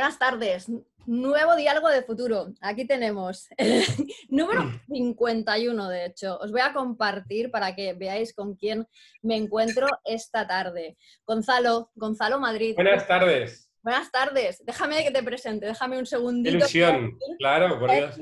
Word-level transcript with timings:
Buenas 0.00 0.18
tardes. 0.18 0.66
Nuevo 1.04 1.56
diálogo 1.56 1.90
de 1.90 2.00
futuro. 2.00 2.54
Aquí 2.62 2.86
tenemos 2.86 3.48
el 3.58 3.84
número 4.30 4.72
51, 4.88 5.88
de 5.90 6.06
hecho. 6.06 6.38
Os 6.38 6.50
voy 6.52 6.62
a 6.62 6.72
compartir 6.72 7.50
para 7.50 7.74
que 7.74 7.92
veáis 7.92 8.32
con 8.32 8.54
quién 8.54 8.86
me 9.20 9.36
encuentro 9.36 9.86
esta 10.06 10.46
tarde. 10.46 10.96
Gonzalo, 11.26 11.90
Gonzalo 11.94 12.40
Madrid. 12.40 12.76
Buenas 12.76 13.06
tardes. 13.06 13.70
Buenas 13.82 14.10
tardes. 14.10 14.64
Déjame 14.64 15.04
que 15.04 15.10
te 15.10 15.22
presente, 15.22 15.66
déjame 15.66 15.98
un 15.98 16.06
segundito. 16.06 16.56
Ilusión, 16.56 17.18
claro, 17.38 17.78
por 17.78 17.90
Dios 17.90 18.18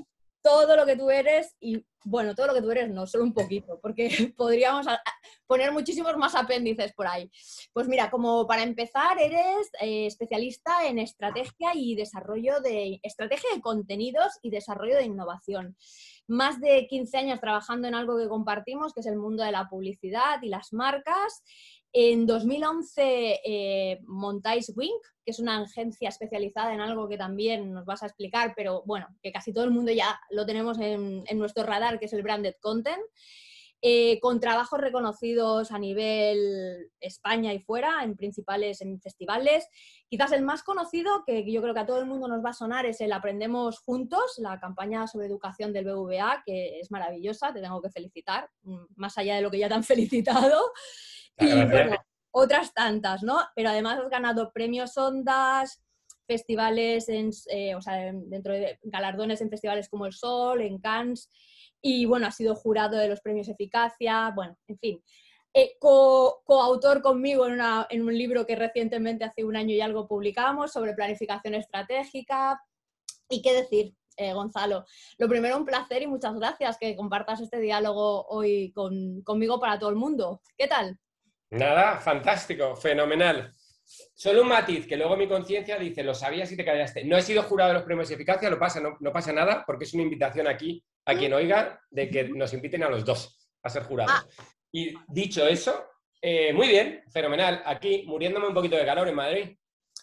todo 0.49 0.77
lo 0.77 0.87
que 0.87 0.97
tú 0.97 1.11
eres 1.11 1.55
y, 1.61 1.85
bueno, 2.05 2.35
todo 2.35 2.47
lo 2.47 2.55
que 2.55 2.63
tú 2.63 2.71
eres 2.71 2.91
no, 2.91 3.07
solo 3.07 3.25
un 3.25 3.35
poquito, 3.35 3.79
porque 3.83 4.09
podríamos 4.37 4.87
poner 5.47 5.73
muchísimos 5.73 6.17
más 6.17 6.35
apéndices 6.35 6.95
por 6.95 7.07
ahí. 7.07 7.31
Pues 7.75 7.87
mira, 7.87 8.11
como 8.11 8.47
para 8.47 8.63
empezar, 8.63 9.21
eres 9.21 9.69
eh, 9.79 10.07
especialista 10.07 10.87
en 10.87 11.01
estrategia 11.01 11.73
y 11.75 11.97
desarrollo 11.97 12.61
de, 12.61 12.99
estrategia 13.03 13.51
de 13.55 13.61
contenidos 13.61 14.39
y 14.41 14.49
desarrollo 14.49 14.97
de 14.97 15.05
innovación. 15.05 15.77
Más 16.27 16.61
de 16.61 16.87
15 16.89 17.19
años 17.19 17.41
trabajando 17.41 17.87
en 17.87 17.95
algo 17.95 18.17
que 18.17 18.29
compartimos, 18.29 18.95
que 18.95 19.01
es 19.01 19.07
el 19.07 19.17
mundo 19.17 19.43
de 19.45 19.53
la 19.53 19.69
publicidad 19.69 20.41
y 20.41 20.49
las 20.49 20.73
marcas. 20.73 21.43
En 21.93 22.27
2011 22.27 23.41
eh, 23.45 24.01
montáis 24.07 24.73
Wink, 24.77 25.03
que 25.25 25.31
es 25.31 25.39
una 25.39 25.63
agencia 25.63 26.11
especializada 26.11 26.75
en 26.75 26.81
algo 26.81 27.09
que 27.09 27.17
también 27.17 27.73
nos 27.73 27.87
vas 27.87 28.03
a 28.03 28.07
explicar, 28.07 28.53
pero 28.55 28.83
bueno, 28.85 29.07
que 29.23 29.33
casi 29.33 29.53
todo 29.53 29.65
el 29.65 29.71
mundo 29.71 29.91
ya 29.93 30.21
lo 30.31 30.45
tenemos 30.45 30.79
en, 30.79 31.25
nuestro 31.39 31.65
radar, 31.65 31.99
que 31.99 32.07
es 32.07 32.13
el 32.13 32.23
branded 32.23 32.55
content. 32.61 33.01
Eh, 33.81 34.19
con 34.19 34.41
trabajos 34.41 34.81
reconocidos 34.81 35.71
a 35.71 35.79
nivel 35.79 36.91
España 36.99 37.53
y 37.55 37.61
fuera, 37.61 38.03
en 38.03 38.17
principales 38.17 38.81
en 38.81 39.01
festivales. 39.01 39.69
Quizás 40.09 40.33
el 40.33 40.43
más 40.43 40.65
conocido, 40.65 41.23
que 41.25 41.49
yo 41.49 41.63
creo 41.63 41.75
que 41.75 41.81
a 41.81 41.87
todo 41.87 42.01
el 42.01 42.07
mundo 42.07 42.27
nos 42.27 42.45
va 42.45 42.51
a 42.51 42.55
sonar, 42.55 42.87
es 42.87 43.01
el 43.01 43.13
Aprendemos 43.13 43.79
Juntos, 43.79 44.35
la 44.39 44.59
campaña 44.59 45.07
sobre 45.07 45.29
educación 45.29 45.73
del 45.73 45.85
BVA, 45.85 46.43
que 46.45 46.81
es 46.81 46.91
maravillosa, 46.91 47.53
te 47.53 47.61
tengo 47.61 47.81
que 47.81 47.91
felicitar, 47.91 48.51
mm, 48.63 48.85
más 48.97 49.17
allá 49.17 49.37
de 49.37 49.43
lo 49.43 49.51
que 49.51 49.61
ya 49.61 49.69
te 49.69 49.75
han 49.75 49.85
felicitado. 50.55 50.61
Y 51.39 51.65
bueno, 51.67 51.97
otras 52.33 52.75
tantas, 52.75 53.23
¿no? 53.23 53.39
Pero 53.55 53.69
además 53.69 54.01
has 54.01 54.11
ganado 54.11 54.51
premios 54.53 54.97
Ondas, 54.99 55.81
festivales, 56.27 57.09
en, 57.09 57.31
eh, 57.51 57.77
o 57.77 57.81
sea, 57.81 58.13
dentro 58.13 58.53
de 58.53 58.79
galardones 58.83 59.41
en 59.41 59.51
festivales 59.51 59.89
como 59.89 60.05
El 60.05 60.13
Sol, 60.13 60.63
en 60.63 60.79
Cannes, 60.79 61.31
y 61.81 62.07
bueno, 62.07 62.27
has 62.27 62.37
sido 62.37 62.55
jurado 62.55 62.97
de 62.97 63.09
los 63.09 63.21
premios 63.21 63.49
Eficacia, 63.49 64.33
bueno, 64.35 64.57
en 64.67 64.79
fin. 64.79 65.03
Eh, 65.55 65.77
coautor 65.81 67.01
conmigo 67.03 67.47
en, 67.47 67.59
en, 67.91 68.03
un 68.03 68.17
libro 68.17 68.47
que 68.47 68.55
recientemente, 68.55 69.25
hace 69.25 69.45
un 69.45 69.57
año 69.57 69.75
y 69.75 69.81
algo, 69.81 70.07
publicamos 70.07 70.73
sobre 70.73 70.95
planificación 70.95 71.55
estratégica. 71.55 72.63
¿Y 73.29 73.43
qué 73.43 73.55
decir, 73.55 73.95
eh, 74.17 74.33
Gonzalo? 74.33 74.85
Lo 75.17 75.29
primero, 75.29 75.57
un 75.57 75.65
placer 75.65 76.03
y 76.03 76.07
muchas 76.07 76.35
gracias 76.35 76.79
que 76.79 76.95
compartas 76.95 77.41
este 77.41 77.61
diálogo 77.61 78.27
hoy 78.29 78.73
conmigo 78.73 79.59
para 79.59 79.79
todo 79.79 79.91
el 79.91 79.97
mundo. 79.97 80.43
¿Qué 80.57 80.69
tal? 80.69 80.99
Nada, 81.51 81.99
fantástico, 81.99 82.77
fenomenal. 82.77 83.53
Solo 84.15 84.43
un 84.43 84.49
matiz, 84.49 84.87
que 84.87 84.97
luego 84.97 85.17
mi 85.17 85.27
conciencia 85.27 85.79
dice, 85.79 86.03
lo 86.03 86.15
sabías 86.15 86.51
y 86.53 86.57
te 86.57 86.65
callaste. 86.65 87.05
No 87.05 87.17
he 87.17 87.23
sido 87.23 87.43
jurado 87.43 87.71
de 87.71 87.75
los 87.75 87.85
premios 87.85 88.09
de 88.09 88.17
eficacia, 88.17 88.51
no 88.51 88.59
pasa, 88.59 88.81
no, 88.81 89.13
pasa 89.13 89.33
nada, 89.33 89.65
porque 89.67 89.85
es 89.85 89.95
una 89.95 90.03
invitación 90.03 90.47
aquí 90.47 90.85
a 91.07 91.15
quien 91.15 91.33
oiga 91.33 91.81
de 91.91 92.11
que 92.11 92.29
nos 92.29 92.53
inviten 92.53 92.83
a 92.83 92.91
los 92.91 93.05
dos 93.05 93.51
a 93.63 93.71
ser 93.71 93.85
jurados. 93.85 94.13
Ah. 94.15 94.27
Y 94.71 94.95
dicho 95.09 95.47
eso, 95.47 95.87
eh, 96.21 96.53
muy 96.53 96.69
bien, 96.69 97.03
fenomenal. 97.11 97.63
Aquí, 97.65 98.05
muriéndome 98.07 98.49
un 98.49 98.55
poquito 98.55 98.77
de 98.77 98.85
calor 98.85 99.09
en 99.09 99.15
Madrid. 99.15 99.57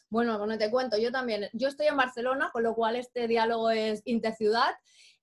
Bueno, 0.09 0.44
no 0.45 0.57
te 0.57 0.72
cuento, 0.72 0.97
yo 0.97 1.12
también. 1.12 1.50
Yo 1.53 1.68
estoy 1.68 1.88
en 1.88 1.97
Barcelona, 1.97 2.50
con 2.51 2.63
lo 2.63 2.74
cual 2.74 2.95
este 2.95 3.28
diálogo 3.28 3.69
es 3.69 4.01
interciudad 4.06 4.74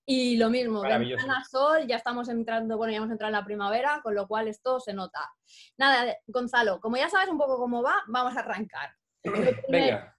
y 0.05 0.35
lo 0.37 0.49
mismo, 0.49 0.81
ventana 0.81 1.43
sol, 1.49 1.87
ya 1.87 1.95
estamos 1.95 2.27
entrando, 2.27 2.77
bueno, 2.77 2.91
ya 2.91 2.97
hemos 2.97 3.11
entrado 3.11 3.29
en 3.29 3.39
la 3.39 3.45
primavera, 3.45 4.01
con 4.03 4.15
lo 4.15 4.27
cual 4.27 4.47
esto 4.47 4.79
se 4.79 4.93
nota. 4.93 5.31
Nada, 5.77 6.17
Gonzalo, 6.27 6.81
como 6.81 6.97
ya 6.97 7.09
sabes 7.09 7.29
un 7.29 7.37
poco 7.37 7.57
cómo 7.57 7.81
va, 7.81 8.03
vamos 8.07 8.35
a 8.35 8.41
arrancar. 8.41 8.93
Venga. 9.69 10.17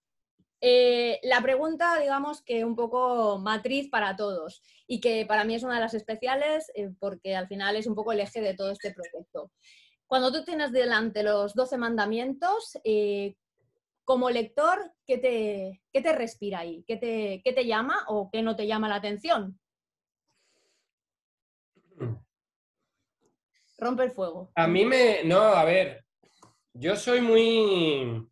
Eh, 0.67 1.21
la 1.25 1.43
pregunta, 1.43 1.99
digamos 2.01 2.41
que 2.41 2.65
un 2.65 2.75
poco 2.75 3.39
matriz 3.39 3.91
para 3.91 4.17
todos 4.17 4.63
y 4.87 4.99
que 4.99 5.27
para 5.27 5.45
mí 5.45 5.55
es 5.55 5.63
una 5.63 5.75
de 5.75 5.83
las 5.83 5.93
especiales 5.93 6.73
eh, 6.75 6.89
porque 6.99 7.37
al 7.37 7.47
final 7.49 7.77
es 7.77 7.87
un 7.87 7.95
poco 7.95 8.13
el 8.13 8.21
eje 8.21 8.41
de 8.41 8.55
todo 8.55 8.71
este 8.71 8.95
proyecto. 8.95 9.53
Cuando 10.07 10.33
tú 10.33 10.43
tienes 10.43 10.73
delante 10.73 11.23
los 11.23 11.53
12 11.53 11.77
mandamientos, 11.77 12.79
eh, 12.83 13.37
como 14.05 14.31
lector, 14.31 14.93
¿qué 15.07 15.19
te, 15.19 15.83
¿qué 15.93 16.01
te, 16.01 16.15
respira 16.15 16.61
ahí? 16.61 16.83
¿Qué 16.87 16.97
te, 16.97 17.43
¿Qué 17.45 17.53
te 17.53 17.67
llama 17.67 18.05
o 18.09 18.31
qué 18.31 18.43
no 18.43 18.57
te 18.57 18.67
llama 18.67 18.89
la 18.89 18.97
atención? 18.97 19.61
Rompe 23.79 24.05
el 24.05 24.13
fuego. 24.13 24.53
A 24.55 24.67
mí 24.67 24.85
me. 24.85 25.25
No, 25.25 25.41
a 25.41 25.65
ver. 25.65 26.05
Yo 26.73 26.97
soy 26.97 27.21
muy. 27.21 28.27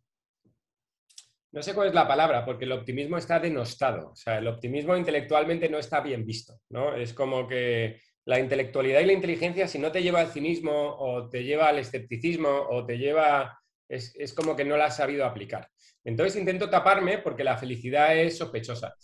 No 1.51 1.61
sé 1.61 1.73
cuál 1.73 1.89
es 1.89 1.93
la 1.93 2.07
palabra, 2.07 2.43
porque 2.45 2.65
el 2.65 2.71
optimismo 2.71 3.17
está 3.17 3.39
denostado. 3.39 4.11
O 4.11 4.15
sea, 4.15 4.39
el 4.39 4.47
optimismo 4.47 4.97
intelectualmente 4.97 5.69
no 5.69 5.77
está 5.77 6.01
bien 6.01 6.25
visto, 6.25 6.59
¿no? 6.69 6.95
Es 6.95 7.13
como 7.13 7.47
que 7.47 7.99
la 8.25 8.39
intelectualidad 8.39 9.01
y 9.01 9.05
la 9.05 9.13
inteligencia, 9.13 9.67
si 9.67 9.77
no 9.77 9.91
te 9.91 10.01
lleva 10.01 10.21
al 10.21 10.31
cinismo 10.31 10.95
o 10.97 11.29
te 11.29 11.43
lleva 11.43 11.67
al 11.67 11.79
escepticismo 11.79 12.49
o 12.69 12.85
te 12.85 12.97
lleva. 12.97 13.59
Es, 13.87 14.15
es 14.15 14.33
como 14.33 14.55
que 14.55 14.65
no 14.65 14.77
la 14.77 14.85
has 14.85 14.97
sabido 14.97 15.25
aplicar. 15.25 15.69
Entonces 16.03 16.39
intento 16.39 16.69
taparme 16.69 17.19
porque 17.19 17.43
la 17.43 17.57
felicidad 17.57 18.17
es 18.17 18.37
sospechosa. 18.37 18.95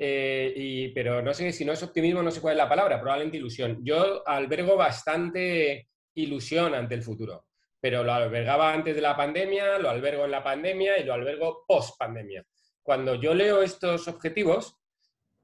Eh, 0.00 0.52
y, 0.54 0.88
pero 0.90 1.20
no 1.20 1.34
sé 1.34 1.50
si 1.52 1.64
no 1.64 1.72
es 1.72 1.82
optimismo, 1.82 2.22
no 2.22 2.30
sé 2.30 2.40
cuál 2.40 2.52
es 2.52 2.58
la 2.58 2.68
palabra, 2.68 3.00
probablemente 3.00 3.36
ilusión. 3.36 3.78
Yo 3.82 4.26
albergo 4.26 4.76
bastante 4.76 5.88
ilusión 6.14 6.74
ante 6.74 6.94
el 6.94 7.02
futuro, 7.02 7.46
pero 7.80 8.04
lo 8.04 8.12
albergaba 8.12 8.72
antes 8.72 8.94
de 8.94 9.02
la 9.02 9.16
pandemia, 9.16 9.78
lo 9.78 9.90
albergo 9.90 10.24
en 10.24 10.30
la 10.30 10.44
pandemia 10.44 10.98
y 10.98 11.04
lo 11.04 11.14
albergo 11.14 11.64
post 11.66 11.98
pandemia. 11.98 12.44
Cuando 12.80 13.16
yo 13.16 13.34
leo 13.34 13.60
estos 13.60 14.06
objetivos, 14.06 14.76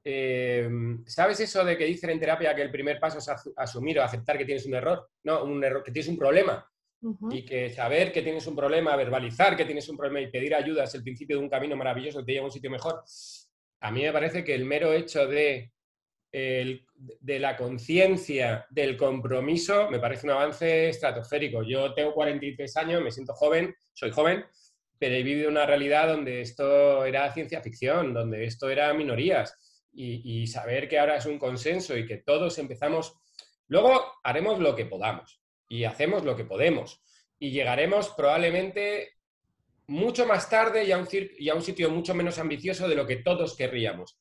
eh, 0.03 0.69
¿sabes 1.05 1.41
eso 1.41 1.65
de 1.65 1.77
que 1.77 1.85
dicen 1.85 2.11
en 2.11 2.19
terapia 2.19 2.55
que 2.55 2.61
el 2.61 2.71
primer 2.71 2.99
paso 2.99 3.17
es 3.17 3.29
asumir 3.57 3.99
o 3.99 4.03
aceptar 4.03 4.37
que 4.37 4.45
tienes 4.45 4.65
un 4.65 4.75
error? 4.75 5.09
No, 5.23 5.43
un 5.43 5.63
error, 5.63 5.83
que 5.83 5.91
tienes 5.91 6.09
un 6.09 6.17
problema. 6.17 6.65
Y 7.29 7.45
que 7.45 7.69
saber 7.69 8.11
que 8.11 8.23
tienes 8.23 8.47
un 8.47 8.55
problema, 8.55 8.95
verbalizar 8.95 9.55
que 9.55 9.65
tienes 9.65 9.87
un 9.89 9.97
problema 9.97 10.21
y 10.21 10.31
pedir 10.31 10.55
ayuda 10.55 10.85
es 10.85 10.95
el 10.95 11.03
principio 11.03 11.37
de 11.37 11.43
un 11.43 11.49
camino 11.49 11.75
maravilloso 11.75 12.19
que 12.19 12.25
te 12.25 12.31
lleva 12.31 12.45
a 12.45 12.47
un 12.47 12.51
sitio 12.51 12.71
mejor 12.71 13.03
a 13.85 13.91
mí 13.91 14.01
me 14.01 14.11
parece 14.11 14.43
que 14.43 14.55
el 14.55 14.65
mero 14.65 14.91
hecho 14.93 15.27
de, 15.27 15.71
de 16.31 17.39
la 17.39 17.55
conciencia 17.55 18.65
del 18.71 18.97
compromiso 18.97 19.89
me 19.91 19.99
parece 19.99 20.25
un 20.25 20.31
avance 20.31 20.89
estratosférico. 20.89 21.61
Yo 21.61 21.93
tengo 21.93 22.13
43 22.13 22.77
años, 22.77 23.03
me 23.03 23.11
siento 23.11 23.35
joven, 23.35 23.75
soy 23.93 24.09
joven, 24.09 24.43
pero 24.97 25.13
he 25.13 25.21
vivido 25.21 25.49
una 25.49 25.67
realidad 25.67 26.07
donde 26.07 26.41
esto 26.41 27.05
era 27.05 27.31
ciencia 27.31 27.61
ficción, 27.61 28.11
donde 28.13 28.45
esto 28.45 28.69
era 28.69 28.93
minorías. 28.93 29.55
Y, 29.97 30.45
saber 30.47 30.89
que 30.89 30.99
ahora 30.99 31.17
es 31.17 31.25
un 31.25 31.39
consenso 31.39 31.95
y 31.95 32.05
que 32.05 32.17
todos 32.17 32.57
empezamos, 32.57 33.15
luego 33.67 34.01
haremos 34.23 34.59
lo 34.59 34.75
que 34.75 34.85
podamos 34.85 35.41
y 35.69 35.85
hacemos 35.85 36.25
lo 36.25 36.35
que 36.35 36.43
podemos 36.43 37.01
y 37.39 37.51
llegaremos 37.51 38.09
probablemente 38.09 39.14
mucho 39.87 40.25
más 40.25 40.49
tarde 40.49 40.83
y 40.83 40.91
a, 40.91 40.97
un 40.97 41.07
y 41.11 41.49
a 41.49 41.55
un 41.55 41.61
sitio 41.61 41.89
mucho 41.89 42.13
menos 42.13 42.39
ambicioso 42.39 42.87
de 42.87 42.95
lo 42.95 43.05
que 43.05 43.17
todos 43.17 43.55
querríamos. 43.55 44.17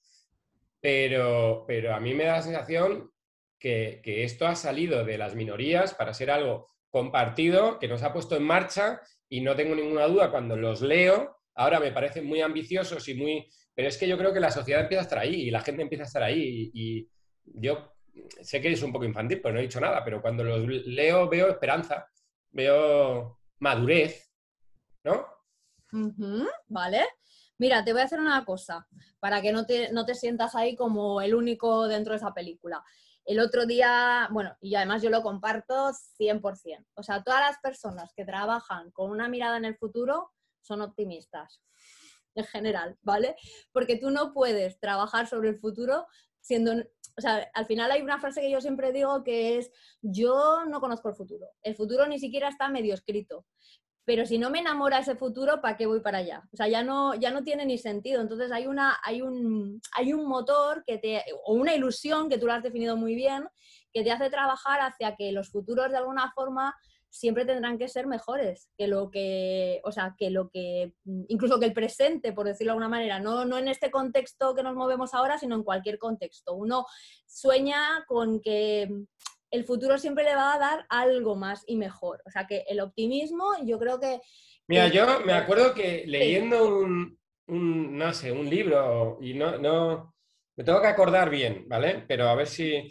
Pero, 0.81 1.65
pero 1.67 1.95
a 1.95 2.01
mí 2.01 2.15
me 2.15 2.25
da 2.25 2.37
la 2.37 2.43
sensación 2.43 3.11
que, 3.59 4.01
que, 4.03 4.25
esto 4.25 4.47
ha 4.47 4.55
salido 4.55 5.05
de 5.05 5.17
las 5.17 5.35
minorías 5.35 5.95
para 5.95 6.13
ser 6.13 6.31
algo 6.31 6.69
compartido, 6.91 7.79
que 7.79 7.89
nos 7.89 8.03
ha 8.03 8.13
puesto 8.13 8.37
en 8.37 8.43
marcha 8.43 9.01
y 9.29 9.41
no 9.41 9.57
tengo 9.57 9.75
ninguna 9.75 10.07
duda 10.07 10.31
cuando 10.31 10.57
los 10.57 10.81
leo, 10.83 11.39
ahora 11.55 11.81
me 11.81 11.93
parecen 11.93 12.27
muy 12.27 12.41
ambiciosos 12.41 13.09
y 13.09 13.15
muy... 13.15 13.49
Pero 13.75 13.89
es 13.89 13.99
que 13.99 14.07
yo 14.07 14.17
creo 14.17 14.33
que 14.33 14.41
la 14.41 14.51
sociedad 14.51 14.83
empieza 14.83 15.03
a 15.03 15.05
estar 15.05 15.19
ahí 15.19 15.43
y 15.43 15.51
la 15.51 15.61
gente 15.61 15.83
empieza 15.83 16.05
a 16.05 16.07
estar 16.07 16.23
ahí 16.23 16.71
y, 16.73 17.09
yo 17.47 17.93
sé 18.41 18.61
que 18.61 18.73
es 18.73 18.83
un 18.83 18.93
poco 18.93 19.05
infantil, 19.05 19.41
pero 19.43 19.55
no 19.55 19.61
he 19.61 19.65
dicho 19.65 19.81
nada, 19.81 20.05
pero 20.05 20.23
cuando 20.23 20.45
los 20.45 20.67
leo 20.87 21.29
veo 21.29 21.49
esperanza, 21.49 22.09
veo 22.53 23.41
madurez, 23.59 24.33
¿no? 25.03 25.27
¿Vale? 26.69 27.05
Mira, 27.59 27.85
te 27.85 27.93
voy 27.93 28.03
a 28.03 28.05
hacer 28.05 28.19
una 28.21 28.45
cosa 28.45 28.87
para 29.21 29.41
que 29.41 29.53
no 29.53 29.65
te, 29.65 29.93
no 29.93 30.05
te 30.05 30.15
sientas 30.15 30.55
ahí 30.55 30.75
como 30.75 31.21
el 31.21 31.35
único 31.35 31.87
dentro 31.87 32.13
de 32.13 32.17
esa 32.19 32.35
película. 32.35 32.83
El 33.25 33.41
otro 33.41 33.65
día, 33.65 34.29
bueno, 34.33 34.57
y 34.61 34.75
además 34.75 35.03
yo 35.03 35.09
lo 35.09 35.23
comparto 35.23 35.93
100%. 36.19 36.85
O 36.95 37.03
sea, 37.03 37.23
todas 37.23 37.41
las 37.41 37.59
personas 37.61 38.13
que 38.15 38.25
trabajan 38.25 38.91
con 38.91 39.11
una 39.11 39.29
mirada 39.29 39.57
en 39.57 39.65
el 39.65 39.77
futuro 39.77 40.33
son 40.61 40.83
optimistas, 40.83 41.63
en 42.35 42.45
general, 42.45 42.99
¿vale? 43.03 43.37
Porque 43.73 43.97
tú 43.97 44.11
no 44.11 44.35
puedes 44.35 44.79
trabajar 44.81 45.27
sobre 45.27 45.51
el 45.51 45.59
futuro 45.59 46.07
siendo... 46.41 46.73
O 47.17 47.21
sea, 47.21 47.49
al 47.55 47.67
final 47.67 47.93
hay 47.93 48.03
una 48.03 48.19
frase 48.19 48.41
que 48.41 48.51
yo 48.51 48.61
siempre 48.61 48.93
digo 48.93 49.23
que 49.23 49.59
es, 49.59 49.71
yo 50.03 50.65
no 50.67 50.81
conozco 50.81 51.09
el 51.09 51.15
futuro. 51.15 51.47
El 51.63 51.77
futuro 51.77 52.07
ni 52.09 52.19
siquiera 52.19 52.49
está 52.49 52.69
medio 52.69 52.93
escrito 52.93 53.47
pero 54.05 54.27
si 54.27 54.39
no 54.39 54.51
me 54.51 54.59
enamora 54.59 54.99
ese 54.99 55.17
futuro, 55.17 55.61
¿para 55.61 55.77
qué 55.77 55.87
voy 55.87 56.01
para 56.01 56.19
allá? 56.19 56.43
O 56.53 56.57
sea, 56.57 56.69
ya 56.69 56.83
no, 56.83 57.15
ya 57.15 57.31
no 57.31 57.43
tiene 57.43 57.65
ni 57.65 57.79
sentido. 57.79 58.21
Entonces 58.21 58.53
hay, 58.53 58.67
una, 58.67 58.99
hay, 59.03 59.23
un, 59.23 59.81
hay 59.97 60.13
un 60.13 60.27
motor 60.27 60.85
que 60.87 60.99
te, 60.99 61.23
o 61.45 61.55
una 61.55 61.75
ilusión 61.75 62.29
que 62.29 62.39
tú 62.39 62.47
lo 62.47 62.53
has 62.53 62.63
definido 62.63 62.97
muy 62.97 63.15
bien, 63.15 63.49
que 63.93 64.03
te 64.03 64.13
hace 64.13 64.29
trabajar 64.29 64.81
hacia 64.81 65.17
que 65.17 65.33
los 65.33 65.51
futuros 65.51 65.91
de 65.91 65.97
alguna 65.97 66.33
forma 66.35 66.75
siempre 67.09 67.45
tendrán 67.45 67.79
que 67.79 67.89
ser 67.89 68.09
mejores 68.09 68.69
que 68.77 68.89
lo 68.89 69.09
que, 69.09 69.81
o 69.85 69.93
sea, 69.93 70.17
que 70.19 70.31
lo 70.31 70.51
que, 70.51 70.95
incluso 71.29 71.61
que 71.61 71.67
el 71.67 71.73
presente, 71.73 72.33
por 72.33 72.45
decirlo 72.45 72.73
de 72.73 72.73
alguna 72.73 72.89
manera, 72.89 73.21
no, 73.21 73.45
no 73.45 73.57
en 73.57 73.69
este 73.69 73.91
contexto 73.93 74.53
que 74.55 74.65
nos 74.65 74.75
movemos 74.75 75.15
ahora, 75.15 75.39
sino 75.39 75.55
en 75.55 75.63
cualquier 75.63 75.99
contexto. 75.99 76.55
Uno 76.55 76.85
sueña 77.25 78.05
con 78.09 78.41
que 78.41 78.89
el 79.55 79.65
futuro 79.65 79.99
siempre 79.99 80.25
le 80.25 80.35
va 80.35 80.55
a 80.55 80.59
dar 80.59 80.87
algo 80.89 81.37
más 81.37 81.63
y 81.69 81.77
mejor. 81.77 82.21
O 82.27 82.31
sea 82.31 82.45
que 82.47 82.65
el 82.69 82.81
optimismo, 82.81 83.53
yo 83.65 83.79
creo 83.79 84.01
que... 84.01 84.21
Mira, 84.67 84.89
yo 84.89 85.21
me 85.21 85.33
acuerdo 85.33 85.73
que 85.73 86.05
leyendo 86.07 86.67
un, 86.67 87.17
no 87.47 88.13
sé, 88.13 88.33
un 88.33 88.51
libro, 88.51 89.19
y 89.21 89.35
no, 89.35 89.57
no, 89.59 90.15
me 90.57 90.65
tengo 90.65 90.81
que 90.81 90.89
acordar 90.89 91.31
bien, 91.31 91.69
¿vale? 91.69 92.05
Pero 92.09 92.29
a 92.29 92.35
ver 92.35 92.49
si... 92.49 92.91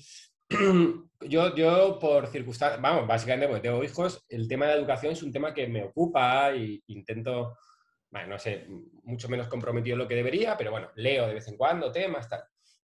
yo, 1.20 1.54
yo 1.54 2.00
por 2.00 2.28
circunstancias, 2.28 2.82
vamos, 2.82 3.08
básicamente 3.08 3.48
porque 3.48 3.68
tengo 3.68 3.84
hijos, 3.84 4.24
el 4.30 4.48
tema 4.48 4.68
de 4.68 4.76
educación 4.76 5.12
es 5.12 5.24
un 5.24 5.34
tema 5.34 5.54
que 5.54 5.68
me 5.68 5.84
ocupa 5.84 6.52
e 6.52 6.82
intento, 6.88 7.58
bueno, 8.10 8.30
no 8.30 8.40
sé, 8.40 8.68
mucho 9.04 9.28
menos 9.28 9.50
comprometido 9.50 9.98
lo 9.98 10.08
que 10.08 10.16
debería, 10.16 10.56
pero 10.56 10.72
bueno, 10.72 10.92
leo 10.96 11.28
de 11.28 11.34
vez 11.34 11.48
en 11.50 11.58
cuando 11.58 11.92
temas, 11.92 12.30
tal. 12.30 12.44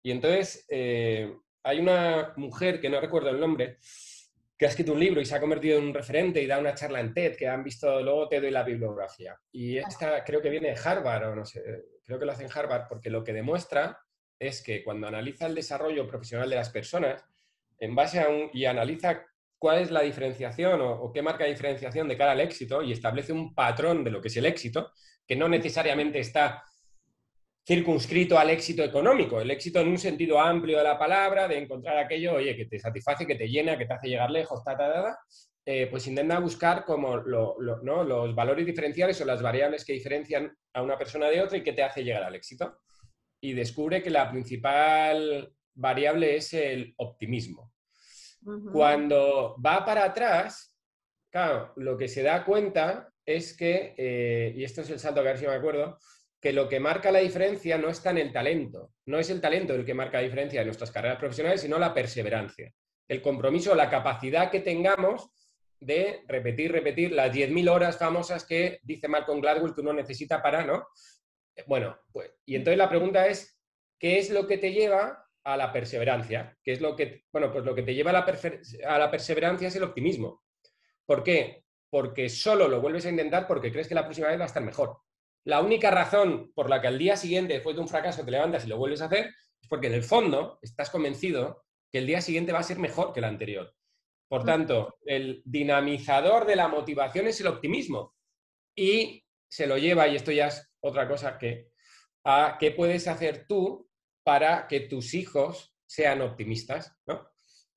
Y 0.03 0.11
entonces, 0.11 0.67
eh, 0.69 1.33
hay 1.63 1.81
una 1.81 2.33
mujer 2.37 2.81
que 2.81 2.89
no 2.89 3.01
recuerdo 3.01 3.31
el 3.31 3.41
nombre, 3.41 3.79
que 4.57 4.67
ha 4.67 4.69
escrito 4.69 4.93
un 4.93 5.01
libro 5.01 5.21
y 5.21 5.25
se 5.25 5.35
ha 5.35 5.41
convertido 5.41 5.79
en 5.79 5.85
un 5.85 5.95
referente 5.95 6.43
y 6.43 6.47
da 6.47 6.59
una 6.59 6.75
charla 6.75 7.01
en 7.01 7.15
TED 7.15 7.37
que 7.37 7.49
han 7.49 7.65
visto, 7.65 8.03
luego 8.03 8.29
te 8.29 8.41
doy 8.41 8.51
la 8.51 8.63
bibliografía. 8.63 9.39
Y 9.53 9.79
esta 9.79 10.23
creo 10.25 10.43
que 10.43 10.51
viene 10.51 10.69
de 10.69 10.79
Harvard, 10.83 11.31
o 11.31 11.35
no 11.35 11.45
sé, 11.45 11.63
creo 12.05 12.19
que 12.19 12.27
lo 12.27 12.33
hace 12.33 12.45
en 12.45 12.51
Harvard, 12.55 12.87
porque 12.89 13.09
lo 13.09 13.25
que 13.25 13.33
demuestra 13.33 13.99
es 14.39 14.63
que 14.63 14.85
cuando 14.85 15.07
analiza 15.07 15.47
el 15.47 15.55
desarrollo 15.55 16.07
profesional 16.07 16.51
de 16.51 16.57
las 16.57 16.71
personas, 16.71 17.25
en 17.79 17.95
base 17.95 18.21
a 18.21 18.29
un, 18.29 18.51
y 18.53 18.67
analiza 18.67 19.25
cuál 19.59 19.79
es 19.79 19.91
la 19.91 20.03
diferenciación 20.03 20.81
o, 20.81 20.93
o 20.93 21.13
qué 21.13 21.23
marca 21.23 21.45
diferenciación 21.45 22.09
de 22.09 22.17
cara 22.17 22.33
al 22.33 22.41
éxito 22.41 22.83
y 22.83 22.93
establece 22.93 23.33
un 23.33 23.55
patrón 23.55 24.05
de 24.05 24.11
lo 24.11 24.21
que 24.21 24.29
es 24.29 24.37
el 24.37 24.47
éxito, 24.47 24.93
que 25.27 25.37
no 25.37 25.49
necesariamente 25.49 26.19
está 26.19 26.65
circunscrito 27.71 28.37
al 28.37 28.51
éxito 28.51 28.83
económico, 28.83 29.41
el 29.41 29.49
éxito 29.49 29.79
en 29.79 29.87
un 29.87 29.99
sentido 29.99 30.41
amplio 30.41 30.79
de 30.79 30.83
la 30.83 30.99
palabra, 30.99 31.47
de 31.47 31.57
encontrar 31.57 31.99
aquello, 31.99 32.35
oye, 32.35 32.57
que 32.57 32.65
te 32.65 32.81
satisface, 32.81 33.29
que 33.29 33.37
te 33.37 33.47
llena, 33.47 33.79
que 33.79 33.87
te 33.87 33.95
hace 33.95 34.09
llegar 34.09 34.29
lejos, 34.29 34.65
ta, 34.65 34.77
ta, 34.77 34.93
ta, 34.93 35.19
eh, 35.65 35.87
pues 35.89 36.05
intenta 36.09 36.41
buscar 36.41 36.85
como 36.85 37.19
los 37.19 38.35
valores 38.35 38.67
diferenciales 38.67 39.21
o 39.21 39.25
las 39.25 39.41
variables 39.41 39.85
que 39.85 39.93
diferencian 39.93 40.53
a 40.73 40.83
una 40.83 40.99
persona 40.99 41.29
de 41.29 41.41
otra 41.41 41.59
y 41.59 41.63
que 41.63 41.73
te 41.73 41.85
hace 41.85 42.03
llegar 42.03 42.25
al 42.25 42.35
éxito. 42.35 42.81
Y 43.41 43.53
descubre 43.53 44.03
que 44.03 44.11
la 44.11 44.29
principal 44.29 45.55
variable 45.73 46.35
es 46.35 46.53
el 46.55 46.93
optimismo. 46.97 47.73
Cuando 48.73 49.55
va 49.65 49.85
para 49.85 50.07
atrás, 50.07 50.77
claro, 51.31 51.73
lo 51.77 51.97
que 51.97 52.09
se 52.09 52.25
da 52.25 52.45
cuenta 52.45 53.13
es 53.25 53.57
que, 53.57 53.95
eh, 53.97 54.55
y 54.57 54.65
esto 54.65 54.81
es 54.81 54.91
el 54.91 54.99
salto 54.99 55.23
que 55.23 55.29
a 55.29 55.33
ver 55.33 55.39
si 55.39 55.47
me 55.47 55.55
acuerdo, 55.55 55.99
que 56.41 56.53
lo 56.53 56.69
que 56.69 56.81
marca 56.81 57.13
la 57.13 57.19
diferencia 57.19 57.77
no 57.77 57.89
está 57.89 58.11
en 58.11 58.19
el 58.19 58.33
talento, 58.33 58.93
no 59.07 59.19
es 59.19 59.29
el 59.31 59.41
talento 59.41 59.75
el 59.75 59.85
que 59.85 59.95
marca 59.95 60.19
la 60.19 60.25
diferencia 60.25 60.61
en 60.61 60.67
nuestras 60.67 60.91
carreras 60.91 61.19
profesionales, 61.19 61.61
sino 61.61 61.79
la 61.79 61.93
perseverancia, 61.93 62.73
el 63.09 63.21
compromiso, 63.21 63.75
la 63.75 63.91
capacidad 63.91 64.51
que 64.51 64.61
tengamos 64.61 65.31
de 65.79 66.23
repetir, 66.27 66.73
repetir 66.73 67.13
las 67.13 67.33
10.000 67.33 67.71
horas 67.71 67.99
famosas 67.99 68.45
que 68.45 68.81
dice 68.83 69.09
Malcolm 69.09 69.41
Gladwell 69.41 69.75
que 69.75 69.81
uno 69.81 69.93
necesita 69.93 70.43
para, 70.43 70.65
¿no? 70.65 70.87
Bueno, 71.67 71.99
pues, 72.13 72.31
y 72.47 72.55
entonces 72.55 72.79
la 72.79 72.89
pregunta 72.89 73.27
es, 73.27 73.59
¿qué 73.99 74.19
es 74.19 74.31
lo 74.31 74.47
que 74.47 74.59
te 74.59 74.73
lleva 74.73 75.27
a 75.45 75.57
la 75.57 75.73
perseverancia? 75.73 76.57
¿Qué 76.63 76.73
es 76.73 76.81
lo 76.81 76.97
que, 76.97 77.25
bueno, 77.33 77.51
pues 77.53 77.65
lo 77.65 77.75
que 77.75 77.83
te 77.83 77.95
lleva 77.95 78.11
a 78.11 78.99
la 78.99 79.11
perseverancia 79.11 79.69
es 79.69 79.77
el 79.77 79.83
optimismo. 79.83 80.43
¿Por 81.05 81.23
qué? 81.23 81.65
Porque 81.91 82.29
solo 82.29 82.69
lo 82.69 82.81
vuelves 82.81 83.05
a 83.07 83.11
intentar 83.11 83.47
porque 83.47 83.73
crees 83.73 83.89
que 83.89 83.95
la 83.95 84.05
próxima 84.05 84.29
vez 84.29 84.39
va 84.39 84.45
a 84.45 84.47
estar 84.47 84.63
mejor. 84.63 85.01
La 85.45 85.61
única 85.61 85.91
razón 85.91 86.53
por 86.55 86.69
la 86.69 86.81
que 86.81 86.89
al 86.89 86.99
día 86.99 87.17
siguiente, 87.17 87.55
después 87.55 87.77
de 87.77 87.83
un 87.83 87.89
fracaso, 87.89 88.25
te 88.25 88.31
levantas 88.31 88.65
y 88.65 88.69
lo 88.69 88.79
vuelves 88.79 89.03
a 89.03 89.07
hacer, 89.07 89.27
es 89.61 89.69
porque 89.69 89.87
en 89.87 89.95
el 89.95 90.03
fondo 90.03 90.59
estás 90.63 90.91
convencido 90.91 91.65
que 91.91 91.99
el 91.99 92.07
día 92.07 92.21
siguiente 92.21 92.53
va 92.53 92.61
a 92.61 92.65
ser 92.65 92.79
mejor 92.79 93.13
que 93.13 93.21
el 93.21 93.25
anterior. 93.25 93.75
Por 94.29 94.45
tanto, 94.45 94.97
el 95.05 95.43
dinamizador 95.45 96.47
de 96.47 96.55
la 96.57 96.69
motivación 96.69 97.27
es 97.27 97.41
el 97.41 97.49
optimismo. 97.49 98.15
Y 98.77 99.25
se 99.49 99.67
lo 99.67 99.77
lleva, 99.77 100.07
y 100.07 100.15
esto 100.15 100.31
ya 100.31 100.47
es 100.47 100.71
otra 100.81 101.09
cosa 101.09 101.37
que, 101.37 101.71
a 102.25 102.57
qué 102.61 102.71
puedes 102.71 103.09
hacer 103.09 103.47
tú 103.49 103.91
para 104.23 104.69
que 104.69 104.81
tus 104.81 105.15
hijos 105.15 105.75
sean 105.87 106.21
optimistas, 106.21 106.97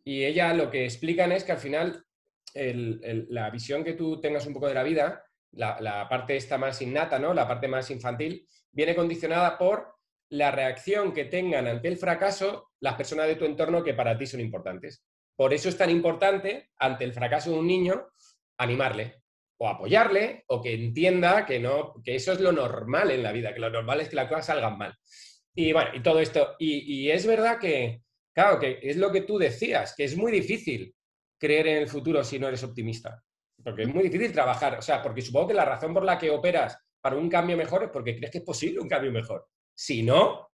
Y 0.05 0.25
ella 0.25 0.53
lo 0.53 0.69
que 0.69 0.83
explican 0.83 1.31
es 1.31 1.43
que 1.43 1.53
al 1.53 1.57
final 1.57 2.05
la 2.53 3.49
visión 3.49 3.83
que 3.83 3.93
tú 3.93 4.21
tengas 4.21 4.45
un 4.45 4.53
poco 4.53 4.67
de 4.67 4.75
la 4.75 4.83
vida 4.83 5.25
la, 5.53 6.07
parte 6.09 6.35
esta 6.35 6.57
más 6.57 6.81
innata, 6.81 7.19
¿no? 7.19 7.33
la 7.33 7.47
parte 7.47 7.67
más 7.67 7.89
infantil, 7.91 8.47
viene 8.71 8.95
condicionada 8.95 9.57
por 9.57 9.93
la 10.29 10.51
reacción 10.51 11.13
que 11.13 11.25
tengan 11.25 11.67
ante 11.67 11.87
el 11.87 11.97
fracaso 11.97 12.71
las 12.79 12.95
personas 12.95 13.27
de 13.27 13.35
tu 13.35 13.45
entorno 13.45 13.83
que 13.83 13.93
para 13.93 14.17
ti 14.17 14.25
son 14.25 14.39
importantes. 14.39 15.05
Por 15.35 15.53
eso 15.53 15.69
es 15.69 15.77
tan 15.77 15.89
importante, 15.89 16.69
ante 16.77 17.03
el 17.03 17.13
fracaso 17.13 17.51
de 17.51 17.59
un 17.59 17.67
niño, 17.67 18.07
animarle 18.57 19.21
o 19.57 19.67
apoyarle 19.67 20.43
o 20.47 20.61
que 20.61 20.73
entienda 20.73 21.45
que, 21.45 21.59
no, 21.59 22.01
que 22.03 22.15
eso 22.15 22.33
es 22.33 22.39
lo 22.39 22.51
normal 22.51 23.11
en 23.11 23.23
la 23.23 23.31
vida, 23.31 23.53
que 23.53 23.59
lo 23.59 23.69
normal 23.69 24.01
es 24.01 24.09
que 24.09 24.15
las 24.15 24.27
cosas 24.27 24.47
salgan 24.47 24.77
mal. 24.77 24.95
Y 25.55 25.71
bueno, 25.71 25.91
y 25.93 26.01
todo 26.01 26.19
esto. 26.19 26.55
Y, 26.57 27.01
y 27.01 27.11
es 27.11 27.25
verdad 27.27 27.59
que, 27.59 28.01
claro, 28.33 28.59
que 28.59 28.79
es 28.81 28.97
lo 28.97 29.11
que 29.11 29.21
tú 29.21 29.37
decías, 29.37 29.93
que 29.95 30.03
es 30.03 30.17
muy 30.17 30.31
difícil 30.31 30.95
creer 31.39 31.67
en 31.67 31.77
el 31.77 31.87
futuro 31.87 32.23
si 32.23 32.39
no 32.39 32.47
eres 32.47 32.63
optimista. 32.63 33.23
Porque 33.63 33.83
es 33.83 33.93
muy 33.93 34.03
difícil 34.03 34.31
trabajar, 34.33 34.77
o 34.77 34.81
sea, 34.81 35.01
porque 35.01 35.21
supongo 35.21 35.49
que 35.49 35.53
la 35.53 35.65
razón 35.65 35.93
por 35.93 36.03
la 36.03 36.17
que 36.17 36.29
operas 36.29 36.77
para 36.99 37.15
un 37.15 37.29
cambio 37.29 37.57
mejor 37.57 37.83
es 37.83 37.89
porque 37.89 38.15
crees 38.15 38.31
que 38.31 38.37
es 38.39 38.43
posible 38.43 38.79
un 38.79 38.89
cambio 38.89 39.11
mejor. 39.11 39.47
Si 39.73 40.03
no, 40.03 40.51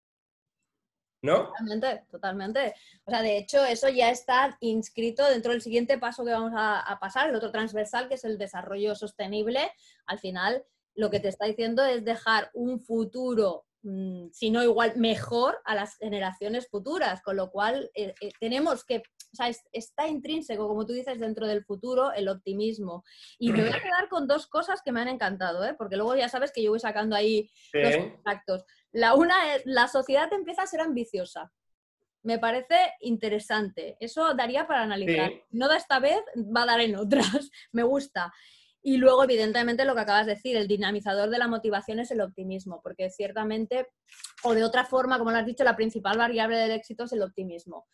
¿no? 1.22 1.48
Totalmente, 1.48 2.04
totalmente. 2.10 2.74
O 3.04 3.10
sea, 3.10 3.22
de 3.22 3.38
hecho, 3.38 3.64
eso 3.64 3.88
ya 3.88 4.10
está 4.10 4.56
inscrito 4.60 5.28
dentro 5.28 5.52
del 5.52 5.62
siguiente 5.62 5.98
paso 5.98 6.24
que 6.24 6.30
vamos 6.30 6.52
a, 6.54 6.98
pasar, 7.00 7.28
el 7.28 7.36
otro 7.36 7.50
transversal, 7.50 8.08
que 8.08 8.14
es 8.14 8.24
el 8.24 8.38
desarrollo 8.38 8.94
sostenible. 8.94 9.72
Al 10.06 10.18
final, 10.18 10.64
lo 10.94 11.10
que 11.10 11.20
te 11.20 11.28
está 11.28 11.46
diciendo 11.46 11.84
es 11.84 12.04
dejar 12.04 12.50
un 12.54 12.80
futuro 12.80 13.66
Mm, 13.90 14.28
si 14.32 14.50
no 14.50 14.62
igual 14.62 14.92
mejor 14.96 15.62
a 15.64 15.74
las 15.74 15.96
generaciones 15.96 16.68
futuras, 16.68 17.22
con 17.22 17.36
lo 17.36 17.50
cual 17.50 17.90
eh, 17.94 18.12
eh, 18.20 18.32
tenemos 18.38 18.84
que, 18.84 18.98
o 18.98 19.34
sea, 19.34 19.50
está 19.72 20.06
intrínseco, 20.06 20.68
como 20.68 20.84
tú 20.84 20.92
dices, 20.92 21.18
dentro 21.18 21.46
del 21.46 21.64
futuro 21.64 22.12
el 22.12 22.28
optimismo. 22.28 23.02
Y 23.38 23.50
me 23.50 23.62
voy 23.62 23.70
a 23.70 23.80
quedar 23.80 24.10
con 24.10 24.26
dos 24.26 24.46
cosas 24.46 24.82
que 24.82 24.92
me 24.92 25.00
han 25.00 25.08
encantado, 25.08 25.64
¿eh? 25.64 25.72
porque 25.72 25.96
luego 25.96 26.14
ya 26.16 26.28
sabes 26.28 26.52
que 26.52 26.62
yo 26.62 26.70
voy 26.70 26.80
sacando 26.80 27.16
ahí 27.16 27.50
los 27.72 27.96
contactos. 27.96 28.64
La 28.92 29.14
una 29.14 29.54
es, 29.54 29.62
la 29.64 29.88
sociedad 29.88 30.30
empieza 30.34 30.64
a 30.64 30.66
ser 30.66 30.82
ambiciosa. 30.82 31.50
Me 32.22 32.38
parece 32.38 32.92
interesante. 33.00 33.96
Eso 34.00 34.34
daría 34.34 34.66
para 34.66 34.82
analizar. 34.82 35.32
No 35.48 35.66
da 35.66 35.78
esta 35.78 35.98
vez, 35.98 36.20
va 36.36 36.64
a 36.64 36.66
dar 36.66 36.80
en 36.80 36.96
otras. 36.96 37.50
me 37.72 37.84
gusta. 37.84 38.34
Y 38.82 38.96
luego, 38.96 39.24
evidentemente, 39.24 39.84
lo 39.84 39.94
que 39.94 40.00
acabas 40.02 40.26
de 40.26 40.34
decir, 40.34 40.56
el 40.56 40.68
dinamizador 40.68 41.30
de 41.30 41.38
la 41.38 41.48
motivación 41.48 41.98
es 41.98 42.10
el 42.10 42.20
optimismo, 42.20 42.80
porque 42.82 43.10
ciertamente, 43.10 43.88
o 44.44 44.54
de 44.54 44.64
otra 44.64 44.84
forma, 44.84 45.18
como 45.18 45.30
lo 45.30 45.36
has 45.36 45.46
dicho, 45.46 45.64
la 45.64 45.76
principal 45.76 46.16
variable 46.16 46.56
del 46.56 46.70
éxito 46.70 47.04
es 47.04 47.12
el 47.12 47.22
optimismo. 47.22 47.86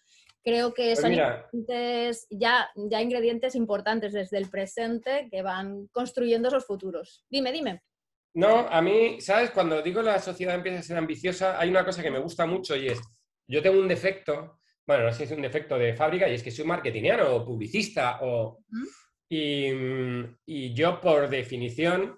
Creo 0.43 0.75
que 0.75 0.89
pues 0.89 1.01
son 1.01 1.13
ingredientes, 1.13 2.27
ya, 2.31 2.69
ya 2.77 3.01
ingredientes 3.01 3.55
importantes 3.55 4.13
desde 4.13 4.37
el 4.37 4.51
presente 4.51 5.29
que 5.31 5.41
van 5.41 5.87
construyendo 5.89 6.49
esos 6.49 6.67
futuros. 6.67 7.25
Dime, 7.31 7.51
dime. 7.51 7.83
No, 8.35 8.69
a 8.69 8.83
mí, 8.83 9.21
¿sabes? 9.21 9.51
Cuando 9.51 9.81
digo 9.81 10.03
la 10.03 10.19
sociedad 10.19 10.57
empieza 10.57 10.81
a 10.81 10.83
ser 10.83 10.99
ambiciosa, 10.99 11.59
hay 11.59 11.71
una 11.71 11.85
cosa 11.85 12.03
que 12.03 12.11
me 12.11 12.19
gusta 12.19 12.45
mucho 12.47 12.77
y 12.77 12.89
es, 12.89 13.01
yo 13.49 13.63
tengo 13.63 13.79
un 13.79 13.89
defecto, 13.89 14.61
bueno, 14.87 15.05
no 15.05 15.13
sé 15.13 15.19
si 15.19 15.25
es 15.25 15.31
un 15.33 15.43
defecto 15.43 15.79
de 15.79 15.95
fábrica, 15.95 16.29
y 16.29 16.35
es 16.35 16.43
que 16.43 16.51
soy 16.51 16.67
marketingiano 16.67 17.35
o 17.35 17.45
publicista 17.45 18.19
o... 18.23 18.59
Y, 19.37 20.75
yo, 20.75 21.01
por 21.01 21.29
definición, 21.29 22.17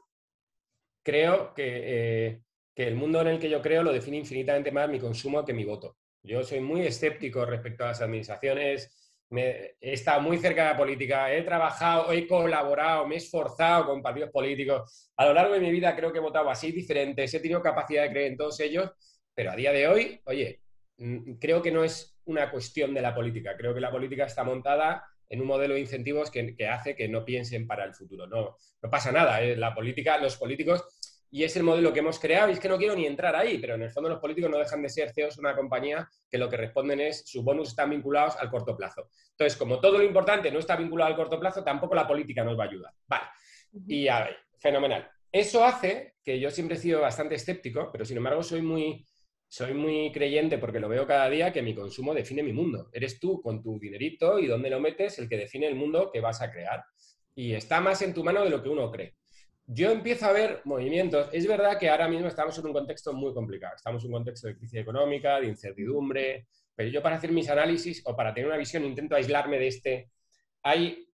creo 1.02 1.54
que, 1.54 1.64
eh, 1.66 2.42
que, 2.74 2.86
el 2.86 2.94
mundo 2.94 3.22
en 3.22 3.28
el 3.28 3.38
que 3.38 3.48
yo 3.48 3.62
creo 3.62 3.82
lo 3.82 3.92
define 3.92 4.18
infinitamente 4.18 4.70
más 4.70 4.88
mi 4.90 5.00
consumo 5.00 5.44
que 5.44 5.54
mi 5.54 5.64
voto. 5.64 5.96
Yo 6.22 6.42
soy 6.44 6.60
muy 6.60 6.82
escéptico 6.82 7.46
respecto 7.46 7.84
a 7.84 7.88
las 7.88 8.02
administraciones. 8.02 8.92
he 9.30 9.74
estado 9.80 10.20
muy 10.20 10.38
cerca 10.38 10.64
de 10.64 10.70
la 10.72 10.76
política, 10.76 11.32
he 11.32 11.42
trabajado, 11.42 12.12
he 12.12 12.26
colaborado, 12.28 13.06
me 13.06 13.14
he 13.14 13.18
esforzado 13.18 13.86
con 13.86 14.02
partidos 14.02 14.30
políticos. 14.30 15.10
A 15.16 15.26
lo 15.26 15.32
largo 15.32 15.54
de 15.54 15.60
mi 15.60 15.70
vida 15.70 15.96
creo 15.96 16.12
que 16.12 16.18
he 16.18 16.20
votado 16.20 16.50
así 16.50 16.70
diferentes, 16.70 17.32
he 17.32 17.40
tenido 17.40 17.62
capacidad 17.62 18.02
de 18.02 18.10
creer 18.10 18.32
en 18.32 18.36
todos 18.36 18.60
ellos, 18.60 18.90
pero 19.34 19.52
a 19.52 19.56
día 19.56 19.72
de 19.72 19.88
hoy, 19.88 20.20
oye, 20.26 20.60
creo 21.40 21.62
que 21.62 21.72
no 21.72 21.82
es 21.82 22.18
una 22.26 22.50
cuestión 22.50 22.92
de 22.94 23.02
la 23.02 23.14
política. 23.14 23.56
Creo 23.56 23.74
que 23.74 23.80
la 23.80 23.90
política 23.90 24.26
está 24.26 24.44
montada 24.44 25.04
en 25.28 25.40
un 25.40 25.46
modelo 25.46 25.74
de 25.74 25.80
incentivos 25.80 26.30
que, 26.30 26.56
hace 26.68 26.94
que 26.94 27.08
no 27.08 27.24
piensen 27.24 27.66
para 27.66 27.84
el 27.84 27.94
futuro. 27.94 28.26
No, 28.26 28.56
no 28.82 28.90
pasa 28.90 29.12
nada. 29.12 29.42
¿eh? 29.42 29.56
La 29.56 29.74
política, 29.74 30.18
los 30.18 30.36
políticos, 30.36 30.84
y 31.30 31.44
es 31.44 31.56
el 31.56 31.64
modelo 31.64 31.92
que 31.92 32.00
hemos 32.00 32.18
creado, 32.18 32.48
y 32.48 32.52
es 32.52 32.60
que 32.60 32.68
no 32.68 32.78
quiero 32.78 32.94
ni 32.94 33.06
entrar 33.06 33.34
ahí, 33.34 33.58
pero 33.58 33.74
en 33.74 33.82
el 33.82 33.90
fondo 33.90 34.08
los 34.08 34.20
políticos 34.20 34.50
no 34.50 34.58
dejan 34.58 34.82
de 34.82 34.88
ser 34.88 35.12
CEOs 35.12 35.36
de 35.36 35.40
una 35.40 35.56
compañía 35.56 36.08
que 36.30 36.38
lo 36.38 36.48
que 36.48 36.56
responden 36.56 37.00
es 37.00 37.24
sus 37.26 37.42
bonus 37.42 37.68
están 37.68 37.90
vinculados 37.90 38.36
al 38.36 38.50
corto 38.50 38.76
plazo. 38.76 39.08
Entonces, 39.30 39.56
como 39.58 39.80
todo 39.80 39.98
lo 39.98 40.04
importante 40.04 40.50
no 40.50 40.60
está 40.60 40.76
vinculado 40.76 41.10
al 41.10 41.16
corto 41.16 41.38
plazo, 41.38 41.64
tampoco 41.64 41.94
la 41.94 42.06
política 42.06 42.44
nos 42.44 42.58
va 42.58 42.64
a 42.64 42.68
ayudar. 42.68 42.92
Vale. 43.06 43.24
Y 43.86 44.08
a 44.08 44.24
ver, 44.24 44.36
fenomenal. 44.58 45.10
Eso 45.30 45.64
hace 45.64 46.14
que 46.24 46.40
yo 46.40 46.50
siempre 46.50 46.76
he 46.76 46.80
sido 46.80 47.00
bastante 47.00 47.34
escéptico, 47.34 47.90
pero 47.92 48.04
sin 48.04 48.16
embargo 48.16 48.42
soy 48.42 48.62
muy, 48.62 49.04
soy 49.48 49.74
muy 49.74 50.12
creyente 50.12 50.58
porque 50.58 50.80
lo 50.80 50.88
veo 50.88 51.06
cada 51.06 51.28
día 51.30 51.52
que 51.52 51.62
mi 51.62 51.74
consumo 51.74 52.14
define 52.14 52.42
mi 52.42 52.52
mundo. 52.52 52.90
Eres 52.92 53.18
tú 53.20 53.40
con 53.40 53.62
tu 53.62 53.78
dinerito 53.78 54.38
y 54.38 54.46
dónde 54.46 54.70
lo 54.70 54.80
metes 54.80 55.18
el 55.18 55.28
que 55.28 55.36
define 55.36 55.66
el 55.66 55.74
mundo 55.74 56.10
que 56.12 56.20
vas 56.20 56.42
a 56.42 56.50
crear. 56.50 56.84
Y 57.34 57.52
está 57.52 57.80
más 57.80 58.02
en 58.02 58.14
tu 58.14 58.24
mano 58.24 58.42
de 58.42 58.50
lo 58.50 58.62
que 58.62 58.68
uno 58.68 58.90
cree. 58.90 59.14
Yo 59.66 59.90
empiezo 59.90 60.26
a 60.26 60.32
ver 60.32 60.60
movimientos. 60.64 61.28
Es 61.32 61.46
verdad 61.46 61.78
que 61.78 61.88
ahora 61.88 62.08
mismo 62.08 62.28
estamos 62.28 62.56
en 62.58 62.66
un 62.66 62.72
contexto 62.72 63.12
muy 63.12 63.34
complicado. 63.34 63.74
Estamos 63.76 64.02
en 64.04 64.08
un 64.08 64.14
contexto 64.14 64.48
de 64.48 64.56
crisis 64.56 64.80
económica, 64.80 65.40
de 65.40 65.48
incertidumbre. 65.48 66.46
Pero 66.74 66.88
yo 66.88 67.02
para 67.02 67.16
hacer 67.16 67.32
mis 67.32 67.48
análisis 67.48 68.02
o 68.04 68.14
para 68.14 68.32
tener 68.32 68.48
una 68.48 68.58
visión 68.58 68.84
intento 68.84 69.16
aislarme 69.16 69.58
de 69.58 69.66
este. 69.68 70.10
Hay 70.62 71.05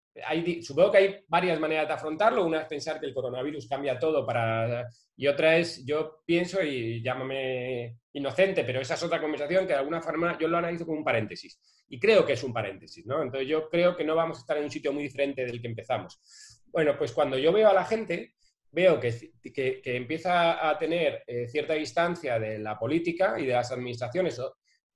supongo 0.62 0.92
que 0.92 0.98
hay 0.98 1.24
varias 1.28 1.58
maneras 1.58 1.88
de 1.88 1.94
afrontarlo. 1.94 2.44
Una 2.44 2.60
es 2.60 2.66
pensar 2.66 3.00
que 3.00 3.06
el 3.06 3.14
coronavirus 3.14 3.68
cambia 3.68 3.98
todo 3.98 4.26
para... 4.26 4.88
Y 5.16 5.26
otra 5.26 5.56
es, 5.56 5.84
yo 5.84 6.22
pienso, 6.24 6.62
y 6.62 7.02
llámame 7.02 7.98
inocente, 8.12 8.64
pero 8.64 8.80
esa 8.80 8.94
es 8.94 9.02
otra 9.02 9.20
conversación 9.20 9.66
que 9.66 9.72
de 9.72 9.78
alguna 9.78 10.00
forma 10.00 10.36
yo 10.38 10.48
lo 10.48 10.58
analizo 10.58 10.86
como 10.86 10.98
un 10.98 11.04
paréntesis. 11.04 11.60
Y 11.88 11.98
creo 12.00 12.24
que 12.24 12.32
es 12.32 12.42
un 12.42 12.52
paréntesis, 12.52 13.06
¿no? 13.06 13.22
Entonces 13.22 13.48
yo 13.48 13.68
creo 13.68 13.96
que 13.96 14.04
no 14.04 14.14
vamos 14.14 14.38
a 14.38 14.40
estar 14.40 14.56
en 14.56 14.64
un 14.64 14.70
sitio 14.70 14.92
muy 14.92 15.02
diferente 15.02 15.44
del 15.44 15.60
que 15.60 15.68
empezamos. 15.68 16.20
Bueno, 16.66 16.96
pues 16.96 17.12
cuando 17.12 17.38
yo 17.38 17.52
veo 17.52 17.68
a 17.68 17.74
la 17.74 17.84
gente, 17.84 18.34
veo 18.70 18.98
que, 18.98 19.32
que, 19.52 19.82
empieza 19.84 20.68
a 20.68 20.78
tener 20.78 21.22
eh, 21.26 21.46
cierta 21.48 21.74
distancia 21.74 22.38
de 22.38 22.58
la 22.58 22.78
política 22.78 23.38
y 23.38 23.46
de 23.46 23.52
las 23.52 23.70
administraciones 23.70 24.40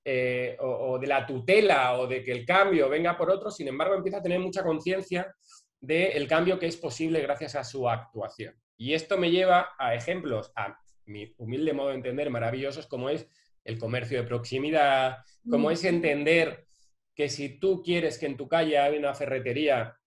eh, 0.09 0.57
o, 0.61 1.01
de 1.01 1.09
la 1.09 1.27
tutela 1.27 1.99
o 1.99 2.07
de 2.07 2.23
que 2.23 2.31
el 2.31 2.47
cambio 2.47 2.89
venga 2.89 3.17
por 3.17 3.29
otro, 3.29 3.51
sin 3.51 3.67
embargo 3.67 3.97
empieza 3.97 4.19
a 4.19 4.23
tener 4.23 4.39
mucha 4.39 4.63
conciencia 4.63 5.35
del 5.81 6.29
cambio 6.29 6.61
que 6.61 6.67
es 6.67 6.77
posible 6.77 7.21
gracias 7.23 7.57
a 7.57 7.65
su 7.65 7.89
actuación. 7.89 8.55
Y 8.77 8.95
esto 8.95 9.19
me 9.19 9.33
lleva 9.33 9.71
a 9.77 9.97
ejemplos, 9.97 10.53
a 10.55 10.79
mi 11.07 11.35
humilde 11.39 11.73
modo 11.73 11.89
de 11.89 11.97
entender, 11.97 12.31
maravillosos, 12.31 12.87
como 12.87 13.11
es 13.11 13.29
el 13.65 13.81
comercio 13.81 14.23
de 14.23 14.29
proximidad, 14.29 15.17
como 15.51 15.73
es 15.73 15.83
entender 15.83 16.69
que 17.13 17.29
si 17.29 17.59
tú 17.59 17.83
quieres 17.83 18.17
que 18.17 18.27
en 18.27 18.37
tu 18.37 18.47
calle 18.47 18.79
haya 18.79 18.97
una 18.97 19.13
ferretería, 19.13 19.99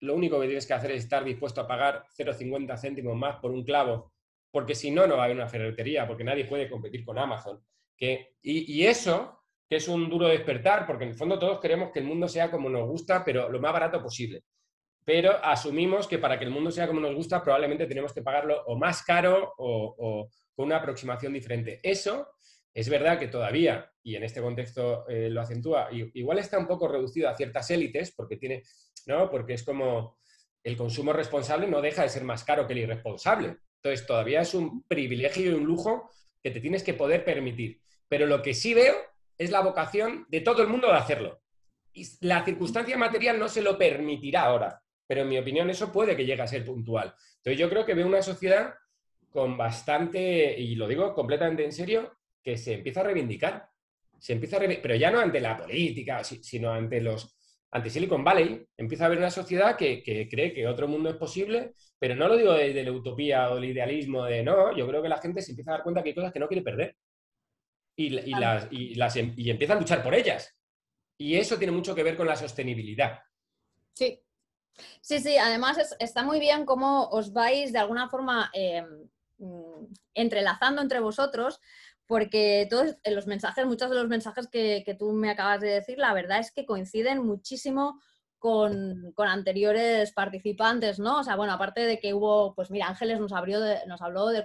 lo 0.00 0.16
único 0.16 0.38
que 0.38 0.48
tienes 0.48 0.66
que 0.66 0.74
hacer 0.74 0.90
es 0.90 1.04
estar 1.04 1.24
dispuesto 1.24 1.62
a 1.62 1.66
pagar 1.66 2.04
0,50 2.14 2.78
céntimos 2.78 3.16
más 3.16 3.36
por 3.36 3.52
un 3.52 3.64
clavo, 3.64 4.12
porque 4.50 4.74
si 4.74 4.90
no, 4.90 5.06
no 5.06 5.16
va 5.16 5.22
a 5.22 5.24
haber 5.24 5.38
una 5.38 5.48
ferretería, 5.48 6.06
porque 6.06 6.24
nadie 6.24 6.44
puede 6.44 6.68
competir 6.68 7.06
con 7.06 7.18
Amazon 7.18 7.64
y, 8.00 8.86
eso, 8.86 9.42
que 9.68 9.76
es 9.76 9.86
un 9.86 10.08
duro 10.08 10.28
despertar, 10.28 10.86
porque 10.86 11.04
en 11.04 11.10
el 11.10 11.16
fondo 11.16 11.38
todos 11.38 11.60
queremos 11.60 11.90
que 11.90 11.98
el 11.98 12.06
mundo 12.06 12.28
sea 12.28 12.50
como 12.50 12.70
nos 12.70 12.88
gusta, 12.88 13.22
pero 13.24 13.48
lo 13.50 13.60
más 13.60 13.72
barato 13.72 14.02
posible. 14.02 14.42
Pero 15.04 15.32
asumimos 15.44 16.06
que 16.06 16.18
para 16.18 16.38
que 16.38 16.44
el 16.44 16.50
mundo 16.50 16.70
sea 16.70 16.86
como 16.86 17.00
nos 17.00 17.14
gusta, 17.14 17.42
probablemente 17.42 17.86
tenemos 17.86 18.12
que 18.12 18.22
pagarlo 18.22 18.62
o 18.66 18.76
más 18.76 19.02
caro 19.02 19.54
o, 19.58 20.28
con 20.54 20.66
una 20.66 20.76
aproximación 20.76 21.32
diferente. 21.32 21.80
Eso 21.82 22.28
es 22.72 22.88
verdad 22.88 23.18
que 23.18 23.28
todavía, 23.28 23.90
y 24.02 24.14
en 24.14 24.24
este 24.24 24.40
contexto 24.40 25.06
eh, 25.08 25.28
lo 25.28 25.40
acentúa, 25.40 25.88
igual 25.90 26.38
está 26.38 26.58
un 26.58 26.66
poco 26.66 26.88
reducido 26.88 27.28
a 27.28 27.36
ciertas 27.36 27.70
élites, 27.70 28.12
porque 28.12 28.36
tiene, 28.36 28.62
¿no? 29.06 29.30
Porque 29.30 29.54
es 29.54 29.62
como 29.62 30.18
el 30.62 30.76
consumo 30.76 31.12
responsable 31.12 31.66
no 31.66 31.80
deja 31.80 32.02
de 32.02 32.08
ser 32.08 32.24
más 32.24 32.44
caro 32.44 32.66
que 32.66 32.74
el 32.74 32.80
irresponsable. 32.80 33.56
Entonces, 33.82 34.06
todavía 34.06 34.42
es 34.42 34.54
un 34.54 34.84
privilegio 34.84 35.50
y 35.50 35.54
un 35.54 35.64
lujo 35.64 36.10
que 36.42 36.50
te 36.50 36.60
tienes 36.60 36.82
que 36.82 36.94
poder 36.94 37.24
permitir. 37.24 37.80
Pero 38.10 38.26
lo 38.26 38.42
que 38.42 38.54
sí 38.54 38.74
veo 38.74 38.96
es 39.38 39.50
la 39.50 39.60
vocación 39.60 40.26
de 40.28 40.40
todo 40.40 40.62
el 40.62 40.68
mundo 40.68 40.88
de 40.88 40.94
hacerlo. 40.94 41.40
Y 41.92 42.04
la 42.26 42.44
circunstancia 42.44 42.98
material 42.98 43.38
no 43.38 43.48
se 43.48 43.62
lo 43.62 43.78
permitirá 43.78 44.42
ahora, 44.42 44.82
pero 45.06 45.22
en 45.22 45.28
mi 45.28 45.38
opinión 45.38 45.70
eso 45.70 45.92
puede 45.92 46.16
que 46.16 46.26
llegue 46.26 46.42
a 46.42 46.48
ser 46.48 46.64
puntual. 46.64 47.14
Entonces 47.36 47.58
yo 47.58 47.70
creo 47.70 47.86
que 47.86 47.94
veo 47.94 48.08
una 48.08 48.20
sociedad 48.20 48.74
con 49.30 49.56
bastante, 49.56 50.58
y 50.58 50.74
lo 50.74 50.88
digo 50.88 51.14
completamente 51.14 51.64
en 51.64 51.72
serio, 51.72 52.18
que 52.42 52.58
se 52.58 52.74
empieza 52.74 53.00
a 53.00 53.04
reivindicar. 53.04 53.68
Se 54.18 54.32
empieza 54.32 54.56
a 54.56 54.60
pero 54.82 54.96
ya 54.96 55.12
no 55.12 55.20
ante 55.20 55.40
la 55.40 55.56
política, 55.56 56.24
sino 56.24 56.72
ante 56.72 57.00
los 57.00 57.36
ante 57.72 57.90
Silicon 57.90 58.24
Valley, 58.24 58.66
empieza 58.76 59.04
a 59.04 59.06
haber 59.06 59.18
una 59.18 59.30
sociedad 59.30 59.76
que, 59.76 60.02
que, 60.02 60.28
cree 60.28 60.52
que 60.52 60.66
otro 60.66 60.88
mundo 60.88 61.08
es 61.08 61.14
posible, 61.14 61.74
pero 62.00 62.16
no 62.16 62.26
lo 62.26 62.36
digo 62.36 62.52
desde 62.52 62.82
la 62.82 62.90
utopía 62.90 63.48
o 63.50 63.58
el 63.58 63.66
idealismo 63.66 64.24
de 64.24 64.42
no, 64.42 64.76
yo 64.76 64.88
creo 64.88 65.00
que 65.00 65.08
la 65.08 65.18
gente 65.18 65.40
se 65.40 65.52
empieza 65.52 65.70
a 65.70 65.74
dar 65.74 65.84
cuenta 65.84 66.02
que 66.02 66.08
hay 66.08 66.14
cosas 66.16 66.32
que 66.32 66.40
no 66.40 66.48
quiere 66.48 66.62
perder 66.62 66.96
y, 67.96 68.10
las, 68.10 68.68
las, 68.70 69.16
em, 69.16 69.34
y 69.36 69.50
empieza 69.50 69.74
a 69.74 69.78
luchar 69.78 70.02
por 70.02 70.14
ellas. 70.14 70.56
Y 71.18 71.36
eso 71.36 71.58
tiene 71.58 71.72
mucho 71.72 71.94
que 71.94 72.02
ver 72.02 72.16
con 72.16 72.26
la 72.26 72.36
sostenibilidad. 72.36 73.20
Sí, 73.92 74.22
Sí, 75.00 75.20
sí, 75.20 75.36
además 75.36 75.78
está 75.98 76.22
muy 76.22 76.40
bien 76.40 76.64
cómo 76.64 77.08
os 77.08 77.32
vais 77.32 77.72
de 77.72 77.78
alguna 77.78 78.08
forma 78.08 78.50
mm, 79.38 79.84
entrelazando 80.14 80.82
entre 80.82 81.00
vosotros, 81.00 81.60
porque 82.06 82.66
todos 82.68 82.96
los 83.04 83.26
mensajes, 83.26 83.66
muchos 83.66 83.90
de 83.90 83.96
los 83.96 84.08
mensajes 84.08 84.48
que, 84.48 84.82
que, 84.84 84.94
tú 84.94 85.12
me 85.12 85.30
acabas 85.30 85.60
de 85.60 85.68
decir, 85.68 85.98
la 85.98 86.12
verdad 86.12 86.40
es 86.40 86.50
que 86.50 86.66
coinciden 86.66 87.24
muchísimo 87.24 88.00
con, 88.40 89.14
anteriores 89.16 90.12
participantes, 90.12 90.98
¿no? 90.98 91.20
O 91.20 91.22
sea, 91.24 91.36
bueno, 91.36 91.52
aparte 91.52 91.82
de 91.82 92.00
que 92.00 92.14
hubo, 92.14 92.54
pues 92.54 92.70
mira, 92.70 92.88
Ángeles 92.88 93.20
nos, 93.20 93.32
abrió 93.32 93.60
nos 93.86 94.00
habló 94.00 94.28
del 94.28 94.44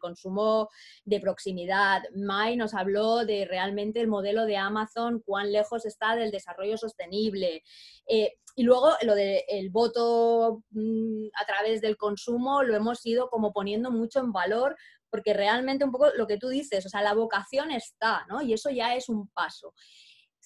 consumo 0.00 0.68
de 1.04 1.20
proximidad, 1.20 2.02
Mai 2.14 2.56
nos 2.56 2.74
habló 2.74 3.24
de 3.24 3.46
realmente 3.46 4.00
el 4.00 4.08
modelo 4.08 4.44
de 4.44 4.56
Amazon, 4.56 5.22
cuán 5.24 5.52
lejos 5.52 5.86
está 5.86 6.16
del 6.16 6.32
desarrollo 6.32 6.76
sostenible. 6.76 7.62
Eh, 8.08 8.32
y 8.56 8.64
luego 8.64 8.94
lo 9.02 9.14
del 9.14 9.70
voto 9.70 10.64
mm, 10.70 11.28
a 11.40 11.46
través 11.46 11.80
del 11.80 11.96
consumo 11.96 12.62
lo 12.64 12.74
hemos 12.74 13.06
ido 13.06 13.28
como 13.30 13.52
poniendo 13.52 13.90
mucho 13.90 14.18
en 14.18 14.32
valor 14.32 14.76
porque 15.08 15.34
realmente 15.34 15.84
un 15.84 15.92
poco 15.92 16.08
lo 16.16 16.26
que 16.26 16.36
tú 16.36 16.48
dices, 16.48 16.84
o 16.84 16.88
sea, 16.88 17.00
la 17.00 17.14
vocación 17.14 17.70
está, 17.70 18.26
¿no? 18.28 18.42
Y 18.42 18.52
eso 18.52 18.70
ya 18.70 18.96
es 18.96 19.08
un 19.08 19.28
paso 19.28 19.72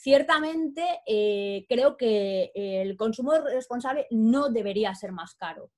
ciertamente 0.00 0.82
eh, 1.06 1.66
creo 1.68 1.96
que 1.96 2.50
el 2.54 2.96
consumo 2.96 3.32
responsable 3.38 4.06
no 4.10 4.48
debería 4.48 4.94
ser 4.94 5.12
más 5.12 5.34
caro. 5.34 5.70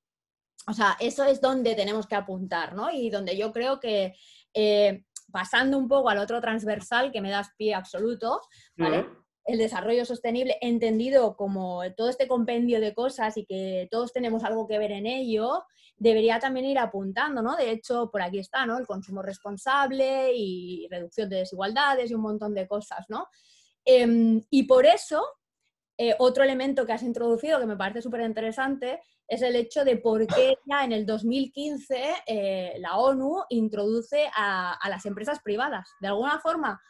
O 0.69 0.73
sea, 0.73 0.97
eso 1.00 1.25
es 1.25 1.41
donde 1.41 1.75
tenemos 1.75 2.07
que 2.07 2.14
apuntar, 2.14 2.75
¿no? 2.75 2.91
Y 2.93 3.11
donde 3.11 3.37
yo 3.37 3.52
creo 3.52 3.81
que, 3.81 4.14
eh, 4.55 5.05
pasando 5.33 5.76
un 5.76 5.88
poco 5.88 6.09
al 6.09 6.19
otro 6.19 6.41
transversal 6.41 7.11
que 7.11 7.21
me 7.21 7.31
das 7.31 7.49
pie 7.57 7.75
absoluto, 7.75 8.41
El 9.45 9.59
desarrollo 9.59 10.05
sostenible, 10.05 10.57
entendido 10.61 11.37
como 11.37 11.83
todo 11.97 12.09
este 12.09 12.29
compendio 12.29 12.81
de 12.81 12.95
cosas 12.95 13.37
y 13.37 13.45
que 13.45 13.88
todos 13.91 14.12
tenemos 14.12 14.45
algo 14.45 14.69
que 14.69 14.79
ver 14.79 14.93
en 14.93 15.05
ello, 15.07 15.64
debería 15.97 16.38
también 16.38 16.67
ir 16.67 16.79
apuntando, 16.79 17.43
¿no? 17.43 17.57
De 17.57 17.73
hecho, 17.73 18.09
por 18.12 18.23
aquí 18.23 18.38
está, 18.38 18.67
¿no? 18.67 18.79
El 18.79 18.87
consumo 18.87 19.21
responsable 19.21 20.33
y 20.33 20.87
reducción 20.88 21.29
de 21.29 21.38
desigualdades 21.38 22.09
y 22.09 22.14
un 22.14 22.23
montón 22.23 22.55
de 22.55 22.69
cosas, 22.69 23.05
¿no? 23.09 23.26
Em, 23.85 24.43
y 24.51 24.65
por 24.65 24.87
eso, 24.87 25.25
eh, 25.99 26.15
otro 26.19 26.45
elemento 26.45 26.87
que 26.87 26.93
has 26.93 27.03
introducido 27.03 27.61
que 27.61 27.67
me 27.67 27.77
parece 27.77 28.03
súper 28.03 28.23
interesante 28.23 29.01
es 29.29 29.43
el 29.43 29.57
hecho 29.57 29.85
de 29.85 29.97
por 29.97 30.27
qué 30.27 30.55
ya 30.67 30.85
en 30.85 30.93
el 30.93 31.07
2015 31.07 32.15
eh, 32.27 32.75
la 32.79 32.97
ONU 32.97 33.43
introduce 33.51 34.29
a, 34.35 34.79
las 34.89 35.07
empresas 35.07 35.41
privadas. 35.41 35.89
De 36.01 36.09
alguna 36.09 36.39
forma, 36.41 36.81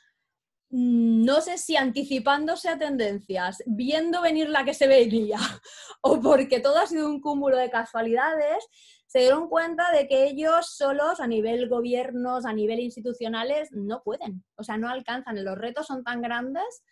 mm, 0.71 1.25
no 1.25 1.41
sé 1.41 1.59
si 1.59 1.77
anticipándose 1.77 2.69
a 2.69 2.79
tendencias, 2.79 3.63
viendo 3.67 4.23
venir 4.23 4.49
la 4.49 4.65
que 4.65 4.75
se 4.75 4.87
veía, 4.87 5.39
o 6.03 6.21
porque 6.21 6.61
todo 6.61 6.79
ha 6.79 6.87
sido 6.87 7.09
un 7.09 7.21
cúmulo 7.21 7.57
de 7.57 7.71
casualidades, 7.71 8.67
se 9.13 9.19
dieron 9.19 9.51
cuenta 9.51 9.93
de 9.93 10.09
que 10.09 10.25
ellos 10.25 10.75
solos, 10.75 11.21
a 11.21 11.27
nivel 11.27 11.69
gobiernos, 11.69 12.47
a 12.47 12.55
nivel 12.55 12.81
institucionales, 12.81 13.71
no 13.71 14.03
pueden, 14.03 14.43
o 14.57 14.65
sea, 14.65 14.79
no 14.79 14.89
alcanzan. 14.89 15.45
Los 15.45 15.59
retos 15.59 15.87
son 15.87 16.03
tan 16.03 16.23
grandes 16.23 16.83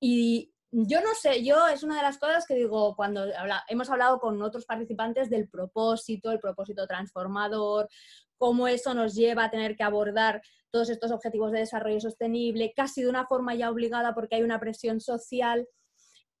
y 0.00 0.52
yo 0.72 1.00
no 1.00 1.14
sé, 1.14 1.44
yo 1.44 1.68
es 1.68 1.84
una 1.84 1.98
de 1.98 2.02
las 2.02 2.18
cosas 2.18 2.46
que 2.48 2.56
digo 2.56 2.96
cuando 2.96 3.26
hemos 3.68 3.88
hablado 3.90 4.18
con 4.18 4.42
otros 4.42 4.66
participantes 4.66 5.30
del 5.30 5.48
propósito, 5.48 6.32
el 6.32 6.40
propósito 6.40 6.84
transformador, 6.88 7.88
cómo 8.36 8.66
eso 8.66 8.92
nos 8.92 9.14
lleva 9.14 9.44
a 9.44 9.50
tener 9.50 9.76
que 9.76 9.84
abordar 9.84 10.42
todos 10.70 10.90
estos 10.90 11.12
objetivos 11.12 11.52
de 11.52 11.60
desarrollo 11.60 12.00
sostenible, 12.00 12.72
casi 12.74 13.02
de 13.02 13.08
una 13.08 13.24
forma 13.24 13.54
ya 13.54 13.70
obligada 13.70 14.16
porque 14.16 14.34
hay 14.34 14.42
una 14.42 14.58
presión 14.58 15.00
social. 15.00 15.68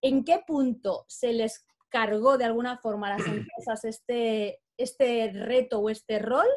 ¿En 0.02 0.24
qué 0.24 0.42
punto 0.44 1.04
se 1.06 1.32
les 1.32 1.64
cargó 1.90 2.38
de 2.38 2.44
alguna 2.44 2.76
forma 2.78 3.06
a 3.06 3.18
las 3.18 3.26
empresas 3.28 3.84
este, 3.84 4.58
este 4.78 5.30
reto 5.32 5.80
o 5.80 5.90
este 5.90 6.18
rol, 6.18 6.48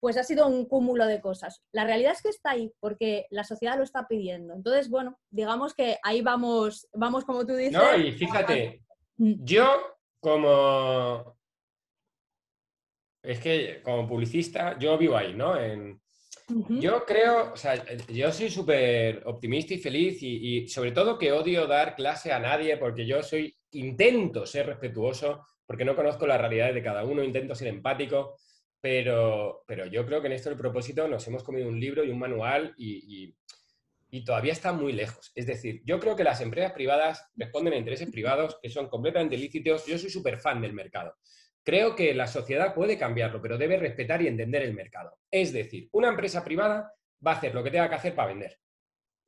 pues 0.00 0.16
ha 0.16 0.24
sido 0.24 0.48
un 0.48 0.64
cúmulo 0.64 1.06
de 1.06 1.20
cosas. 1.20 1.62
La 1.72 1.84
realidad 1.84 2.12
es 2.12 2.22
que 2.22 2.30
está 2.30 2.52
ahí, 2.52 2.72
porque 2.80 3.26
la 3.30 3.44
sociedad 3.44 3.76
lo 3.76 3.84
está 3.84 4.08
pidiendo. 4.08 4.54
Entonces, 4.54 4.88
bueno, 4.88 5.18
digamos 5.30 5.74
que 5.74 5.98
ahí 6.02 6.22
vamos, 6.22 6.88
vamos 6.94 7.24
como 7.24 7.46
tú 7.46 7.54
dices. 7.54 7.72
No, 7.72 7.96
y 7.96 8.12
fíjate, 8.12 8.82
Mm. 9.22 9.44
Yo, 9.44 9.98
como. 10.20 11.38
Es 13.22 13.38
que 13.38 13.80
como 13.82 14.08
publicista, 14.08 14.76
yo 14.78 14.98
vivo 14.98 15.16
ahí, 15.16 15.32
¿no? 15.34 15.54
Yo 16.68 17.04
creo, 17.06 17.52
o 17.52 17.56
sea, 17.56 17.82
yo 18.08 18.32
soy 18.32 18.50
súper 18.50 19.22
optimista 19.26 19.74
y 19.74 19.78
feliz 19.78 20.18
y, 20.22 20.66
sobre 20.66 20.90
todo 20.90 21.18
que 21.18 21.30
odio 21.30 21.68
dar 21.68 21.94
clase 21.94 22.32
a 22.32 22.40
nadie 22.40 22.76
porque 22.78 23.06
yo 23.06 23.22
soy, 23.22 23.56
intento 23.70 24.44
ser 24.44 24.66
respetuoso 24.66 25.46
porque 25.66 25.84
no 25.84 25.96
conozco 25.96 26.26
las 26.26 26.40
realidades 26.40 26.74
de 26.74 26.82
cada 26.82 27.04
uno, 27.04 27.22
intento 27.22 27.54
ser 27.54 27.68
empático, 27.68 28.36
pero, 28.80 29.62
pero 29.66 29.86
yo 29.86 30.04
creo 30.04 30.20
que 30.20 30.26
en 30.26 30.32
esto 30.32 30.50
el 30.50 30.56
propósito 30.56 31.06
nos 31.08 31.26
hemos 31.28 31.42
comido 31.42 31.68
un 31.68 31.78
libro 31.78 32.04
y 32.04 32.10
un 32.10 32.18
manual 32.18 32.74
y, 32.76 33.34
y 34.14 34.24
todavía 34.24 34.52
está 34.52 34.72
muy 34.72 34.92
lejos. 34.92 35.32
Es 35.34 35.46
decir, 35.46 35.80
yo 35.86 35.98
creo 35.98 36.14
que 36.14 36.22
las 36.22 36.42
empresas 36.42 36.72
privadas 36.72 37.30
responden 37.34 37.72
a 37.72 37.78
intereses 37.78 38.10
privados 38.10 38.58
que 38.62 38.68
son 38.68 38.88
completamente 38.88 39.38
lícitos. 39.38 39.86
Yo 39.86 39.96
soy 39.96 40.10
súper 40.10 40.38
fan 40.38 40.60
del 40.60 40.74
mercado. 40.74 41.16
Creo 41.64 41.96
que 41.96 42.12
la 42.12 42.26
sociedad 42.26 42.74
puede 42.74 42.98
cambiarlo, 42.98 43.40
pero 43.40 43.56
debe 43.56 43.78
respetar 43.78 44.20
y 44.20 44.26
entender 44.26 44.62
el 44.62 44.74
mercado. 44.74 45.18
Es 45.30 45.52
decir, 45.54 45.88
una 45.92 46.08
empresa 46.08 46.44
privada 46.44 46.92
va 47.26 47.32
a 47.32 47.36
hacer 47.36 47.54
lo 47.54 47.64
que 47.64 47.70
tenga 47.70 47.88
que 47.88 47.94
hacer 47.94 48.14
para 48.14 48.28
vender. 48.28 48.58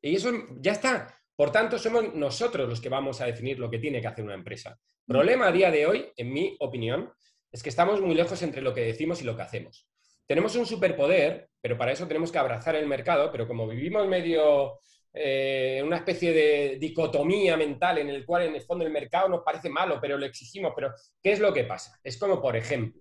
Y 0.03 0.17
eso 0.17 0.31
ya 0.61 0.73
está. 0.73 1.19
Por 1.37 1.50
tanto, 1.50 1.79
somos 1.79 2.14
nosotros 2.14 2.69
los 2.69 2.81
que 2.81 2.88
vamos 2.88 3.21
a 3.21 3.26
definir 3.26 3.59
lo 3.59 3.71
que 3.71 3.79
tiene 3.79 4.00
que 4.00 4.07
hacer 4.07 4.25
una 4.25 4.35
empresa. 4.35 4.79
Problema 5.07 5.49
a 5.49 5.53
día 5.53 5.71
de 5.71 5.87
hoy, 5.87 6.07
en 6.17 6.33
mi 6.33 6.57
opinión, 6.61 7.12
es 7.50 7.62
que 7.62 7.69
estamos 7.69 8.00
muy 8.00 8.14
lejos 8.14 8.43
entre 8.43 8.62
lo 8.62 8.75
que 8.75 8.83
decimos 8.83 9.21
y 9.21 9.25
lo 9.25 9.37
que 9.37 9.43
hacemos. 9.43 9.88
Tenemos 10.26 10.57
un 10.57 10.67
superpoder, 10.67 11.49
pero 11.61 11.76
para 11.76 11.93
eso 11.93 12.07
tenemos 12.07 12.33
que 12.33 12.38
abrazar 12.38 12.76
el 12.76 12.87
mercado, 12.87 13.31
pero 13.31 13.47
como 13.47 13.69
vivimos 13.69 14.09
medio 14.09 14.81
eh, 15.17 15.81
una 15.85 15.99
especie 15.99 16.33
de 16.33 16.76
dicotomía 16.81 17.57
mental 17.57 17.99
en 17.99 18.09
el 18.09 18.26
cual 18.26 18.47
en 18.47 18.57
el 18.57 18.62
fondo 18.62 18.85
el 18.85 18.93
mercado 18.93 19.29
nos 19.29 19.43
parece 19.43 19.69
malo, 19.69 20.00
pero 20.00 20.19
lo 20.19 20.26
exigimos, 20.26 20.73
pero 20.75 20.93
¿qué 21.23 21.33
es 21.33 21.38
lo 21.38 21.53
que 21.53 21.62
pasa? 21.62 22.00
Es 22.03 22.17
como, 22.17 22.43
por 22.43 22.57
ejemplo, 22.57 23.00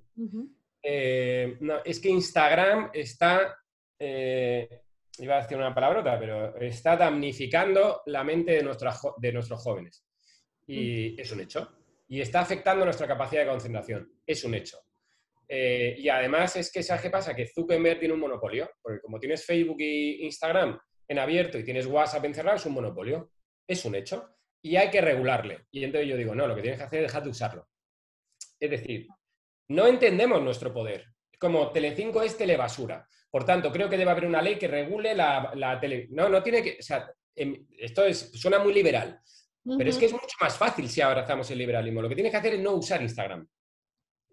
eh, 0.84 1.58
es 1.84 2.00
que 2.00 2.10
Instagram 2.10 2.92
está, 2.94 3.58
eh, 3.98 4.83
iba 5.20 5.38
a 5.38 5.42
decir 5.42 5.58
una 5.58 5.74
palabrota, 5.74 6.20
pero 6.20 6.56
está 6.58 6.98
damnificando 6.98 8.02
la 8.08 8.24
mente 8.24 8.52
de, 8.52 8.58
de 9.18 9.32
nuestros 9.32 9.62
jóvenes. 9.62 10.06
Y 10.68 11.20
es 11.20 11.32
un 11.32 11.42
hecho. 11.42 11.78
Y 12.08 12.22
está 12.22 12.42
afectando 12.42 12.86
nuestra 12.86 13.08
capacidad 13.08 13.44
de 13.44 13.50
concentración. 13.50 14.12
Es 14.26 14.44
un 14.44 14.56
hecho. 14.56 14.80
Eh, 15.48 15.96
y 15.98 16.10
además 16.10 16.56
es 16.56 16.72
que, 16.72 16.82
¿sabes 16.82 17.04
qué 17.04 17.10
pasa? 17.10 17.36
Que 17.36 17.48
Zuckerberg 17.48 18.00
tiene 18.00 18.14
un 18.14 18.20
monopolio, 18.20 18.72
porque 18.82 19.02
como 19.02 19.20
tienes 19.20 19.46
Facebook 19.46 19.78
e 19.80 20.18
Instagram 20.22 20.80
en 21.08 21.20
abierto 21.20 21.58
y 21.60 21.64
tienes 21.64 21.86
WhatsApp 21.86 22.26
encerrado, 22.26 22.58
es 22.58 22.66
un 22.66 22.74
monopolio. 22.74 23.32
Es 23.68 23.86
un 23.86 23.96
hecho. 23.96 24.36
Y 24.62 24.76
hay 24.78 24.90
que 24.90 25.02
regularle. 25.02 25.66
Y 25.72 25.84
entonces 25.84 26.10
yo 26.10 26.18
digo, 26.18 26.34
no, 26.34 26.48
lo 26.48 26.56
que 26.56 26.62
tienes 26.62 26.80
que 26.80 26.86
hacer 26.86 27.00
es 27.00 27.08
dejar 27.08 27.24
de 27.24 27.30
usarlo. 27.30 27.68
Es 28.60 28.70
decir, 28.70 29.08
no 29.68 29.88
entendemos 29.88 30.42
nuestro 30.42 30.74
poder. 30.74 31.06
Como 31.38 31.72
Telecinco 31.72 32.22
es 32.22 32.38
telebasura. 32.38 33.08
Por 33.34 33.46
tanto, 33.46 33.72
creo 33.72 33.90
que 33.90 33.98
debe 33.98 34.12
haber 34.12 34.28
una 34.28 34.44
ley 34.44 34.60
que 34.60 34.68
regule 34.68 35.16
la, 35.16 35.54
la 35.56 35.80
tele... 35.80 36.08
No, 36.12 36.30
no 36.30 36.44
tiene 36.44 36.62
que... 36.62 36.78
O 36.80 36.84
sea, 36.84 37.12
em, 37.36 37.66
esto 37.80 38.06
es, 38.06 38.30
suena 38.32 38.60
muy 38.60 38.72
liberal. 38.72 39.20
Pero 39.76 39.90
es 39.90 39.98
que 39.98 40.06
es 40.06 40.12
mucho 40.12 40.36
más 40.40 40.56
fácil 40.56 40.88
si 40.88 41.02
abrazamos 41.02 41.50
el 41.50 41.58
liberalismo. 41.58 42.00
Lo 42.00 42.10
que 42.10 42.14
tienes 42.14 42.30
que 42.30 42.38
hacer 42.38 42.54
es 42.54 42.60
no 42.60 42.74
usar 42.74 43.02
Instagram 43.02 43.48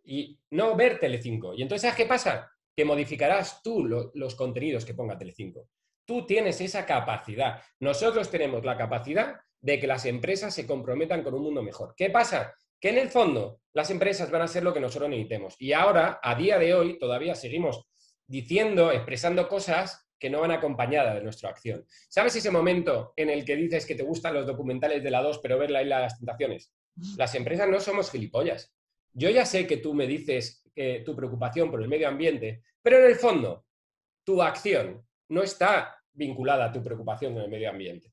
y 0.05 0.39
no 0.51 0.77
ver 0.77 1.01
Telecinco. 1.01 1.55
Y 1.55 1.63
entonces, 1.63 1.81
¿sabes 1.81 1.97
qué 1.97 2.05
pasa? 2.05 2.53
Que 2.77 2.85
modificarás 2.85 3.63
tú 3.63 3.87
los 4.13 4.35
contenidos 4.35 4.85
que 4.85 4.93
ponga 4.93 5.17
Telecinco. 5.17 5.71
Tú 6.05 6.27
tienes 6.27 6.61
esa 6.61 6.85
capacidad. 6.85 7.63
Nosotros 7.79 8.31
tenemos 8.31 8.67
la 8.67 8.77
capacidad 8.77 9.37
de 9.63 9.81
que 9.81 9.87
las 9.87 10.05
empresas 10.05 10.55
se 10.55 10.67
comprometan 10.67 11.23
con 11.23 11.33
un 11.33 11.45
mundo 11.45 11.63
mejor. 11.63 11.95
¿Qué 11.97 12.11
pasa? 12.11 12.53
Que 12.79 12.91
en 12.91 12.99
el 12.99 13.09
fondo 13.09 13.63
las 13.73 13.89
empresas 13.89 14.31
van 14.31 14.43
a 14.43 14.49
ser 14.49 14.63
lo 14.63 14.75
que 14.75 14.81
nosotros 14.81 15.09
necesitemos. 15.09 15.57
Y 15.59 15.73
ahora, 15.73 16.21
a 16.23 16.35
día 16.35 16.59
de 16.59 16.75
hoy, 16.75 16.99
todavía 16.99 17.35
seguimos 17.35 17.87
diciendo, 18.31 18.93
expresando 18.93 19.49
cosas 19.49 20.09
que 20.19 20.31
no 20.31 20.41
van 20.41 20.53
acompañadas 20.53 21.15
de 21.15 21.23
nuestra 21.23 21.51
acción. 21.51 21.85
¿Sabes 22.09 22.37
ese 22.37 22.51
momento 22.51 23.13
en 23.17 23.31
el 23.31 23.45
que 23.45 23.57
dices 23.57 23.87
que 23.87 23.95
te 23.95 24.03
gustan 24.03 24.35
los 24.35 24.47
documentales 24.47 25.03
de 25.03 25.11
la 25.11 25.23
2, 25.23 25.41
pero 25.43 25.59
ver 25.59 25.71
la 25.71 25.83
isla 25.83 25.97
de 25.97 26.03
las 26.03 26.19
tentaciones? 26.19 26.73
Las 27.17 27.35
empresas 27.35 27.69
no 27.69 27.81
somos 27.81 28.11
gilipollas. 28.11 28.75
Yo 29.13 29.31
ya 29.31 29.45
sé 29.45 29.67
que 29.67 29.79
tú 29.79 29.95
me 29.95 30.07
dices 30.07 30.63
tu 31.05 31.15
preocupación 31.15 31.71
por 31.71 31.83
el 31.83 31.89
medio 31.89 32.09
ambiente, 32.09 32.63
pero 32.81 32.99
en 32.99 33.05
el 33.05 33.17
fondo, 33.17 33.67
tu 34.25 34.43
acción 34.43 35.05
no 35.29 35.43
está 35.43 35.97
vinculada 36.13 36.67
a 36.67 36.73
tu 36.73 36.83
preocupación 36.83 37.35
con 37.35 37.43
el 37.43 37.51
medio 37.51 37.71
ambiente. 37.71 38.13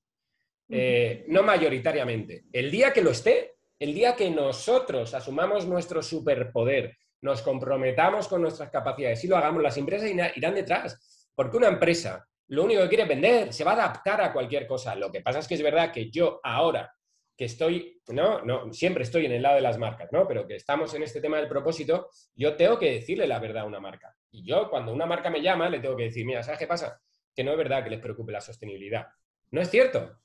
Eh, 0.69 1.25
no 1.29 1.43
mayoritariamente. 1.43 2.45
El 2.51 2.69
día 2.69 2.91
que 2.91 3.01
lo 3.01 3.11
esté, 3.11 3.55
el 3.79 3.93
día 3.93 4.15
que 4.15 4.29
nosotros 4.29 5.13
asumamos 5.13 5.65
nuestro 5.65 6.01
superpoder, 6.01 6.97
nos 7.21 7.41
comprometamos 7.41 8.27
con 8.27 8.41
nuestras 8.41 8.69
capacidades 8.69 9.23
y 9.23 9.27
lo 9.27 9.37
hagamos, 9.37 9.63
las 9.63 9.77
empresas 9.77 10.09
irán 10.09 10.55
detrás. 10.55 11.29
Porque 11.35 11.57
una 11.57 11.67
empresa 11.67 12.27
lo 12.49 12.63
único 12.63 12.81
que 12.83 12.89
quiere 12.89 13.03
es 13.03 13.09
vender, 13.09 13.53
se 13.53 13.63
va 13.63 13.71
a 13.71 13.75
adaptar 13.75 14.21
a 14.21 14.31
cualquier 14.31 14.65
cosa. 14.67 14.95
Lo 14.95 15.11
que 15.11 15.21
pasa 15.21 15.39
es 15.39 15.47
que 15.47 15.55
es 15.55 15.63
verdad 15.63 15.91
que 15.91 16.09
yo 16.09 16.39
ahora 16.43 16.93
que 17.35 17.45
estoy, 17.45 18.01
¿no? 18.07 18.41
no 18.43 18.73
siempre 18.73 19.03
estoy 19.03 19.25
en 19.25 19.33
el 19.33 19.43
lado 19.43 19.55
de 19.55 19.61
las 19.61 19.77
marcas, 19.77 20.11
¿no? 20.11 20.27
Pero 20.27 20.47
que 20.47 20.55
estamos 20.55 20.93
en 20.95 21.03
este 21.03 21.21
tema 21.21 21.37
del 21.37 21.47
propósito, 21.47 22.09
yo 22.33 22.55
tengo 22.55 22.79
que 22.79 22.93
decirle 22.93 23.27
la 23.27 23.39
verdad 23.39 23.63
a 23.63 23.65
una 23.67 23.79
marca. 23.79 24.15
Y 24.31 24.43
yo, 24.43 24.69
cuando 24.69 24.91
una 24.91 25.05
marca 25.05 25.29
me 25.29 25.41
llama, 25.41 25.69
le 25.69 25.79
tengo 25.79 25.95
que 25.95 26.05
decir, 26.05 26.25
mira, 26.25 26.41
¿sabes 26.41 26.59
qué 26.59 26.67
pasa? 26.67 26.99
Que 27.35 27.43
no 27.43 27.51
es 27.51 27.57
verdad 27.57 27.83
que 27.83 27.91
les 27.91 27.99
preocupe 27.99 28.31
la 28.31 28.41
sostenibilidad. 28.41 29.07
No 29.51 29.61
es 29.61 29.69
cierto. 29.69 30.19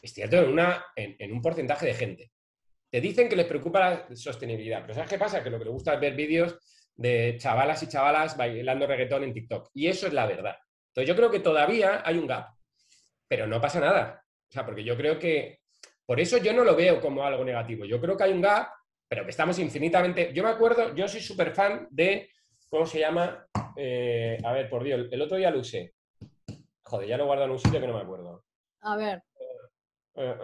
Es 0.00 0.14
cierto 0.14 0.36
en, 0.36 0.50
una, 0.50 0.86
en, 0.96 1.32
un 1.32 1.42
porcentaje 1.42 1.86
de 1.86 1.94
gente. 1.94 2.32
Te 2.90 3.00
dicen 3.00 3.28
que 3.28 3.36
les 3.36 3.46
preocupa 3.46 3.80
la 3.80 4.16
sostenibilidad, 4.16 4.80
pero 4.82 4.94
¿sabes 4.94 5.10
qué 5.10 5.18
pasa? 5.18 5.42
Que 5.42 5.50
lo 5.50 5.58
que 5.58 5.64
les 5.64 5.72
gusta 5.74 5.94
es 5.94 6.00
ver 6.00 6.14
vídeos 6.14 6.58
de 6.94 7.36
chavalas 7.38 7.82
y 7.82 7.88
chavalas 7.88 8.36
bailando 8.36 8.86
reggaetón 8.86 9.24
en 9.24 9.32
TikTok. 9.32 9.70
Y 9.74 9.88
eso 9.88 10.06
es 10.06 10.12
la 10.12 10.26
verdad. 10.26 10.56
Entonces 10.88 11.08
yo 11.08 11.16
creo 11.16 11.30
que 11.30 11.40
todavía 11.40 12.02
hay 12.04 12.18
un 12.18 12.26
gap, 12.26 12.48
pero 13.28 13.46
no 13.46 13.60
pasa 13.60 13.80
nada. 13.80 14.24
O 14.48 14.52
sea, 14.52 14.64
porque 14.64 14.82
yo 14.82 14.96
creo 14.96 15.18
que 15.18 15.60
por 16.06 16.18
eso 16.18 16.38
yo 16.38 16.52
no 16.54 16.64
lo 16.64 16.74
veo 16.74 17.00
como 17.00 17.22
algo 17.22 17.44
negativo. 17.44 17.84
Yo 17.84 18.00
creo 18.00 18.16
que 18.16 18.24
hay 18.24 18.32
un 18.32 18.40
gap, 18.40 18.68
pero 19.06 19.24
que 19.24 19.30
estamos 19.30 19.58
infinitamente... 19.58 20.32
Yo 20.32 20.42
me 20.42 20.48
acuerdo, 20.48 20.94
yo 20.94 21.06
soy 21.06 21.20
súper 21.20 21.52
fan 21.52 21.86
de, 21.90 22.30
¿cómo 22.70 22.86
se 22.86 22.98
llama? 22.98 23.46
Eh, 23.76 24.38
a 24.42 24.52
ver, 24.52 24.70
por 24.70 24.82
Dios, 24.82 25.06
el 25.10 25.22
otro 25.22 25.36
día 25.36 25.50
lo 25.50 25.60
usé. 25.60 25.94
Joder, 26.82 27.08
ya 27.08 27.18
lo 27.18 27.26
guardo 27.26 27.44
en 27.44 27.50
un 27.50 27.58
sitio 27.58 27.80
que 27.80 27.86
no 27.86 27.94
me 27.94 28.00
acuerdo. 28.00 28.44
A 28.80 28.96
ver. 28.96 29.22
Eh, 30.18 30.34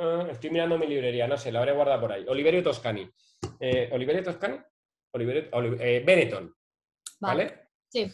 eh, 0.00 0.28
estoy 0.30 0.50
mirando 0.50 0.78
mi 0.78 0.86
librería, 0.86 1.26
no 1.26 1.36
sé, 1.36 1.52
la 1.52 1.60
habré 1.60 1.72
guardado 1.72 2.00
por 2.00 2.12
ahí. 2.12 2.24
Oliverio 2.28 2.62
Toscani. 2.62 3.08
¿Oliverio 3.92 4.22
Toscani? 4.22 4.58
Oliverio, 5.12 5.48
Benetton. 6.04 6.54
¿Vale? 7.20 7.68
Sí 7.88 8.10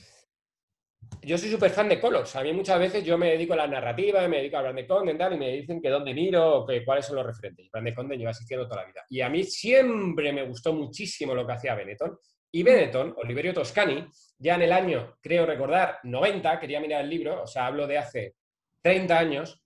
yo 1.22 1.38
soy 1.38 1.50
súper 1.50 1.70
fan 1.70 1.88
de 1.88 2.00
Colors. 2.00 2.36
A 2.36 2.42
mí 2.42 2.52
muchas 2.52 2.78
veces 2.78 3.04
yo 3.04 3.16
me 3.16 3.30
dedico 3.30 3.54
a 3.54 3.58
la 3.58 3.66
narrativa, 3.66 4.26
me 4.28 4.38
dedico 4.38 4.56
a 4.56 4.62
Brand 4.62 4.86
Content 4.86 5.32
y 5.32 5.36
me 5.36 5.50
dicen 5.52 5.80
que 5.80 5.88
dónde 5.88 6.12
miro, 6.12 6.64
que 6.66 6.84
cuáles 6.84 7.06
son 7.06 7.16
los 7.16 7.26
referentes. 7.26 7.70
Brand 7.70 7.94
Content 7.94 8.18
lleva 8.18 8.30
asistiendo 8.30 8.66
toda 8.66 8.82
la 8.82 8.88
vida. 8.88 9.04
Y 9.08 9.20
a 9.20 9.28
mí 9.28 9.44
siempre 9.44 10.32
me 10.32 10.46
gustó 10.46 10.72
muchísimo 10.72 11.34
lo 11.34 11.46
que 11.46 11.52
hacía 11.52 11.74
Benetton. 11.74 12.18
Y 12.52 12.62
Benetton, 12.62 13.14
Oliverio 13.16 13.52
Toscani, 13.52 14.06
ya 14.38 14.54
en 14.54 14.62
el 14.62 14.72
año, 14.72 15.16
creo 15.20 15.44
recordar, 15.44 15.98
90, 16.04 16.60
quería 16.60 16.80
mirar 16.80 17.02
el 17.02 17.10
libro, 17.10 17.42
o 17.42 17.46
sea, 17.46 17.66
hablo 17.66 17.86
de 17.86 17.98
hace 17.98 18.36
30 18.80 19.18
años, 19.18 19.63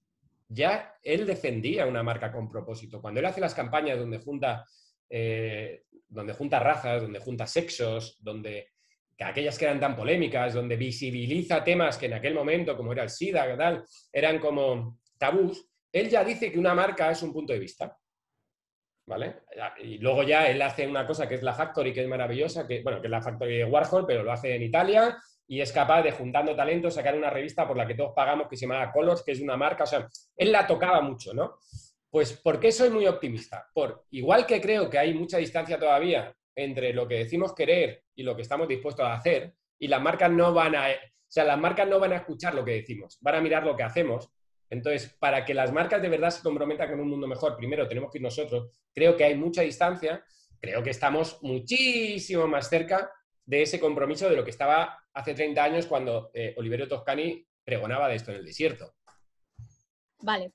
ya 0.48 0.94
él 1.02 1.26
defendía 1.26 1.86
una 1.86 2.02
marca 2.02 2.32
con 2.32 2.48
propósito. 2.48 3.00
Cuando 3.00 3.20
él 3.20 3.26
hace 3.26 3.40
las 3.40 3.54
campañas 3.54 3.98
donde 3.98 4.18
junta, 4.18 4.64
eh, 5.08 5.84
donde 6.08 6.32
junta 6.32 6.58
razas, 6.58 7.02
donde 7.02 7.18
junta 7.18 7.46
sexos, 7.46 8.18
donde 8.20 8.70
que 9.16 9.24
aquellas 9.24 9.58
que 9.58 9.64
eran 9.64 9.80
tan 9.80 9.96
polémicas, 9.96 10.54
donde 10.54 10.76
visibiliza 10.76 11.64
temas 11.64 11.98
que 11.98 12.06
en 12.06 12.14
aquel 12.14 12.34
momento, 12.34 12.76
como 12.76 12.92
era 12.92 13.02
el 13.02 13.10
SIDA, 13.10 13.56
tal, 13.56 13.84
eran 14.12 14.38
como 14.38 15.00
tabús, 15.18 15.68
él 15.90 16.08
ya 16.08 16.22
dice 16.22 16.52
que 16.52 16.58
una 16.58 16.72
marca 16.72 17.10
es 17.10 17.20
un 17.22 17.32
punto 17.32 17.52
de 17.52 17.58
vista. 17.58 17.98
¿Vale? 19.06 19.40
Y 19.82 19.98
luego 19.98 20.22
ya 20.22 20.46
él 20.48 20.60
hace 20.62 20.86
una 20.86 21.06
cosa 21.06 21.26
que 21.26 21.34
es 21.34 21.42
la 21.42 21.54
Factory, 21.54 21.92
que 21.92 22.02
es 22.02 22.08
maravillosa, 22.08 22.66
que, 22.68 22.82
bueno, 22.82 23.00
que 23.00 23.06
es 23.06 23.10
la 23.10 23.22
Factory 23.22 23.56
de 23.58 23.64
Warhol, 23.64 24.06
pero 24.06 24.22
lo 24.22 24.30
hace 24.30 24.54
en 24.54 24.62
Italia 24.62 25.18
y 25.48 25.62
es 25.62 25.72
capaz 25.72 26.02
de, 26.02 26.12
juntando 26.12 26.54
talentos, 26.54 26.94
sacar 26.94 27.16
una 27.16 27.30
revista 27.30 27.66
por 27.66 27.76
la 27.76 27.86
que 27.86 27.94
todos 27.94 28.12
pagamos 28.14 28.48
que 28.48 28.56
se 28.56 28.66
llama 28.66 28.92
Colors, 28.92 29.22
que 29.22 29.32
es 29.32 29.40
una 29.40 29.56
marca, 29.56 29.84
o 29.84 29.86
sea, 29.86 30.06
él 30.36 30.52
la 30.52 30.66
tocaba 30.66 31.00
mucho, 31.00 31.32
¿no? 31.32 31.58
Pues, 32.10 32.34
¿por 32.34 32.60
qué 32.60 32.70
soy 32.70 32.90
muy 32.90 33.06
optimista? 33.06 33.66
Por, 33.72 34.04
igual 34.10 34.46
que 34.46 34.60
creo 34.60 34.90
que 34.90 34.98
hay 34.98 35.14
mucha 35.14 35.38
distancia 35.38 35.78
todavía 35.78 36.34
entre 36.54 36.92
lo 36.92 37.08
que 37.08 37.16
decimos 37.16 37.54
querer 37.54 38.04
y 38.14 38.24
lo 38.24 38.36
que 38.36 38.42
estamos 38.42 38.68
dispuestos 38.68 39.06
a 39.06 39.14
hacer, 39.14 39.54
y 39.78 39.88
las 39.88 40.02
marcas 40.02 40.30
no 40.30 40.52
van 40.52 40.74
a, 40.74 40.88
o 40.90 41.30
sea, 41.30 41.44
las 41.44 41.58
marcas 41.58 41.88
no 41.88 41.98
van 41.98 42.12
a 42.12 42.16
escuchar 42.16 42.54
lo 42.54 42.64
que 42.64 42.72
decimos, 42.72 43.16
van 43.22 43.36
a 43.36 43.40
mirar 43.40 43.64
lo 43.64 43.74
que 43.74 43.84
hacemos. 43.84 44.30
Entonces, 44.68 45.16
para 45.18 45.46
que 45.46 45.54
las 45.54 45.72
marcas 45.72 46.02
de 46.02 46.10
verdad 46.10 46.28
se 46.28 46.42
comprometan 46.42 46.90
con 46.90 47.00
un 47.00 47.08
mundo 47.08 47.26
mejor, 47.26 47.56
primero 47.56 47.88
tenemos 47.88 48.10
que 48.10 48.18
ir 48.18 48.22
nosotros. 48.22 48.70
Creo 48.92 49.16
que 49.16 49.24
hay 49.24 49.34
mucha 49.34 49.62
distancia, 49.62 50.22
creo 50.60 50.82
que 50.82 50.90
estamos 50.90 51.38
muchísimo 51.42 52.46
más 52.46 52.68
cerca 52.68 53.10
de 53.48 53.62
ese 53.62 53.80
compromiso 53.80 54.28
de 54.28 54.36
lo 54.36 54.44
que 54.44 54.50
estaba 54.50 55.02
hace 55.14 55.32
30 55.32 55.64
años 55.64 55.86
cuando 55.86 56.30
eh, 56.34 56.54
Oliverio 56.58 56.86
Toscani 56.86 57.46
pregonaba 57.64 58.06
de 58.06 58.16
esto 58.16 58.30
en 58.30 58.36
el 58.36 58.44
desierto. 58.44 58.94
Vale. 60.20 60.52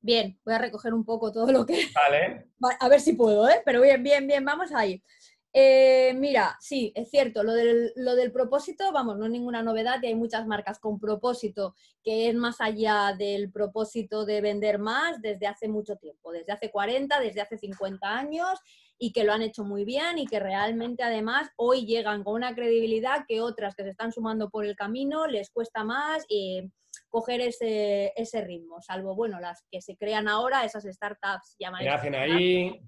Bien, 0.00 0.40
voy 0.42 0.54
a 0.54 0.58
recoger 0.58 0.94
un 0.94 1.04
poco 1.04 1.30
todo 1.30 1.52
lo 1.52 1.66
que... 1.66 1.88
Vale. 1.94 2.46
A 2.80 2.88
ver 2.88 3.02
si 3.02 3.12
puedo, 3.12 3.46
¿eh? 3.46 3.60
Pero 3.62 3.82
bien, 3.82 4.02
bien, 4.02 4.26
bien, 4.26 4.42
vamos 4.42 4.72
ahí. 4.72 5.02
Eh, 5.52 6.14
mira, 6.14 6.56
sí, 6.60 6.92
es 6.94 7.10
cierto, 7.10 7.42
lo 7.42 7.52
del, 7.52 7.92
lo 7.96 8.14
del, 8.14 8.30
propósito, 8.30 8.92
vamos, 8.92 9.18
no 9.18 9.24
es 9.24 9.32
ninguna 9.32 9.64
novedad 9.64 10.00
y 10.00 10.06
hay 10.06 10.14
muchas 10.14 10.46
marcas 10.46 10.78
con 10.78 11.00
propósito 11.00 11.74
que 12.04 12.28
es 12.28 12.36
más 12.36 12.60
allá 12.60 13.16
del 13.18 13.50
propósito 13.50 14.24
de 14.24 14.40
vender 14.40 14.78
más 14.78 15.20
desde 15.20 15.48
hace 15.48 15.66
mucho 15.66 15.96
tiempo, 15.96 16.30
desde 16.30 16.52
hace 16.52 16.70
40, 16.70 17.18
desde 17.18 17.40
hace 17.40 17.58
50 17.58 18.08
años 18.08 18.60
y 18.96 19.12
que 19.12 19.24
lo 19.24 19.32
han 19.32 19.42
hecho 19.42 19.64
muy 19.64 19.84
bien 19.84 20.18
y 20.18 20.26
que 20.26 20.38
realmente 20.38 21.02
además 21.02 21.50
hoy 21.56 21.84
llegan 21.84 22.22
con 22.22 22.34
una 22.34 22.54
credibilidad 22.54 23.24
que 23.26 23.40
otras 23.40 23.74
que 23.74 23.82
se 23.82 23.90
están 23.90 24.12
sumando 24.12 24.50
por 24.50 24.64
el 24.64 24.76
camino 24.76 25.26
les 25.26 25.50
cuesta 25.50 25.82
más 25.82 26.24
eh, 26.28 26.68
coger 27.08 27.40
ese, 27.40 28.12
ese, 28.14 28.40
ritmo, 28.42 28.80
salvo, 28.82 29.16
bueno, 29.16 29.40
las 29.40 29.64
que 29.68 29.82
se 29.82 29.96
crean 29.96 30.28
ahora, 30.28 30.64
esas 30.64 30.84
startups 30.84 31.56
llaman... 31.58 31.88
hacen 31.88 32.14
ahí 32.14 32.80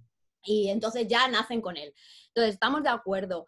y 0.45 0.69
entonces 0.69 1.07
ya 1.09 1.29
nacen 1.29 1.61
con 1.61 1.77
él. 1.77 1.95
Entonces, 2.29 2.55
estamos 2.55 2.83
de 2.83 2.89
acuerdo. 2.89 3.47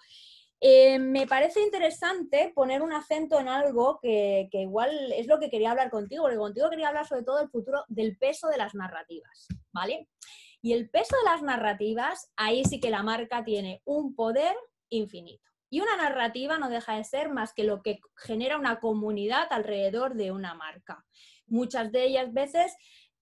Eh, 0.60 0.98
me 0.98 1.26
parece 1.26 1.60
interesante 1.60 2.52
poner 2.54 2.80
un 2.80 2.92
acento 2.92 3.38
en 3.38 3.48
algo 3.48 3.98
que, 4.00 4.48
que, 4.50 4.62
igual 4.62 5.12
es 5.12 5.26
lo 5.26 5.38
que 5.38 5.50
quería 5.50 5.72
hablar 5.72 5.90
contigo, 5.90 6.22
porque 6.22 6.38
contigo 6.38 6.70
quería 6.70 6.88
hablar 6.88 7.06
sobre 7.06 7.22
todo 7.22 7.38
del 7.38 7.50
futuro 7.50 7.84
del 7.88 8.16
peso 8.16 8.48
de 8.48 8.56
las 8.56 8.74
narrativas, 8.74 9.46
¿vale? 9.72 10.08
Y 10.62 10.72
el 10.72 10.88
peso 10.88 11.14
de 11.18 11.30
las 11.30 11.42
narrativas, 11.42 12.32
ahí 12.36 12.64
sí 12.64 12.80
que 12.80 12.88
la 12.88 13.02
marca 13.02 13.44
tiene 13.44 13.82
un 13.84 14.14
poder 14.14 14.56
infinito. 14.88 15.44
Y 15.68 15.80
una 15.80 15.96
narrativa 15.96 16.56
no 16.56 16.70
deja 16.70 16.96
de 16.96 17.04
ser 17.04 17.28
más 17.28 17.52
que 17.52 17.64
lo 17.64 17.82
que 17.82 18.00
genera 18.16 18.56
una 18.56 18.80
comunidad 18.80 19.48
alrededor 19.50 20.14
de 20.14 20.30
una 20.30 20.54
marca. 20.54 21.04
Muchas 21.46 21.92
de 21.92 22.04
ellas 22.04 22.32
veces 22.32 22.74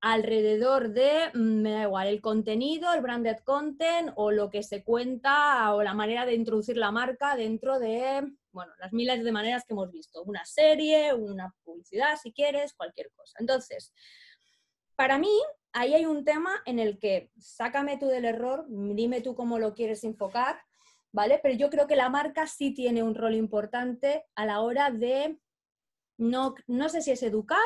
alrededor 0.02 0.90
de, 0.90 1.30
mm, 1.32 1.62
me 1.62 1.70
da 1.70 1.82
igual, 1.84 2.08
el 2.08 2.20
contenido, 2.20 2.92
el 2.92 3.00
branded 3.00 3.38
content 3.44 4.10
o 4.16 4.32
lo 4.32 4.50
que 4.50 4.64
se 4.64 4.82
cuenta 4.82 5.72
o 5.74 5.82
la 5.82 5.94
manera 5.94 6.26
de 6.26 6.34
introducir 6.34 6.76
la 6.76 6.90
marca 6.90 7.36
dentro 7.36 7.78
de, 7.78 8.28
bueno, 8.50 8.72
las 8.80 8.92
miles 8.92 9.22
de 9.22 9.32
maneras 9.32 9.64
que 9.64 9.74
hemos 9.74 9.92
visto. 9.92 10.24
Una 10.24 10.44
serie, 10.44 11.14
una 11.14 11.54
publicidad, 11.62 12.16
si 12.20 12.32
quieres, 12.32 12.74
cualquier 12.74 13.12
cosa. 13.12 13.36
Entonces, 13.38 13.94
para 14.96 15.18
mí, 15.18 15.30
ahí 15.72 15.94
hay 15.94 16.04
un 16.04 16.24
tema 16.24 16.50
en 16.66 16.80
el 16.80 16.98
que 16.98 17.30
sácame 17.38 17.96
tú 17.96 18.08
del 18.08 18.24
error, 18.24 18.66
dime 18.68 19.20
tú 19.20 19.36
cómo 19.36 19.60
lo 19.60 19.72
quieres 19.72 20.02
enfocar, 20.02 20.60
¿vale? 21.12 21.38
Pero 21.40 21.54
yo 21.54 21.70
creo 21.70 21.86
que 21.86 21.94
la 21.94 22.08
marca 22.08 22.48
sí 22.48 22.74
tiene 22.74 23.04
un 23.04 23.14
rol 23.14 23.36
importante 23.36 24.26
a 24.34 24.46
la 24.46 24.62
hora 24.62 24.90
de, 24.90 25.38
no, 26.16 26.56
no 26.66 26.88
sé 26.88 27.02
si 27.02 27.12
es 27.12 27.22
educar 27.22 27.60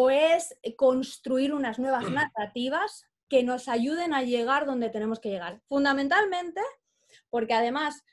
o 0.00 0.10
es 0.10 0.56
construir 0.76 1.52
unas 1.52 1.80
nuevas 1.80 2.08
narrativas 2.08 3.04
que 3.28 3.42
nos 3.42 3.66
ayuden 3.66 4.14
a 4.14 4.22
llegar 4.22 4.64
donde 4.64 4.90
tenemos 4.90 5.18
que 5.18 5.28
llegar. 5.28 5.60
Fundamentalmente, 5.66 6.60
porque 7.30 7.54
además, 7.54 8.04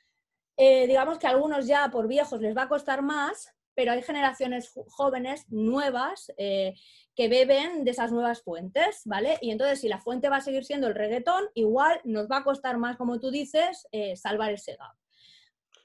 eh, 0.57 0.87
digamos 0.87 1.19
que 1.19 1.27
a 1.27 1.29
algunos 1.29 1.67
ya 1.67 1.91
por 1.91 2.07
viejos 2.07 2.41
les 2.41 2.57
va 2.57 2.63
a 2.63 2.69
costar 2.69 3.03
más, 3.03 3.53
pero 3.75 3.91
hay 3.91 4.01
generaciones 4.01 4.73
jóvenes 4.87 5.45
nuevas 5.49 6.33
eh, 6.39 6.73
que 7.13 7.29
beben 7.29 7.83
de 7.83 7.91
esas 7.91 8.11
nuevas 8.11 8.41
fuentes, 8.41 9.03
¿vale? 9.05 9.37
Y 9.39 9.51
entonces, 9.51 9.79
si 9.79 9.87
la 9.87 9.99
fuente 9.99 10.27
va 10.27 10.37
a 10.37 10.41
seguir 10.41 10.65
siendo 10.65 10.87
el 10.87 10.95
reggaetón, 10.95 11.43
igual 11.53 12.01
nos 12.03 12.27
va 12.27 12.37
a 12.37 12.43
costar 12.43 12.79
más, 12.79 12.97
como 12.97 13.19
tú 13.19 13.29
dices, 13.29 13.87
eh, 13.91 14.15
salvar 14.15 14.51
ese 14.51 14.75
gap. 14.75 14.95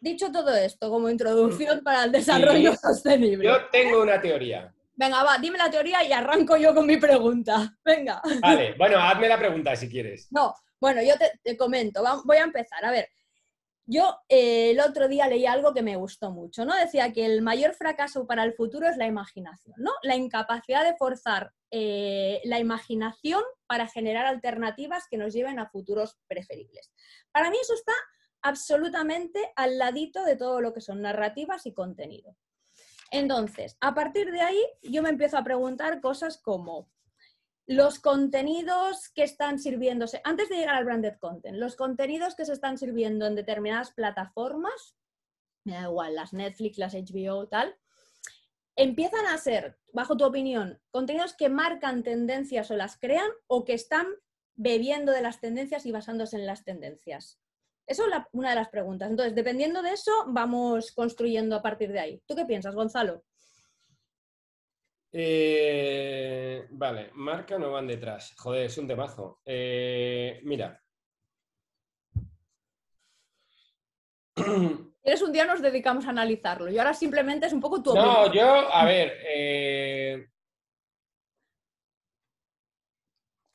Dicho 0.01 0.33
todo 0.33 0.55
esto, 0.55 0.89
como 0.89 1.11
introducción 1.11 1.83
para 1.85 2.05
el 2.05 2.13
desarrollo 2.13 2.75
sostenible. 2.75 3.47
Yo 3.47 3.69
tengo 3.71 4.01
una 4.03 4.19
teoría. 4.19 4.75
Venga, 5.01 5.25
va, 5.25 5.39
dime 5.39 5.57
la 5.57 5.71
teoría 5.71 6.05
y 6.05 6.13
arranco 6.13 6.59
yo 6.59 6.75
con 6.75 6.87
mi 6.87 6.99
pregunta. 6.99 7.75
Venga. 7.83 8.21
Vale, 8.43 8.75
bueno, 8.77 8.99
hazme 8.99 9.29
la 9.29 9.39
pregunta 9.39 9.75
si 9.75 9.89
quieres. 9.89 10.31
No, 10.31 10.55
bueno, 10.79 11.01
yo 11.01 11.15
te, 11.43 11.57
comento, 11.57 12.05
voy 12.27 12.37
a 12.37 12.43
empezar. 12.43 12.85
A 12.85 12.91
ver, 12.91 13.09
yo 13.87 14.19
eh, 14.29 14.73
el 14.73 14.81
otro 14.81 15.09
día 15.09 15.27
leí 15.27 15.47
algo 15.47 15.73
que 15.73 15.81
me 15.81 15.97
gustó 15.97 16.31
mucho, 16.31 16.67
¿no? 16.67 16.77
Decía 16.77 17.15
que 17.15 17.25
el 17.25 17.41
mayor 17.41 17.73
fracaso 17.73 18.27
para 18.27 18.45
el 18.45 18.53
futuro 18.53 18.87
es 18.91 18.99
la 18.99 19.07
imaginación, 19.07 19.75
¿no? 19.79 19.91
La 20.03 20.17
incapacidad 20.17 20.85
de 20.85 20.95
forzar 20.99 21.51
eh, 21.71 22.43
la 22.45 22.59
imaginación 22.59 23.43
para 23.67 23.89
generar 23.89 24.27
alternativas 24.27 25.05
que 25.11 25.17
nos 25.17 25.33
lleven 25.33 25.59
a 25.61 25.71
futuros 25.71 26.19
preferibles. 26.29 26.93
Para 27.33 27.49
mí 27.51 27.57
eso 27.59 27.73
está 27.73 27.95
absolutamente 28.43 29.51
al 29.57 29.79
ladito 29.79 30.25
de 30.25 30.37
todo 30.37 30.61
lo 30.61 30.75
que 30.75 30.83
son 30.83 31.01
narrativas 31.01 31.65
y 31.65 31.73
contenido. 31.73 32.37
Entonces, 33.11 33.77
a 33.81 33.95
partir 33.95 34.31
de 34.31 34.41
ahí, 34.41 34.65
yo 34.83 35.03
me 35.03 35.09
empiezo 35.09 35.37
a 35.37 35.45
preguntar 35.45 36.01
cosas 36.01 36.39
como 36.39 36.89
los 37.67 38.01
contenidos 38.01 39.11
que 39.11 39.23
están 39.23 39.59
sirviéndose, 39.59 40.21
antes 40.25 40.49
de 40.49 40.57
llegar 40.57 40.75
al 40.75 40.85
branded 40.85 41.15
content, 41.19 41.57
los 41.57 41.77
contenidos 41.77 42.35
que 42.35 42.45
se 42.45 42.53
están 42.53 42.79
sirviendo 42.79 43.27
en 43.27 43.37
determinadas 43.37 43.93
plataformas, 43.93 44.97
me 45.65 45.75
da 45.75 45.83
igual, 45.83 46.15
las 46.15 46.33
Netflix, 46.33 46.79
las 46.79 46.95
HBO, 46.95 47.47
tal, 47.49 47.77
empiezan 48.77 49.27
a 49.27 49.39
ser, 49.39 49.79
bajo 49.93 50.17
tu 50.17 50.25
opinión, 50.25 50.81
contenidos 50.91 51.35
que 51.35 51.49
marcan 51.49 52.03
tendencias 52.03 52.71
o 52.71 52.77
las 52.77 52.99
crean 52.99 53.31
o 53.47 53.65
que 53.65 53.75
están 53.75 54.07
bebiendo 54.55 55.13
de 55.13 55.23
las 55.23 55.41
tendencias 55.41 55.87
y 55.87 55.93
basándose 55.93 56.37
en 56.37 56.47
las 56.47 56.65
tendencias. 56.65 57.41
Eso 57.91 58.07
es 58.07 58.13
una 58.31 58.51
de 58.51 58.55
las 58.55 58.69
preguntas. 58.69 59.11
Entonces, 59.11 59.35
dependiendo 59.35 59.83
de 59.83 59.91
eso, 59.95 60.13
vamos 60.29 60.93
construyendo 60.93 61.57
a 61.57 61.63
partir 61.63 61.91
de 61.91 61.99
ahí. 61.99 62.23
¿Tú 62.25 62.37
qué 62.37 62.45
piensas, 62.45 62.73
Gonzalo? 62.73 63.25
Eh, 65.13 66.69
vale, 66.71 67.11
marca 67.15 67.59
no 67.59 67.73
van 67.73 67.89
detrás. 67.89 68.33
Joder, 68.37 68.67
es 68.67 68.79
un 68.79 68.87
temazo. 68.87 69.41
Eh, 69.45 70.41
mira. 70.45 70.81
¿Quieres 75.03 75.23
un 75.23 75.33
día 75.33 75.45
nos 75.45 75.61
dedicamos 75.61 76.07
a 76.07 76.11
analizarlo? 76.11 76.71
Y 76.71 76.79
ahora 76.79 76.95
simplemente 76.95 77.47
es 77.47 77.53
un 77.53 77.61
poco 77.61 77.83
tu 77.83 77.91
opinión. 77.91 78.09
No, 78.09 78.33
yo, 78.33 78.73
a 78.73 78.85
ver, 78.85 79.19
eh, 79.27 80.29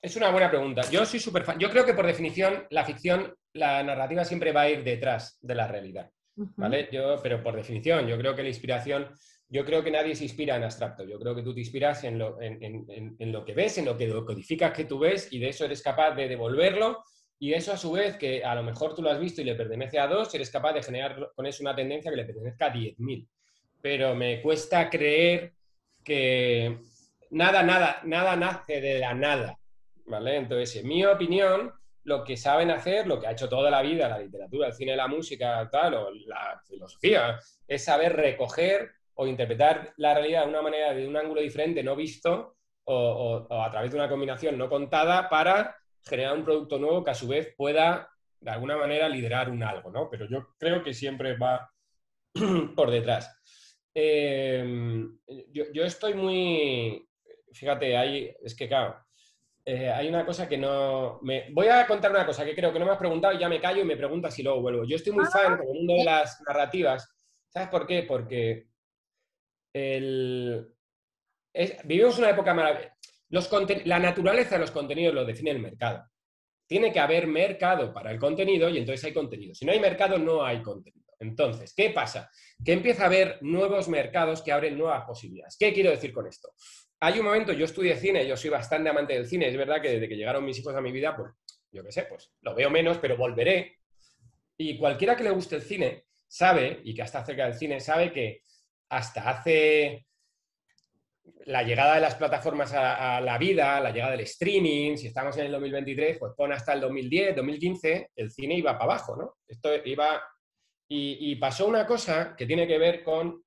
Es 0.06 0.16
una 0.16 0.30
buena 0.30 0.52
pregunta. 0.52 0.84
Yo 0.92 1.04
soy 1.04 1.20
súper 1.20 1.44
fan. 1.44 1.58
Yo 1.58 1.68
creo 1.72 1.84
que 1.84 1.96
por 1.96 2.06
definición 2.06 2.68
la 2.70 2.86
ficción, 2.86 3.34
la 3.54 3.82
narrativa 3.82 4.24
siempre 4.24 4.52
va 4.52 4.62
a 4.62 4.70
ir 4.70 4.84
detrás 4.84 5.40
de 5.42 5.56
la 5.56 5.68
realidad. 5.68 6.12
¿Vale? 6.36 6.90
Yo, 6.92 7.20
pero 7.24 7.42
por 7.42 7.56
definición, 7.56 8.06
yo 8.06 8.16
creo 8.16 8.36
que 8.36 8.44
la 8.44 8.50
inspiración, 8.50 9.10
yo 9.50 9.66
creo 9.66 9.84
que 9.84 9.90
nadie 9.90 10.16
se 10.16 10.26
inspira 10.26 10.58
en 10.58 10.64
abstracto. 10.64 11.06
Yo 11.06 11.18
creo 11.18 11.34
que 11.34 11.42
tú 11.42 11.56
te 11.56 11.62
inspiras 11.62 12.04
en 12.04 12.20
lo, 12.20 12.40
en, 12.40 13.32
lo 13.32 13.44
que 13.44 13.56
ves, 13.56 13.80
en 13.80 13.86
lo 13.86 13.98
que 13.98 14.08
codificas 14.24 14.74
que 14.74 14.86
tú 14.86 15.00
ves 15.00 15.28
y 15.32 15.40
de 15.40 15.50
eso 15.50 15.66
eres 15.66 15.82
capaz 15.82 16.12
de 16.12 16.28
devolverlo. 16.28 17.04
Y 17.40 17.54
eso 17.54 17.74
a 17.74 17.78
su 17.78 17.94
vez, 17.94 18.16
que 18.16 18.46
a 18.46 18.54
lo 18.54 18.62
mejor 18.62 18.94
tú 18.94 19.02
lo 19.02 19.10
has 19.10 19.20
visto 19.20 19.42
y 19.42 19.46
le 19.46 19.56
pertenece 19.56 19.98
a 19.98 20.06
dos, 20.06 20.32
eres 20.36 20.52
capaz 20.52 20.74
de 20.74 20.84
generar 20.84 21.32
con 21.34 21.48
eso 21.48 21.64
una 21.64 21.76
tendencia 21.76 22.12
que 22.12 22.18
le 22.18 22.26
pertenezca 22.26 22.68
a 22.68 22.74
10.000. 22.74 23.28
Pero 23.82 24.14
me 24.14 24.40
cuesta 24.44 24.88
creer 24.88 25.54
que 26.04 26.78
nada, 27.32 27.64
nada, 27.64 28.02
nada 28.04 28.36
nace 28.36 28.80
de 28.82 29.00
la 29.00 29.16
nada. 29.16 29.58
¿Vale? 30.06 30.38
Entonces, 30.38 30.78
en 30.78 30.88
mi 30.88 31.06
opinión, 31.06 31.74
lo 32.04 32.24
que 32.24 32.38
saben 32.38 32.72
hacer, 32.72 33.08
lo 33.08 33.20
que 33.20 33.28
ha 33.28 33.32
hecho 33.32 33.50
toda 33.50 33.70
la 33.70 33.82
vida 33.82 34.08
la 34.08 34.20
literatura, 34.20 34.68
el 34.68 34.74
cine, 34.74 34.96
la 34.96 35.08
música, 35.08 35.68
tal, 35.72 35.96
o 35.96 36.12
la 36.28 36.62
filosofía, 36.68 37.40
es 37.68 37.84
saber 37.84 38.16
recoger 38.16 38.92
o 39.16 39.28
interpretar 39.28 39.94
la 39.98 40.14
realidad 40.14 40.44
de 40.44 40.50
una 40.50 40.62
manera, 40.62 40.94
de 40.94 41.08
un 41.08 41.18
ángulo 41.18 41.42
diferente, 41.42 41.84
no 41.84 41.96
visto, 41.96 42.58
o, 42.86 43.48
a 43.50 43.72
través 43.72 43.92
de 43.92 43.98
una 43.98 44.10
combinación 44.10 44.58
no 44.58 44.70
contada, 44.70 45.30
para 45.30 45.76
generar 46.04 46.38
un 46.38 46.46
producto 46.46 46.78
nuevo 46.78 47.04
que 47.04 47.12
a 47.12 47.16
su 47.16 47.28
vez 47.28 47.54
pueda, 47.58 48.10
de 48.40 48.52
alguna 48.52 48.78
manera, 48.78 49.10
liderar 49.10 49.50
un 49.50 49.64
algo, 49.64 49.90
¿no? 49.90 50.10
Pero 50.10 50.28
yo 50.28 50.50
creo 50.60 50.84
que 50.84 50.94
siempre 50.94 51.36
va 51.38 51.72
por 52.76 52.92
detrás. 52.92 53.36
Em, 53.94 55.18
yo, 55.52 55.64
yo, 55.74 55.84
estoy 55.86 56.14
muy, 56.14 57.08
fíjate, 57.54 57.98
ahí, 57.98 58.36
es 58.44 58.54
que 58.54 58.68
claro, 58.68 59.05
eh, 59.68 59.90
hay 59.90 60.08
una 60.08 60.24
cosa 60.26 60.48
que 60.48 60.58
no... 60.58 61.20
Me... 61.24 61.50
Voy 61.52 61.68
a 61.68 61.88
contar 61.88 62.12
una 62.12 62.26
cosa 62.26 62.46
que 62.46 62.54
creo 62.54 62.72
que 62.72 62.78
no 62.78 62.86
me 62.86 62.92
has 62.92 63.00
preguntado 63.00 63.34
y 63.34 63.40
ya 63.40 63.50
me 63.50 63.60
callo 63.60 63.82
y 63.82 63.86
me 63.86 63.98
preguntas 63.98 64.38
y 64.38 64.44
luego 64.44 64.62
vuelvo. 64.62 64.86
Yo 64.86 64.96
estoy 64.96 65.14
muy 65.14 65.26
fan 65.26 65.58
con 65.58 65.68
el 65.68 65.74
mundo 65.74 65.94
de 65.96 66.04
las 66.04 66.40
narrativas. 66.48 67.12
¿Sabes 67.50 67.70
por 67.70 67.88
qué? 67.88 68.04
Porque 68.04 68.68
vivimos 71.84 72.20
una 72.20 72.30
época 72.30 72.54
maravillosa. 72.54 72.96
La 73.86 73.98
naturaleza 73.98 74.56
de 74.56 74.62
los 74.62 74.72
contenidos 74.72 75.16
lo 75.16 75.26
define 75.26 75.52
el 75.52 75.60
mercado. 75.60 76.06
Tiene 76.68 76.94
que 76.94 77.00
haber 77.00 77.26
mercado 77.26 77.92
para 77.92 78.12
el 78.12 78.20
contenido 78.20 78.70
y 78.70 78.78
entonces 78.78 79.04
hay 79.06 79.14
contenido. 79.14 79.56
Si 79.56 79.66
no 79.66 79.72
hay 79.72 79.80
mercado, 79.80 80.20
no 80.20 80.46
hay 80.46 80.62
contenido. 80.62 81.12
Entonces, 81.20 81.74
¿qué 81.76 81.90
pasa? 81.90 82.30
Que 82.64 82.74
empieza 82.74 83.04
a 83.04 83.08
haber 83.08 83.40
nuevos 83.42 83.88
mercados 83.88 84.42
que 84.42 84.52
abren 84.52 84.78
nuevas 84.78 85.06
posibilidades. 85.06 85.58
¿Qué 85.58 85.74
quiero 85.74 85.90
decir 85.90 86.14
con 86.14 86.28
esto? 86.28 86.54
Hay 87.00 87.20
un 87.20 87.26
momento, 87.26 87.54
yo 87.54 87.66
estudié 87.66 87.96
cine, 87.98 88.28
yo 88.28 88.38
soy 88.38 88.50
bastante 88.50 88.90
amante 88.90 89.14
del 89.14 89.28
cine, 89.28 89.48
es 89.48 89.58
verdad 89.58 89.82
que 89.82 89.90
desde 89.90 90.08
que 90.08 90.16
llegaron 90.16 90.46
mis 90.46 90.60
hijos 90.60 90.76
a 90.76 90.82
mi 90.82 90.92
vida, 90.92 91.16
pues 91.16 91.32
yo 91.72 91.84
qué 91.84 91.92
sé, 91.92 92.04
pues 92.04 92.32
lo 92.42 92.56
veo 92.56 92.70
menos, 92.70 92.98
pero 93.00 93.18
volveré. 93.18 93.80
Y 94.58 94.78
cualquiera 94.78 95.16
que 95.16 95.24
le 95.24 95.32
guste 95.32 95.58
el 95.58 95.62
cine 95.62 96.06
sabe, 96.28 96.82
y 96.84 96.94
que 96.94 97.02
está 97.02 97.24
cerca 97.26 97.46
del 97.46 97.54
cine, 97.54 97.80
sabe 97.80 98.12
que 98.12 98.42
hasta 98.90 99.30
hace 99.30 100.06
la 101.46 101.64
llegada 101.64 101.96
de 101.96 102.02
las 102.02 102.16
plataformas 102.16 102.74
a, 102.74 103.20
la 103.22 103.38
vida, 103.38 103.80
la 103.80 103.92
llegada 103.92 104.12
del 104.12 104.22
streaming, 104.22 104.98
si 104.98 105.08
estamos 105.08 105.38
en 105.38 105.46
el 105.46 105.52
2023, 105.52 106.18
pues 106.18 106.34
pon 106.36 106.52
hasta 106.54 106.74
el 106.74 106.82
2010, 106.82 107.36
2015, 107.36 108.12
el 108.16 108.32
cine 108.32 108.56
iba 108.56 108.74
para 108.74 108.94
abajo, 108.94 109.16
¿no? 109.16 109.36
Esto 109.48 109.70
iba... 109.86 110.22
Y, 110.88 111.36
pasó 111.38 111.68
una 111.68 111.86
cosa 111.88 112.36
que 112.38 112.46
tiene 112.46 112.68
que 112.68 112.78
ver 112.78 113.04
con, 113.04 113.44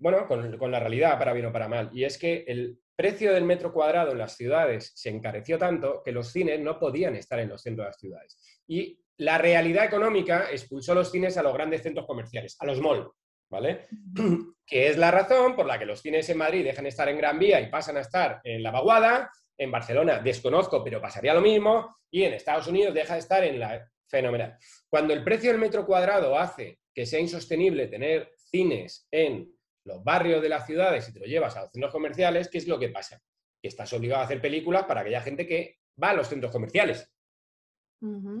bueno, 0.00 0.26
con, 0.26 0.56
con, 0.58 0.70
la 0.70 0.80
realidad, 0.80 1.18
para 1.18 1.32
bien 1.32 1.46
o 1.46 1.52
para 1.52 1.68
mal, 1.68 1.90
y 1.92 2.04
es 2.04 2.18
que 2.18 2.44
el 2.46 2.78
precio 2.96 3.32
del 3.32 3.44
metro 3.44 3.72
cuadrado 3.72 4.12
en 4.12 4.18
las 4.18 4.36
ciudades 4.36 4.92
se 4.94 5.10
encareció 5.10 5.58
tanto 5.58 6.02
que 6.04 6.12
los 6.12 6.32
cines 6.32 6.60
no 6.60 6.78
podían 6.78 7.16
estar 7.16 7.38
en 7.38 7.48
los 7.48 7.62
centros 7.62 7.86
de 7.86 7.88
las 7.90 7.98
ciudades. 7.98 8.62
Y 8.66 8.98
la 9.18 9.38
realidad 9.38 9.84
económica 9.84 10.50
expulsó 10.50 10.94
los 10.94 11.10
cines 11.10 11.36
a 11.36 11.42
los 11.42 11.54
grandes 11.54 11.82
centros 11.82 12.06
comerciales, 12.06 12.56
a 12.58 12.66
los 12.66 12.80
malls. 12.80 13.08
¿vale? 13.50 13.88
Que 14.66 14.86
es 14.86 14.96
la 14.96 15.10
razón 15.10 15.56
por 15.56 15.66
la 15.66 15.78
que 15.78 15.84
los 15.84 16.00
cines 16.00 16.28
en 16.28 16.38
Madrid 16.38 16.64
dejan 16.64 16.84
de 16.84 16.90
estar 16.90 17.08
en 17.08 17.18
Gran 17.18 17.40
Vía 17.40 17.60
y 17.60 17.68
pasan 17.68 17.96
a 17.96 18.00
estar 18.00 18.40
en 18.44 18.62
la 18.62 18.70
Vaguada, 18.70 19.30
en 19.58 19.70
Barcelona 19.72 20.20
desconozco, 20.20 20.84
pero 20.84 21.00
pasaría 21.00 21.34
lo 21.34 21.40
mismo, 21.40 21.96
y 22.08 22.22
en 22.22 22.34
Estados 22.34 22.68
Unidos 22.68 22.94
deja 22.94 23.14
de 23.14 23.20
estar 23.20 23.44
en 23.44 23.58
la... 23.58 23.86
Fenomenal. 24.08 24.56
Cuando 24.88 25.14
el 25.14 25.22
precio 25.22 25.52
del 25.52 25.60
metro 25.60 25.86
cuadrado 25.86 26.36
hace 26.36 26.80
que 26.92 27.06
sea 27.06 27.20
insostenible 27.20 27.86
tener 27.86 28.32
cines 28.36 29.06
en 29.12 29.48
los 29.84 30.02
barrios 30.04 30.42
de 30.42 30.48
las 30.48 30.66
ciudades 30.66 31.08
y 31.08 31.12
te 31.12 31.20
lo 31.20 31.26
llevas 31.26 31.56
a 31.56 31.62
los 31.62 31.70
centros 31.70 31.92
comerciales, 31.92 32.48
¿qué 32.48 32.58
es 32.58 32.68
lo 32.68 32.78
que 32.78 32.88
pasa? 32.88 33.20
Que 33.60 33.68
estás 33.68 33.92
obligado 33.92 34.22
a 34.22 34.24
hacer 34.24 34.40
películas 34.40 34.84
para 34.84 35.00
aquella 35.00 35.22
gente 35.22 35.46
que 35.46 35.78
va 36.02 36.10
a 36.10 36.14
los 36.14 36.28
centros 36.28 36.52
comerciales. 36.52 37.10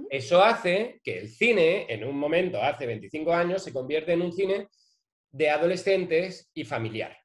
Eso 0.08 0.42
hace 0.42 1.00
que 1.04 1.18
el 1.18 1.28
cine, 1.28 1.86
en 1.88 2.04
un 2.04 2.16
momento, 2.18 2.62
hace 2.62 2.86
25 2.86 3.32
años, 3.32 3.62
se 3.62 3.72
convierte 3.72 4.12
en 4.12 4.22
un 4.22 4.32
cine 4.32 4.68
de 5.30 5.50
adolescentes 5.50 6.50
y 6.54 6.64
familiar. 6.64 7.16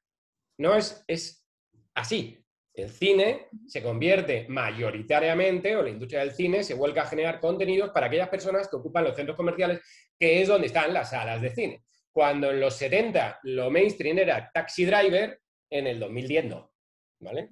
No 0.58 0.74
es, 0.74 1.02
es 1.06 1.46
así. 1.94 2.42
El 2.74 2.90
cine 2.90 3.48
se 3.66 3.82
convierte 3.82 4.46
mayoritariamente, 4.48 5.74
o 5.76 5.82
la 5.82 5.88
industria 5.88 6.20
del 6.20 6.32
cine 6.34 6.62
se 6.62 6.74
vuelve 6.74 7.00
a 7.00 7.06
generar 7.06 7.40
contenidos 7.40 7.90
para 7.90 8.06
aquellas 8.06 8.28
personas 8.28 8.68
que 8.68 8.76
ocupan 8.76 9.04
los 9.04 9.16
centros 9.16 9.36
comerciales, 9.36 9.80
que 10.18 10.42
es 10.42 10.48
donde 10.48 10.66
están 10.66 10.92
las 10.92 11.10
salas 11.10 11.40
de 11.40 11.54
cine. 11.54 11.82
Cuando 12.16 12.50
en 12.50 12.60
los 12.60 12.74
70 12.76 13.40
lo 13.42 13.70
mainstream 13.70 14.16
era 14.16 14.50
Taxi 14.50 14.86
Driver, 14.86 15.38
en 15.68 15.86
el 15.86 16.00
2010 16.00 16.46
no. 16.46 16.72
¿Vale? 17.20 17.50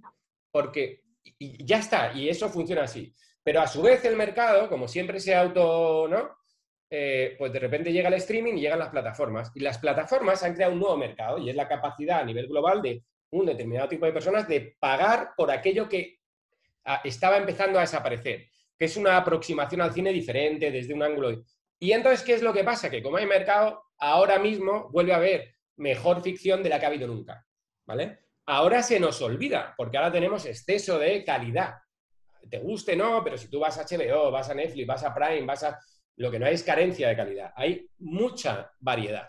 Porque 0.51 1.03
ya 1.39 1.81
está, 1.81 2.15
y 2.15 2.31
eso 2.31 2.49
funciona 2.49 2.85
así. 2.85 3.15
Pero 3.43 3.61
a 3.61 3.67
su 3.67 3.83
vez 3.83 4.03
el 4.07 4.17
mercado, 4.17 4.71
como 4.71 4.89
siempre 4.89 5.21
se 5.21 5.35
auto, 5.35 6.09
¿no? 6.09 6.31
Eh, 6.89 7.35
pues 7.39 7.53
de 7.53 7.59
repente 7.59 7.93
llega 7.93 8.09
el 8.09 8.15
streaming 8.15 8.55
y 8.55 8.63
llegan 8.63 8.79
las 8.79 8.89
plataformas. 8.89 9.53
Y 9.55 9.61
las 9.61 9.77
plataformas 9.77 10.43
han 10.43 10.55
creado 10.55 10.73
un 10.73 10.81
nuevo 10.81 10.97
mercado 10.97 11.37
y 11.37 11.51
es 11.51 11.57
la 11.57 11.69
capacidad 11.69 12.21
a 12.21 12.25
nivel 12.25 12.49
global 12.49 12.81
de 12.81 13.05
un 13.33 13.45
determinado 13.45 13.91
tipo 13.91 14.07
de 14.07 14.15
personas 14.15 14.49
de 14.49 14.77
pagar 14.81 15.33
por 15.37 15.51
aquello 15.51 15.87
que 15.87 16.21
estaba 17.05 17.37
empezando 17.37 17.79
a 17.79 17.83
desaparecer, 17.83 18.47
que 18.79 18.87
es 18.87 18.97
una 18.97 19.19
aproximación 19.19 19.83
al 19.83 19.93
cine 19.93 20.11
diferente 20.11 20.71
desde 20.71 20.95
un 20.95 21.03
ángulo. 21.03 21.45
Y 21.79 21.93
entonces, 21.93 22.23
¿qué 22.23 22.33
es 22.33 22.43
lo 22.43 22.55
que 22.55 22.65
pasa? 22.65 22.89
Que 22.89 23.03
como 23.03 23.19
hay 23.19 23.27
mercado, 23.27 23.84
ahora 23.99 24.39
mismo 24.39 24.91
vuelve 24.91 25.13
a 25.13 25.17
haber 25.17 25.55
mejor 25.77 26.23
ficción 26.23 26.63
de 26.63 26.69
la 26.69 26.79
que 26.79 26.87
ha 26.87 26.89
habido 26.89 27.07
nunca. 27.07 27.45
¿Vale? 27.87 28.21
Ahora 28.47 28.83
se 28.83 29.01
nos 29.01 29.21
olvida, 29.23 29.75
porque 29.77 29.97
ahora 29.97 30.13
tenemos 30.13 30.45
exceso 30.47 30.99
de 30.99 31.25
calidad. 31.25 31.75
Te 32.51 32.59
guste, 32.59 32.95
no, 32.95 33.23
pero 33.25 33.39
si 33.39 33.49
tú 33.49 33.61
vas 33.61 33.79
a 33.79 33.85
HBO, 33.85 34.31
vas 34.31 34.51
a 34.51 34.55
Netflix, 34.55 34.87
vas 34.87 35.05
a 35.05 35.15
Prime, 35.15 35.47
vas 35.47 35.65
a 35.65 35.79
lo 36.17 36.31
que 36.31 36.39
no 36.39 36.47
hay 36.47 36.55
es 36.55 36.63
carencia 36.63 37.09
de 37.09 37.17
calidad, 37.17 37.53
hay 37.57 37.89
mucha 37.99 38.71
variedad. 38.81 39.29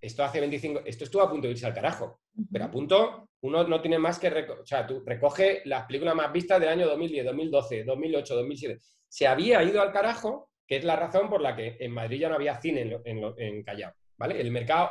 Esto 0.00 0.24
hace 0.24 0.40
25, 0.40 0.82
esto 0.84 1.04
estuvo 1.04 1.22
a 1.22 1.30
punto 1.30 1.46
de 1.46 1.52
irse 1.52 1.66
al 1.66 1.74
carajo, 1.74 2.20
pero 2.50 2.64
a 2.64 2.70
punto 2.70 3.28
uno 3.42 3.64
no 3.64 3.80
tiene 3.80 3.98
más 3.98 4.18
que, 4.18 4.28
o 4.28 4.66
sea, 4.66 4.86
tú 4.86 5.02
recoge 5.04 5.62
las 5.64 5.86
películas 5.86 6.14
más 6.14 6.32
vistas 6.32 6.60
del 6.60 6.70
año 6.70 6.86
2010, 6.86 7.24
2012, 7.26 7.84
2008, 7.84 8.34
2007. 8.34 8.80
Se 9.08 9.26
había 9.26 9.62
ido 9.62 9.80
al 9.80 9.92
carajo, 9.92 10.49
que 10.70 10.76
es 10.76 10.84
la 10.84 10.94
razón 10.94 11.28
por 11.28 11.40
la 11.40 11.56
que 11.56 11.76
en 11.80 11.90
Madrid 11.90 12.20
ya 12.20 12.28
no 12.28 12.36
había 12.36 12.54
cine 12.60 13.00
en, 13.04 13.62
Callao, 13.64 13.92
¿vale? 14.16 14.40
El 14.40 14.52
mercado, 14.52 14.88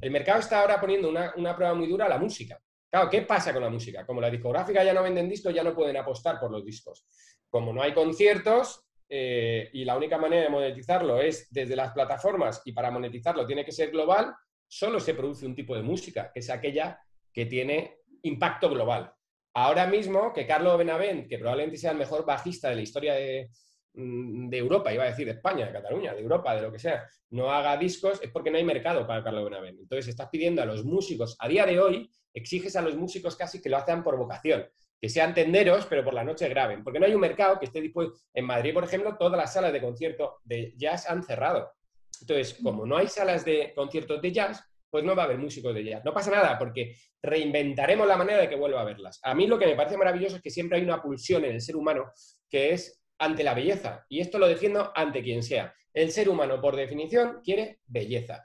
el 0.00 0.10
mercado 0.10 0.40
está 0.40 0.60
ahora 0.60 0.80
poniendo 0.80 1.08
una, 1.08 1.32
una 1.36 1.54
prueba 1.54 1.74
muy 1.74 1.86
dura 1.86 2.06
a 2.06 2.08
la 2.08 2.18
música. 2.18 2.58
Claro, 2.90 3.08
¿qué 3.08 3.22
pasa 3.22 3.52
con 3.52 3.62
la 3.62 3.70
música? 3.70 4.04
Como 4.04 4.20
la 4.20 4.28
discográfica 4.28 4.82
ya 4.82 4.92
no 4.92 5.04
venden 5.04 5.28
discos, 5.28 5.54
ya 5.54 5.62
no 5.62 5.76
pueden 5.76 5.96
apostar 5.96 6.40
por 6.40 6.50
los 6.50 6.64
discos. 6.64 7.06
Como 7.48 7.72
no 7.72 7.80
hay 7.82 7.94
conciertos, 7.94 8.84
eh, 9.08 9.70
y 9.72 9.84
la 9.84 9.96
única 9.96 10.18
manera 10.18 10.42
de 10.42 10.48
monetizarlo 10.48 11.20
es 11.20 11.46
desde 11.52 11.76
las 11.76 11.92
plataformas 11.92 12.60
y 12.64 12.72
para 12.72 12.90
monetizarlo 12.90 13.46
tiene 13.46 13.64
que 13.64 13.70
ser 13.70 13.92
global, 13.92 14.34
solo 14.66 14.98
se 14.98 15.14
produce 15.14 15.46
un 15.46 15.54
tipo 15.54 15.76
de 15.76 15.82
música, 15.82 16.32
que 16.34 16.40
es 16.40 16.50
aquella 16.50 16.98
que 17.32 17.46
tiene 17.46 17.98
impacto 18.24 18.68
global. 18.68 19.12
Ahora 19.54 19.86
mismo, 19.86 20.32
que 20.32 20.48
Carlos 20.48 20.76
Benavent, 20.78 21.28
que 21.28 21.38
probablemente 21.38 21.78
sea 21.78 21.92
el 21.92 21.98
mejor 21.98 22.26
bajista 22.26 22.70
de 22.70 22.74
la 22.74 22.82
historia 22.82 23.14
de, 23.14 23.50
de, 23.94 24.56
Europa, 24.56 24.92
iba 24.92 25.04
a 25.04 25.08
decir 25.08 25.26
de 25.26 25.32
España, 25.32 25.66
de 25.66 25.72
Cataluña, 25.72 26.14
de 26.14 26.20
Europa, 26.20 26.54
de 26.54 26.62
lo 26.62 26.72
que 26.72 26.78
sea, 26.78 27.04
no 27.30 27.50
haga 27.50 27.76
discos, 27.76 28.20
es 28.22 28.30
porque 28.30 28.50
no 28.50 28.58
hay 28.58 28.64
mercado 28.64 29.06
para 29.06 29.22
Carlos 29.22 29.44
Benavent. 29.44 29.80
Entonces, 29.80 30.08
estás 30.08 30.28
pidiendo 30.30 30.62
a 30.62 30.66
los 30.66 30.84
músicos, 30.84 31.36
a 31.38 31.48
día 31.48 31.66
de 31.66 31.80
hoy, 31.80 32.10
exiges 32.34 32.76
a 32.76 32.82
los 32.82 32.96
músicos 32.96 33.36
casi 33.36 33.60
que 33.60 33.68
lo 33.68 33.76
hacen 33.76 34.02
por 34.02 34.16
vocación 34.16 34.64
que 35.02 35.08
sean 35.08 35.34
tenderos, 35.34 35.84
pero 35.86 36.04
por 36.04 36.14
la 36.14 36.22
noche 36.22 36.48
graben. 36.48 36.84
Porque 36.84 37.00
no 37.00 37.06
hay 37.06 37.14
un 37.14 37.20
mercado 37.20 37.58
que 37.58 37.64
esté 37.64 37.80
dispuesto. 37.80 38.14
En 38.32 38.44
Madrid, 38.44 38.72
por 38.72 38.84
ejemplo, 38.84 39.16
todas 39.18 39.36
las 39.36 39.52
salas 39.52 39.72
de 39.72 39.80
concierto 39.80 40.38
de 40.44 40.74
jazz 40.76 41.10
han 41.10 41.24
cerrado. 41.24 41.72
Entonces, 42.20 42.56
como 42.62 42.86
no 42.86 42.96
hay 42.96 43.08
salas 43.08 43.44
de 43.44 43.72
conciertos 43.74 44.22
de 44.22 44.30
jazz, 44.30 44.62
pues 44.88 45.02
no 45.02 45.16
va 45.16 45.22
a 45.22 45.24
haber 45.24 45.38
músicos 45.38 45.74
de 45.74 45.82
jazz. 45.82 46.04
No 46.04 46.14
pasa 46.14 46.30
nada, 46.30 46.56
porque 46.56 46.94
reinventaremos 47.20 48.06
la 48.06 48.16
manera 48.16 48.42
de 48.42 48.48
que 48.48 48.54
vuelva 48.54 48.80
a 48.80 48.84
verlas. 48.84 49.18
A 49.24 49.34
mí 49.34 49.48
lo 49.48 49.58
que 49.58 49.66
me 49.66 49.74
parece 49.74 49.96
maravilloso 49.96 50.36
es 50.36 50.42
que 50.42 50.50
siempre 50.50 50.78
hay 50.78 50.84
una 50.84 51.02
pulsión 51.02 51.44
en 51.44 51.54
el 51.54 51.60
ser 51.60 51.74
humano 51.74 52.12
que 52.48 52.72
es 52.72 53.01
ante 53.18 53.44
la 53.44 53.54
belleza. 53.54 54.06
Y 54.08 54.20
esto 54.20 54.38
lo 54.38 54.48
defiendo 54.48 54.92
ante 54.94 55.22
quien 55.22 55.42
sea. 55.42 55.74
El 55.92 56.10
ser 56.10 56.28
humano, 56.28 56.60
por 56.60 56.76
definición, 56.76 57.40
quiere 57.44 57.80
belleza. 57.86 58.44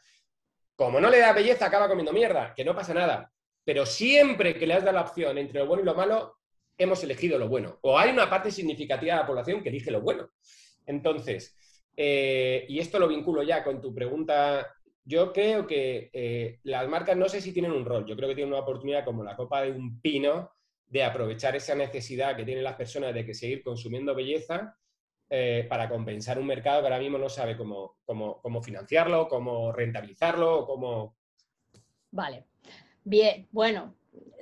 Como 0.76 1.00
no 1.00 1.10
le 1.10 1.20
da 1.20 1.34
belleza, 1.34 1.66
acaba 1.66 1.88
comiendo 1.88 2.14
mierda, 2.14 2.54
que 2.56 2.66
no 2.66 2.76
pasa 2.76 2.94
nada. 2.94 3.32
Pero 3.64 3.86
siempre 3.86 4.58
que 4.58 4.68
le 4.68 4.76
has 4.76 4.84
dado 4.84 4.96
la 4.96 5.04
opción 5.04 5.38
entre 5.38 5.60
lo 5.60 5.68
bueno 5.68 5.84
y 5.84 5.86
lo 5.86 5.96
malo, 5.96 6.38
hemos 6.78 7.04
elegido 7.04 7.40
lo 7.40 7.50
bueno. 7.50 7.80
O 7.82 7.98
hay 7.98 8.12
una 8.12 8.30
parte 8.30 8.52
significativa 8.52 9.16
de 9.16 9.22
la 9.22 9.28
población 9.28 9.64
que 9.64 9.70
elige 9.70 9.92
lo 9.92 10.02
bueno. 10.02 10.30
Entonces, 10.86 11.58
eh, 11.96 12.66
y 12.70 12.80
esto 12.80 13.00
lo 13.00 13.08
vinculo 13.08 13.44
ya 13.44 13.64
con 13.64 13.82
tu 13.82 13.94
pregunta, 13.94 14.68
yo 15.04 15.34
creo 15.34 15.66
que 15.66 16.10
eh, 16.14 16.60
las 16.64 16.88
marcas 16.88 17.18
no 17.18 17.28
sé 17.28 17.42
si 17.42 17.54
tienen 17.54 17.72
un 17.72 17.86
rol, 17.86 18.06
yo 18.06 18.16
creo 18.16 18.30
que 18.30 18.36
tienen 18.36 18.54
una 18.54 18.62
oportunidad 18.62 19.04
como 19.04 19.24
la 19.24 19.36
copa 19.36 19.64
de 19.64 19.72
un 19.72 20.00
pino 20.02 20.52
de 20.88 21.04
aprovechar 21.04 21.56
esa 21.56 21.76
necesidad 21.76 22.36
que 22.36 22.46
tienen 22.46 22.64
las 22.64 22.76
personas 22.76 23.14
de 23.14 23.26
que 23.26 23.34
seguir 23.34 23.62
consumiendo 23.62 24.16
belleza 24.16 24.78
eh, 25.30 25.66
para 25.70 25.90
compensar 25.90 26.40
un 26.40 26.48
mercado 26.48 26.80
que 26.80 26.88
ahora 26.88 27.00
mismo 27.00 27.18
no 27.18 27.30
sabe 27.30 27.58
cómo, 27.58 27.98
cómo, 28.06 28.42
cómo 28.42 28.62
financiarlo, 28.62 29.28
cómo 29.28 29.72
rentabilizarlo, 29.72 30.66
cómo... 30.66 31.18
Vale. 32.12 32.46
Bien, 33.04 33.48
bueno, 33.52 33.96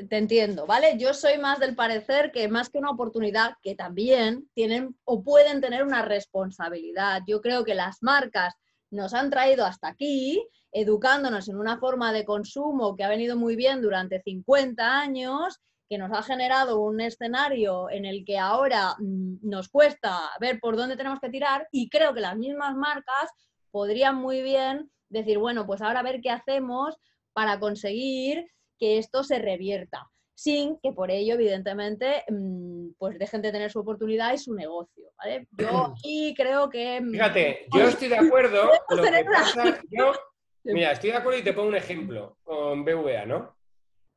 te 0.10 0.18
entiendo, 0.18 0.66
¿vale? 0.66 0.98
Yo 0.98 1.14
soy 1.14 1.38
más 1.38 1.60
del 1.60 1.76
parecer 1.76 2.32
que 2.32 2.48
más 2.48 2.70
que 2.70 2.78
una 2.78 2.92
oportunidad, 2.92 3.56
que 3.62 3.76
también 3.76 4.50
tienen 4.54 4.96
o 5.04 5.24
pueden 5.24 5.62
tener 5.62 5.84
una 5.84 6.04
responsabilidad. 6.04 7.22
Yo 7.28 7.42
creo 7.42 7.64
que 7.64 7.76
las 7.76 8.04
marcas 8.04 8.56
nos 8.92 9.14
han 9.14 9.30
traído 9.30 9.66
hasta 9.66 9.88
aquí, 9.88 10.48
educándonos 10.72 11.48
en 11.50 11.58
una 11.58 11.78
forma 11.78 12.14
de 12.14 12.26
consumo 12.26 12.96
que 12.96 13.04
ha 13.04 13.10
venido 13.10 13.36
muy 13.36 13.56
bien 13.56 13.82
durante 13.82 14.22
50 14.22 15.00
años, 15.00 15.60
que 15.89 15.98
nos 15.98 16.12
ha 16.12 16.24
generado 16.24 16.80
un 16.80 17.00
escenario 17.00 17.89
en 17.89 18.06
el 18.06 18.26
que 18.26 18.38
ahora 18.38 18.95
mm, 18.98 19.38
nos 19.41 19.69
cuesta 19.69 20.32
ver 20.39 20.60
por 20.60 20.76
dónde 20.76 20.98
tenemos 20.98 21.19
que 21.19 21.30
tirar 21.30 21.67
y 21.71 21.89
creo 21.89 22.13
que 22.13 22.21
las 22.21 22.36
mismas 22.36 22.76
marcas 22.76 23.32
podrían 23.71 24.15
muy 24.15 24.41
bien 24.41 24.89
decir, 25.10 25.38
bueno, 25.38 25.65
pues 25.67 25.82
ahora 25.82 26.00
a 26.00 26.04
ver 26.04 26.21
qué 26.21 26.30
hacemos 26.30 26.95
para 27.34 27.60
conseguir 27.60 28.48
que 28.80 28.98
esto 28.98 29.24
se 29.24 29.39
revierta, 29.39 30.10
sin 30.34 30.80
que 30.80 30.91
por 30.91 31.12
ello, 31.12 31.36
evidentemente, 31.36 32.24
mm, 32.30 32.91
pues 32.98 33.19
dejen 33.19 33.41
de 33.41 33.52
tener 33.52 33.71
su 33.71 33.80
oportunidad 33.80 34.34
y 34.34 34.38
su 34.38 34.54
negocio. 34.54 35.12
¿vale? 35.17 35.48
Yo 35.52 35.67
aquí 35.93 36.34
creo 36.36 36.69
que... 36.69 37.00
Mm, 37.02 37.12
Fíjate, 37.12 37.67
yo 37.74 37.88
estoy 37.88 38.08
de 38.08 38.17
acuerdo. 38.17 38.71
mira, 40.63 40.91
estoy 40.91 41.12
de 41.12 41.17
acuerdo 41.17 41.39
y 41.39 41.43
te 41.43 41.54
pongo 41.54 41.69
un 41.69 41.76
ejemplo 41.76 42.38
con 42.43 42.84
BVA, 42.84 43.26
¿no? 43.26 43.56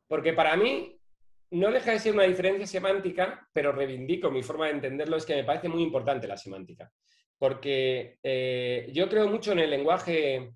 Porque 0.09 0.33
para 0.33 0.57
mí 0.57 0.98
no 1.51 1.71
deja 1.71 1.93
de 1.93 1.99
ser 1.99 2.15
una 2.15 2.25
diferencia 2.25 2.67
semántica, 2.67 3.49
pero 3.53 3.73
reivindico 3.73 4.31
mi 4.31 4.43
forma 4.43 4.67
de 4.67 4.73
entenderlo, 4.73 5.17
es 5.17 5.25
que 5.25 5.37
me 5.37 5.45
parece 5.45 5.69
muy 5.69 5.83
importante 5.83 6.27
la 6.27 6.37
semántica. 6.37 6.91
Porque 7.39 8.19
eh, 8.23 8.91
yo 8.93 9.09
creo 9.09 9.29
mucho 9.29 9.53
en 9.53 9.61
el 9.61 9.71
lenguaje 9.71 10.53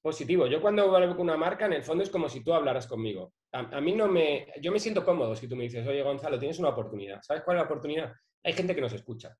positivo. 0.00 0.46
Yo 0.46 0.60
cuando 0.60 0.94
hablo 0.94 1.16
con 1.16 1.28
una 1.28 1.36
marca, 1.36 1.66
en 1.66 1.72
el 1.72 1.82
fondo 1.82 2.02
es 2.02 2.10
como 2.10 2.28
si 2.28 2.42
tú 2.42 2.52
hablaras 2.52 2.86
conmigo. 2.86 3.32
A, 3.52 3.80
mí 3.80 3.92
no 3.92 4.08
me... 4.08 4.48
Yo 4.60 4.72
me 4.72 4.80
siento 4.80 5.04
cómodo 5.04 5.34
si 5.36 5.48
tú 5.48 5.56
me 5.56 5.64
dices, 5.64 5.86
oye 5.86 6.02
Gonzalo, 6.02 6.38
tienes 6.38 6.58
una 6.58 6.70
oportunidad. 6.70 7.22
¿Sabes 7.22 7.42
cuál 7.42 7.56
es 7.56 7.62
la 7.62 7.66
oportunidad? 7.66 8.12
Hay 8.42 8.52
gente 8.52 8.74
que 8.74 8.80
nos 8.80 8.92
escucha. 8.92 9.36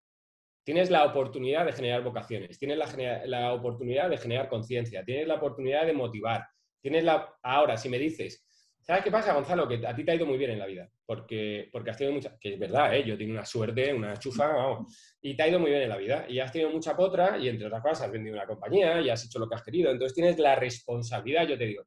Tienes 0.64 0.90
la 0.90 1.04
oportunidad 1.04 1.66
de 1.66 1.72
generar 1.72 2.04
vocaciones, 2.04 2.56
tienes 2.56 2.78
la, 2.78 3.26
la 3.26 3.52
oportunidad 3.52 4.08
de 4.08 4.16
generar 4.16 4.48
conciencia, 4.48 5.04
tienes 5.04 5.26
la 5.26 5.34
oportunidad 5.34 5.86
de 5.86 5.92
motivar, 5.92 6.46
tienes 6.80 7.02
la... 7.02 7.34
Ahora, 7.42 7.76
si 7.76 7.88
me 7.88 7.98
dices, 7.98 8.46
¿Sabes 8.82 9.04
qué 9.04 9.10
pasa, 9.12 9.32
Gonzalo? 9.32 9.68
Que 9.68 9.86
a 9.86 9.94
ti 9.94 10.04
te 10.04 10.10
ha 10.10 10.14
ido 10.16 10.26
muy 10.26 10.36
bien 10.36 10.50
en 10.50 10.58
la 10.58 10.66
vida, 10.66 10.90
porque, 11.06 11.68
porque 11.70 11.90
has 11.90 11.96
tenido 11.96 12.14
mucha, 12.14 12.36
que 12.38 12.54
es 12.54 12.58
verdad, 12.58 12.94
¿eh? 12.94 13.04
yo 13.04 13.16
tengo 13.16 13.32
una 13.32 13.44
suerte, 13.44 13.94
una 13.94 14.16
chufa, 14.16 14.48
vamos, 14.48 15.16
y 15.20 15.36
te 15.36 15.42
ha 15.44 15.48
ido 15.48 15.60
muy 15.60 15.70
bien 15.70 15.82
en 15.82 15.88
la 15.88 15.96
vida, 15.96 16.26
y 16.28 16.40
has 16.40 16.50
tenido 16.50 16.70
mucha 16.70 16.96
potra, 16.96 17.38
y 17.38 17.48
entre 17.48 17.68
otras 17.68 17.80
cosas 17.80 18.02
has 18.02 18.10
vendido 18.10 18.34
una 18.34 18.46
compañía, 18.46 19.00
y 19.00 19.08
has 19.08 19.24
hecho 19.24 19.38
lo 19.38 19.48
que 19.48 19.54
has 19.54 19.62
querido, 19.62 19.90
entonces 19.90 20.14
tienes 20.14 20.36
la 20.38 20.56
responsabilidad, 20.56 21.46
yo 21.46 21.56
te 21.56 21.66
digo, 21.66 21.84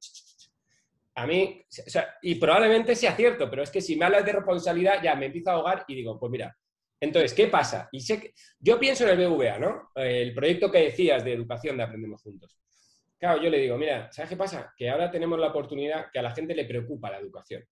a 1.16 1.28
mí, 1.28 1.62
o 1.62 1.90
sea, 1.90 2.16
y 2.22 2.36
probablemente 2.36 2.96
sea 2.96 3.16
cierto, 3.16 3.50
pero 3.50 3.64
es 3.64 3.72
que 3.72 3.82
si 3.82 3.98
me 3.98 4.06
hablas 4.06 4.26
de 4.26 4.34
responsabilidad 4.34 5.02
ya 5.04 5.16
me 5.16 5.28
empiezo 5.28 5.50
a 5.50 5.54
ahogar 5.54 5.86
y 5.88 5.96
digo, 5.96 6.18
pues 6.20 6.32
mira, 6.32 6.56
entonces, 7.00 7.34
¿qué 7.34 7.48
pasa? 7.48 7.90
Y 7.92 8.00
sé 8.00 8.20
que, 8.20 8.34
yo 8.60 8.80
pienso 8.80 9.08
en 9.08 9.20
el 9.20 9.30
BVA, 9.30 9.60
¿no? 9.60 9.92
El 9.96 10.34
proyecto 10.34 10.72
que 10.72 10.80
decías 10.80 11.24
de 11.24 11.34
educación 11.34 11.78
de 11.78 11.84
Aprendemos 11.84 12.22
Juntos. 12.22 12.58
Claro, 13.17 13.41
yo 13.41 13.49
le 13.49 13.60
digo, 13.60 13.78
mira, 13.78 14.12
¿sabes 14.12 14.30
qué 14.30 14.36
pasa? 14.36 14.73
Que 14.75 14.89
ahora 14.89 15.10
tenemos 15.10 15.39
la 15.39 15.47
oportunidad 15.47 16.12
que 16.12 16.19
a 16.19 16.21
la 16.21 16.32
gente 16.32 16.54
le 16.54 16.65
preocupa 16.65 17.10
la 17.10 17.19
educación. 17.19 17.63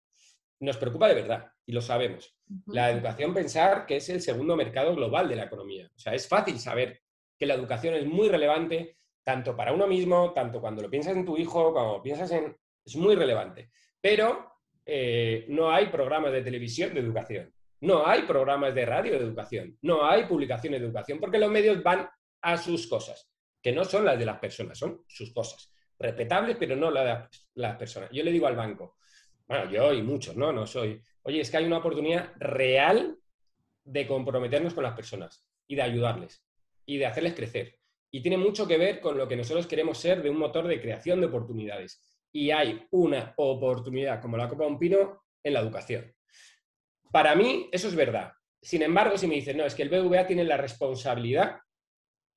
Nos 0.60 0.78
preocupa 0.78 1.10
de 1.10 1.16
verdad, 1.16 1.52
y 1.66 1.74
lo 1.74 1.82
sabemos. 1.82 2.38
La 2.68 2.90
educación, 2.90 3.34
pensar 3.34 3.86
que 3.86 3.98
es 3.98 4.08
el 4.10 4.22
segundo 4.22 4.56
mercado 4.56 4.96
global 4.96 5.28
de 5.28 5.36
la 5.36 5.44
economía. 5.44 5.90
O 5.94 6.00
sea, 6.00 6.14
es 6.14 6.28
fácil 6.28 6.60
saber 6.60 7.02
que 7.38 7.46
la 7.46 7.56
educación 7.56 7.96
es 7.96 8.06
muy 8.06 8.30
relevante, 8.30 8.98
tanto 9.24 9.56
para 9.56 9.74
uno 9.74 9.86
mismo, 9.88 10.32
tanto 10.32 10.62
cuando 10.62 10.82
lo 10.82 10.90
piensas 10.90 11.18
en 11.18 11.26
tu 11.26 11.38
hijo, 11.38 11.74
cuando 11.74 12.02
piensas 12.02 12.32
en... 12.32 12.56
Es 12.86 12.96
muy 12.96 13.16
relevante. 13.16 13.72
Pero 14.00 14.54
eh, 14.86 15.46
no 15.50 15.72
hay 15.72 15.88
programas 15.88 16.32
de 16.32 16.42
televisión 16.42 16.94
de 16.94 17.02
educación, 17.02 17.54
no 17.82 18.06
hay 18.06 18.24
programas 18.24 18.74
de 18.76 18.86
radio 18.86 19.14
de 19.14 19.26
educación, 19.26 19.78
no 19.82 20.06
hay 20.06 20.26
publicaciones 20.26 20.80
de 20.80 20.88
educación, 20.88 21.20
porque 21.20 21.40
los 21.40 21.52
medios 21.52 21.82
van 21.82 22.10
a 22.42 22.58
sus 22.58 22.88
cosas 22.88 23.33
que 23.64 23.72
no 23.72 23.86
son 23.86 24.04
las 24.04 24.20
de 24.20 24.26
las 24.26 24.40
personas, 24.40 24.78
son 24.78 25.04
sus 25.08 25.32
cosas. 25.32 25.74
Respetables, 25.98 26.58
pero 26.60 26.76
no 26.76 26.92
las 26.92 27.32
de 27.32 27.38
las 27.56 27.78
personas. 27.78 28.10
Yo 28.12 28.22
le 28.22 28.32
digo 28.32 28.46
al 28.46 28.58
banco, 28.58 28.98
bueno, 29.48 29.72
yo 29.72 29.94
y 29.94 30.02
muchos, 30.02 30.36
¿no? 30.36 30.52
No 30.52 30.68
soy, 30.68 31.02
oye, 31.24 31.40
es 31.40 31.50
que 31.50 31.58
hay 31.58 31.66
una 31.66 31.78
oportunidad 31.78 32.34
real 32.38 33.18
de 33.86 34.06
comprometernos 34.06 34.74
con 34.74 34.84
las 34.84 34.94
personas 34.94 35.48
y 35.66 35.76
de 35.76 35.82
ayudarles 35.82 36.46
y 36.86 36.98
de 36.98 37.06
hacerles 37.06 37.36
crecer. 37.36 37.80
Y 38.12 38.22
tiene 38.22 38.38
mucho 38.38 38.68
que 38.68 38.78
ver 38.78 39.00
con 39.00 39.18
lo 39.18 39.28
que 39.30 39.38
nosotros 39.38 39.66
queremos 39.66 39.98
ser 39.98 40.22
de 40.22 40.30
un 40.30 40.38
motor 40.38 40.68
de 40.68 40.82
creación 40.82 41.22
de 41.22 41.28
oportunidades. 41.28 42.02
Y 42.34 42.52
hay 42.52 42.86
una 42.92 43.34
oportunidad 43.38 44.22
como 44.22 44.36
la 44.36 44.50
Copa 44.50 44.68
Un 44.68 44.78
Pino 44.78 45.24
en 45.42 45.54
la 45.54 45.62
educación. 45.62 46.14
Para 47.12 47.34
mí, 47.34 47.70
eso 47.72 47.88
es 47.88 47.96
verdad. 47.96 48.34
Sin 48.62 48.82
embargo, 48.82 49.18
si 49.18 49.28
me 49.28 49.36
dicen, 49.36 49.58
no, 49.58 49.66
es 49.66 49.74
que 49.74 49.84
el 49.84 49.90
BVA 49.90 50.28
tiene 50.28 50.44
la 50.44 50.58
responsabilidad 50.58 51.60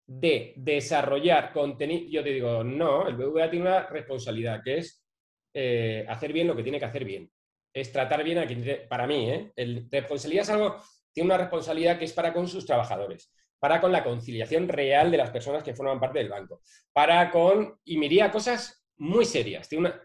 de 0.06 0.54
desarrollar 0.56 1.52
contenido, 1.52 2.06
yo 2.08 2.22
te 2.22 2.30
digo, 2.30 2.62
no, 2.62 3.08
el 3.08 3.16
BVA 3.16 3.50
tiene 3.50 3.66
una 3.66 3.86
responsabilidad 3.86 4.62
que 4.62 4.78
es 4.78 5.04
eh, 5.52 6.04
hacer 6.08 6.32
bien 6.32 6.46
lo 6.46 6.54
que 6.54 6.62
tiene 6.62 6.78
que 6.78 6.84
hacer 6.84 7.04
bien. 7.04 7.30
Es 7.72 7.92
tratar 7.92 8.22
bien 8.22 8.38
a 8.38 8.46
quien, 8.46 8.86
para 8.88 9.06
mí, 9.06 9.30
¿eh? 9.30 9.52
Responsabilidad 9.90 10.44
es 10.44 10.50
algo, 10.50 10.76
tiene 11.12 11.26
una 11.26 11.38
responsabilidad 11.38 11.98
que 11.98 12.04
es 12.04 12.12
para 12.12 12.32
con 12.32 12.46
sus 12.46 12.64
trabajadores, 12.64 13.32
para 13.58 13.80
con 13.80 13.90
la 13.90 14.04
conciliación 14.04 14.68
real 14.68 15.10
de 15.10 15.16
las 15.16 15.30
personas 15.30 15.62
que 15.62 15.74
forman 15.74 16.00
parte 16.00 16.20
del 16.20 16.28
banco, 16.28 16.60
para 16.92 17.30
con, 17.30 17.78
y 17.84 17.98
miría 17.98 18.30
cosas 18.30 18.86
muy 18.98 19.24
serias. 19.24 19.68
Tiene 19.68 19.88
una, 19.88 20.02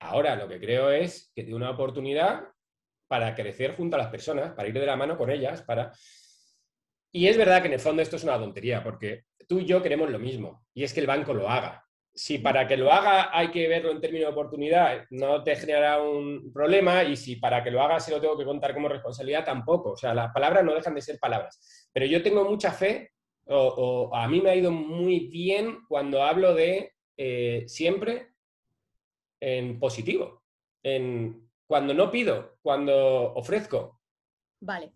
ahora 0.00 0.36
lo 0.36 0.48
que 0.48 0.58
creo 0.58 0.90
es 0.90 1.30
que 1.34 1.42
tiene 1.42 1.56
una 1.56 1.70
oportunidad 1.70 2.44
para 3.06 3.34
crecer 3.34 3.74
junto 3.76 3.96
a 3.96 4.00
las 4.00 4.10
personas, 4.10 4.52
para 4.54 4.68
ir 4.68 4.74
de 4.74 4.86
la 4.86 4.96
mano 4.96 5.16
con 5.16 5.30
ellas, 5.30 5.62
para 5.62 5.92
y 7.12 7.26
es 7.26 7.36
verdad 7.36 7.62
que 7.62 7.68
en 7.68 7.74
el 7.74 7.80
fondo 7.80 8.02
esto 8.02 8.16
es 8.16 8.24
una 8.24 8.38
tontería, 8.38 8.82
porque 8.82 9.24
tú 9.48 9.58
y 9.58 9.64
yo 9.64 9.82
queremos 9.82 10.10
lo 10.10 10.18
mismo, 10.18 10.66
y 10.74 10.84
es 10.84 10.92
que 10.92 11.00
el 11.00 11.06
banco 11.06 11.32
lo 11.32 11.48
haga. 11.48 11.84
Si 12.14 12.38
para 12.38 12.66
que 12.66 12.76
lo 12.76 12.92
haga 12.92 13.36
hay 13.36 13.50
que 13.50 13.68
verlo 13.68 13.92
en 13.92 14.00
términos 14.00 14.28
de 14.28 14.32
oportunidad, 14.32 15.04
no 15.10 15.42
te 15.42 15.56
generará 15.56 16.02
un 16.02 16.52
problema, 16.52 17.04
y 17.04 17.16
si 17.16 17.36
para 17.36 17.62
que 17.62 17.70
lo 17.70 17.82
haga 17.82 18.00
se 18.00 18.10
lo 18.10 18.20
tengo 18.20 18.36
que 18.36 18.44
contar 18.44 18.74
como 18.74 18.88
responsabilidad, 18.88 19.44
tampoco. 19.44 19.92
O 19.92 19.96
sea, 19.96 20.14
las 20.14 20.32
palabras 20.32 20.64
no 20.64 20.74
dejan 20.74 20.94
de 20.94 21.00
ser 21.00 21.18
palabras. 21.18 21.88
Pero 21.92 22.06
yo 22.06 22.22
tengo 22.22 22.44
mucha 22.44 22.72
fe, 22.72 23.12
o, 23.46 24.10
a 24.12 24.28
mí 24.28 24.42
me 24.42 24.50
ha 24.50 24.56
ido 24.56 24.70
muy 24.70 25.28
bien 25.28 25.78
cuando 25.88 26.22
hablo 26.22 26.54
de 26.54 26.92
eh, 27.16 27.64
siempre 27.66 28.34
en 29.40 29.78
positivo, 29.78 30.42
en 30.82 31.48
cuando 31.66 31.94
no 31.94 32.10
pido, 32.10 32.58
cuando 32.60 33.32
ofrezco. 33.34 34.00
Vale, 34.60 34.92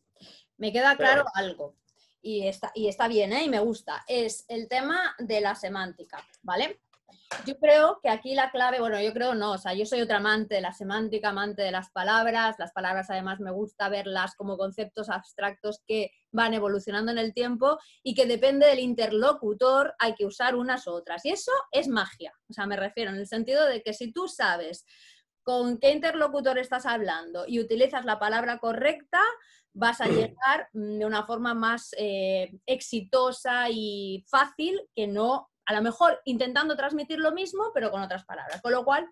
me 0.59 0.72
queda 0.72 0.96
claro 0.96 1.25
algo 1.35 1.77
y 2.22 2.46
está, 2.46 2.70
y 2.74 2.88
está 2.88 3.08
bien, 3.08 3.32
¿eh? 3.32 3.44
y 3.44 3.48
me 3.48 3.58
gusta, 3.58 4.04
es 4.06 4.44
el 4.48 4.68
tema 4.68 5.14
de 5.18 5.40
la 5.40 5.54
semántica, 5.54 6.24
¿vale? 6.42 6.80
Yo 7.46 7.58
creo 7.58 7.98
que 8.02 8.08
aquí 8.08 8.35
la 8.35 8.50
clave, 8.50 8.78
bueno, 8.78 9.00
yo 9.00 9.12
creo 9.12 9.35
no, 9.35 9.52
o 9.52 9.58
sea, 9.58 9.74
yo 9.74 9.85
soy 9.87 10.00
otra 10.02 10.18
amante 10.18 10.54
de 10.54 10.61
la 10.61 10.72
semántica, 10.72 11.30
amante 11.30 11.62
de 11.62 11.70
las 11.70 11.90
palabras, 11.90 12.56
las 12.58 12.72
palabras 12.72 13.11
además 13.11 13.40
me 13.40 13.50
gusta 13.50 13.88
verlas 13.88 14.35
como 14.37 14.56
conceptos 14.56 15.08
abstractos 15.08 15.82
que 15.87 16.12
van 16.30 16.54
evolucionando 16.54 17.11
en 17.11 17.18
el 17.18 17.35
tiempo 17.35 17.78
y 18.02 18.14
que 18.14 18.26
depende 18.26 18.66
del 18.66 18.80
interlocutor 18.80 19.94
hay 19.98 20.14
que 20.14 20.26
usar 20.26 20.54
unas 20.54 20.87
u 20.87 20.92
otras. 20.92 21.24
Y 21.24 21.30
eso 21.30 21.52
es 21.70 21.88
magia, 21.88 22.32
o 22.48 22.52
sea, 22.52 22.66
me 22.66 22.76
refiero 22.76 23.11
en 23.11 23.16
el 23.16 23.26
sentido 23.26 23.66
de 23.66 23.82
que 23.82 23.94
si 23.94 24.12
tú 24.12 24.28
sabes 24.28 24.85
con 25.42 25.78
qué 25.78 25.90
interlocutor 25.90 26.58
estás 26.58 26.87
hablando 26.87 27.44
y 27.48 27.58
utilizas 27.58 28.04
la 28.04 28.18
palabra 28.18 28.58
correcta, 28.58 29.20
vas 29.74 30.00
a 30.00 30.06
llegar 30.06 30.68
de 30.72 31.04
una 31.04 31.24
forma 31.24 31.54
más 31.54 31.94
eh, 31.96 32.52
exitosa 32.66 33.68
y 33.70 34.24
fácil 34.28 34.80
que 34.94 35.06
no, 35.06 35.50
a 35.66 35.74
lo 35.74 35.82
mejor 35.82 36.20
intentando 36.24 36.76
transmitir 36.76 37.18
lo 37.18 37.32
mismo, 37.32 37.70
pero 37.72 37.90
con 37.90 38.02
otras 38.02 38.24
palabras. 38.24 38.61
Con 38.61 38.72
lo 38.72 38.85
cual, 38.85 39.08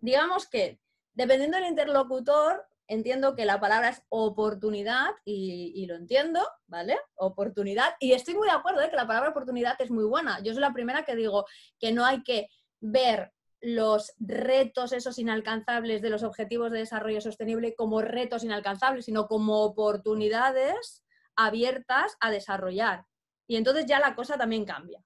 digamos 0.00 0.48
que 0.48 0.78
dependiendo 1.14 1.56
del 1.56 1.66
interlocutor, 1.66 2.64
entiendo 2.86 3.34
que 3.34 3.44
la 3.44 3.60
palabra 3.60 3.90
es 3.90 4.02
oportunidad 4.08 5.10
y, 5.24 5.84
lo 5.86 5.94
entiendo, 5.94 6.40
¿vale? 6.66 6.98
Oportunidad. 7.16 7.94
Y 8.00 8.12
estoy 8.12 8.34
muy 8.34 8.48
de 8.48 8.54
acuerdo 8.54 8.80
¿eh? 8.80 8.90
que 8.90 8.96
la 8.96 9.06
palabra 9.06 9.30
oportunidad 9.30 9.76
es 9.80 9.90
muy 9.90 10.04
buena. 10.04 10.40
Yo 10.42 10.52
soy 10.52 10.62
la 10.62 10.72
primera 10.72 11.04
que 11.04 11.14
digo 11.14 11.44
que 11.78 11.92
no 11.92 12.04
hay 12.04 12.22
que 12.22 12.48
ver 12.80 13.32
los 13.60 14.12
retos 14.18 14.92
esos 14.92 15.18
inalcanzables 15.18 16.00
de 16.02 16.10
los 16.10 16.22
objetivos 16.22 16.70
de 16.70 16.78
desarrollo 16.78 17.20
sostenible 17.20 17.74
como 17.74 18.02
retos 18.02 18.44
inalcanzables, 18.44 19.04
sino 19.04 19.26
como 19.26 19.62
oportunidades 19.62 21.04
abiertas 21.36 22.16
a 22.20 22.30
desarrollar. 22.30 23.04
Y 23.46 23.56
entonces 23.56 23.86
ya 23.86 23.98
la 23.98 24.14
cosa 24.14 24.36
también 24.36 24.64
cambia. 24.64 25.02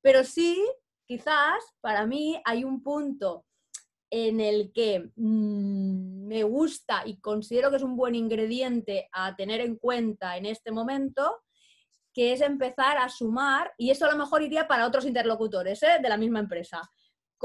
Pero 0.00 0.24
sí, 0.24 0.64
quizás 1.06 1.62
para 1.80 2.06
mí 2.06 2.40
hay 2.44 2.64
un 2.64 2.82
punto 2.82 3.44
en 4.10 4.40
el 4.40 4.72
que 4.72 5.10
mm, 5.16 6.26
me 6.26 6.42
gusta 6.44 7.02
y 7.04 7.18
considero 7.18 7.70
que 7.70 7.76
es 7.76 7.82
un 7.82 7.96
buen 7.96 8.14
ingrediente 8.14 9.08
a 9.12 9.34
tener 9.34 9.60
en 9.60 9.76
cuenta 9.76 10.36
en 10.36 10.46
este 10.46 10.70
momento, 10.70 11.42
que 12.12 12.32
es 12.32 12.40
empezar 12.40 12.96
a 12.96 13.08
sumar, 13.08 13.72
y 13.76 13.90
esto 13.90 14.06
a 14.06 14.12
lo 14.12 14.16
mejor 14.16 14.42
iría 14.42 14.68
para 14.68 14.86
otros 14.86 15.04
interlocutores 15.04 15.82
¿eh? 15.82 15.98
de 16.00 16.08
la 16.08 16.16
misma 16.16 16.38
empresa, 16.38 16.80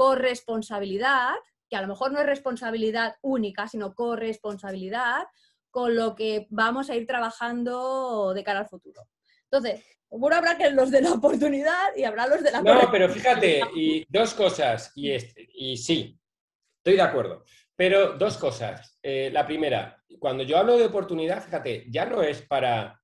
corresponsabilidad, 0.00 1.34
que 1.68 1.76
a 1.76 1.82
lo 1.82 1.88
mejor 1.88 2.10
no 2.10 2.20
es 2.20 2.24
responsabilidad 2.24 3.16
única, 3.20 3.68
sino 3.68 3.94
corresponsabilidad 3.94 5.24
con 5.70 5.94
lo 5.94 6.14
que 6.14 6.46
vamos 6.48 6.88
a 6.88 6.96
ir 6.96 7.06
trabajando 7.06 8.32
de 8.32 8.42
cara 8.42 8.60
al 8.60 8.66
futuro. 8.66 9.02
Entonces, 9.44 9.84
seguro 10.08 10.36
habrá 10.36 10.56
que 10.56 10.70
los 10.70 10.90
de 10.90 11.02
la 11.02 11.12
oportunidad 11.12 11.94
y 11.94 12.04
habrá 12.04 12.26
los 12.28 12.42
de 12.42 12.50
la... 12.50 12.62
No, 12.62 12.90
pero 12.90 13.10
fíjate, 13.10 13.60
y 13.74 14.06
dos 14.08 14.32
cosas, 14.32 14.90
y, 14.94 15.10
este, 15.10 15.46
y 15.52 15.76
sí, 15.76 16.18
estoy 16.78 16.96
de 16.96 17.02
acuerdo, 17.02 17.44
pero 17.76 18.16
dos 18.16 18.38
cosas. 18.38 18.98
Eh, 19.02 19.28
la 19.30 19.46
primera, 19.46 20.02
cuando 20.18 20.44
yo 20.44 20.56
hablo 20.56 20.78
de 20.78 20.86
oportunidad, 20.86 21.44
fíjate, 21.44 21.84
ya 21.90 22.06
no 22.06 22.22
es 22.22 22.40
para 22.40 22.98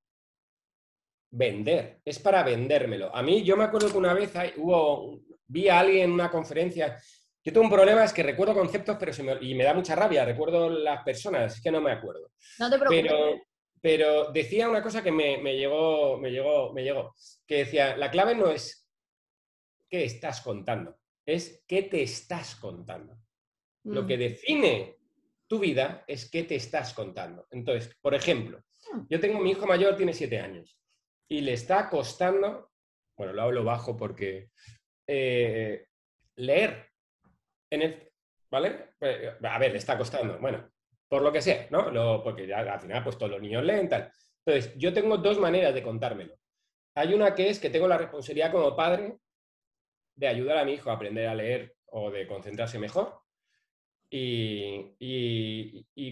vender, 1.30 2.00
es 2.06 2.18
para 2.18 2.42
vendérmelo. 2.42 3.14
A 3.14 3.22
mí, 3.22 3.42
yo 3.42 3.54
me 3.54 3.64
acuerdo 3.64 3.90
que 3.90 3.98
una 3.98 4.14
vez 4.14 4.32
hubo 4.56 5.20
vi 5.46 5.68
a 5.68 5.80
alguien 5.80 6.04
en 6.04 6.12
una 6.12 6.30
conferencia. 6.30 7.00
Yo 7.44 7.52
tengo 7.52 7.66
un 7.66 7.72
problema, 7.72 8.04
es 8.04 8.12
que 8.12 8.22
recuerdo 8.22 8.54
conceptos, 8.54 8.96
pero 8.98 9.12
y 9.40 9.54
me 9.54 9.64
da 9.64 9.74
mucha 9.74 9.94
rabia, 9.94 10.24
recuerdo 10.24 10.68
las 10.68 11.04
personas, 11.04 11.54
es 11.54 11.62
que 11.62 11.70
no 11.70 11.80
me 11.80 11.92
acuerdo. 11.92 12.32
No 12.58 12.70
te 12.70 12.78
preocupes. 12.78 13.02
Pero, 13.02 13.42
pero 13.80 14.32
decía 14.32 14.68
una 14.68 14.82
cosa 14.82 15.02
que 15.02 15.12
me, 15.12 15.38
llegó, 15.56 16.18
me, 16.18 16.30
llegó, 16.30 16.72
me 16.72 16.82
llegó, 16.82 17.14
que 17.46 17.58
decía, 17.58 17.96
la 17.96 18.10
clave 18.10 18.34
no 18.34 18.50
es 18.50 18.88
qué 19.88 20.04
estás 20.04 20.40
contando, 20.40 20.96
es 21.24 21.64
qué 21.68 21.82
te 21.82 22.02
estás 22.02 22.56
contando. 22.56 23.16
Lo 23.84 24.02
mm. 24.02 24.06
que 24.08 24.16
define 24.16 24.96
tu 25.46 25.60
vida 25.60 26.04
es 26.08 26.28
qué 26.28 26.42
te 26.42 26.56
estás 26.56 26.92
contando. 26.94 27.46
Entonces, 27.52 27.96
por 28.00 28.14
ejemplo, 28.14 28.58
mm. 28.92 29.02
yo 29.08 29.20
tengo 29.20 29.38
mi 29.38 29.52
hijo 29.52 29.66
mayor, 29.66 29.96
tiene 29.96 30.12
siete 30.12 30.40
años, 30.40 30.76
y 31.28 31.40
le 31.42 31.52
está 31.52 31.88
costando, 31.88 32.72
bueno, 33.16 33.32
lo 33.32 33.42
hablo 33.42 33.64
bajo 33.64 33.96
porque 33.96 34.50
eh, 35.06 35.86
leer. 36.36 36.90
En 37.70 37.82
el, 37.82 38.06
¿Vale? 38.50 38.90
Eh, 39.00 39.32
a 39.42 39.58
ver, 39.58 39.72
le 39.72 39.78
está 39.78 39.98
costando. 39.98 40.38
Bueno, 40.38 40.70
por 41.08 41.22
lo 41.22 41.32
que 41.32 41.42
sea, 41.42 41.66
¿no? 41.70 42.22
porque 42.22 42.46
ya 42.46 42.58
al 42.60 42.80
final, 42.80 43.02
pues 43.02 43.18
todos 43.18 43.32
los 43.32 43.40
niños 43.40 43.64
leen 43.64 43.88
tal. 43.88 44.10
Entonces, 44.44 44.76
yo 44.76 44.92
tengo 44.92 45.18
dos 45.18 45.38
maneras 45.38 45.74
de 45.74 45.82
contármelo. 45.82 46.34
Hay 46.94 47.12
una 47.12 47.34
que 47.34 47.50
es 47.50 47.58
que 47.58 47.70
tengo 47.70 47.88
la 47.88 47.98
responsabilidad 47.98 48.52
como 48.52 48.74
padre 48.74 49.18
de 50.14 50.28
ayudar 50.28 50.58
a 50.58 50.64
mi 50.64 50.74
hijo 50.74 50.90
a 50.90 50.94
aprender 50.94 51.28
a 51.28 51.34
leer 51.34 51.74
o 51.86 52.10
de 52.10 52.26
concentrarse 52.26 52.78
mejor. 52.78 53.20
Y, 54.08 54.94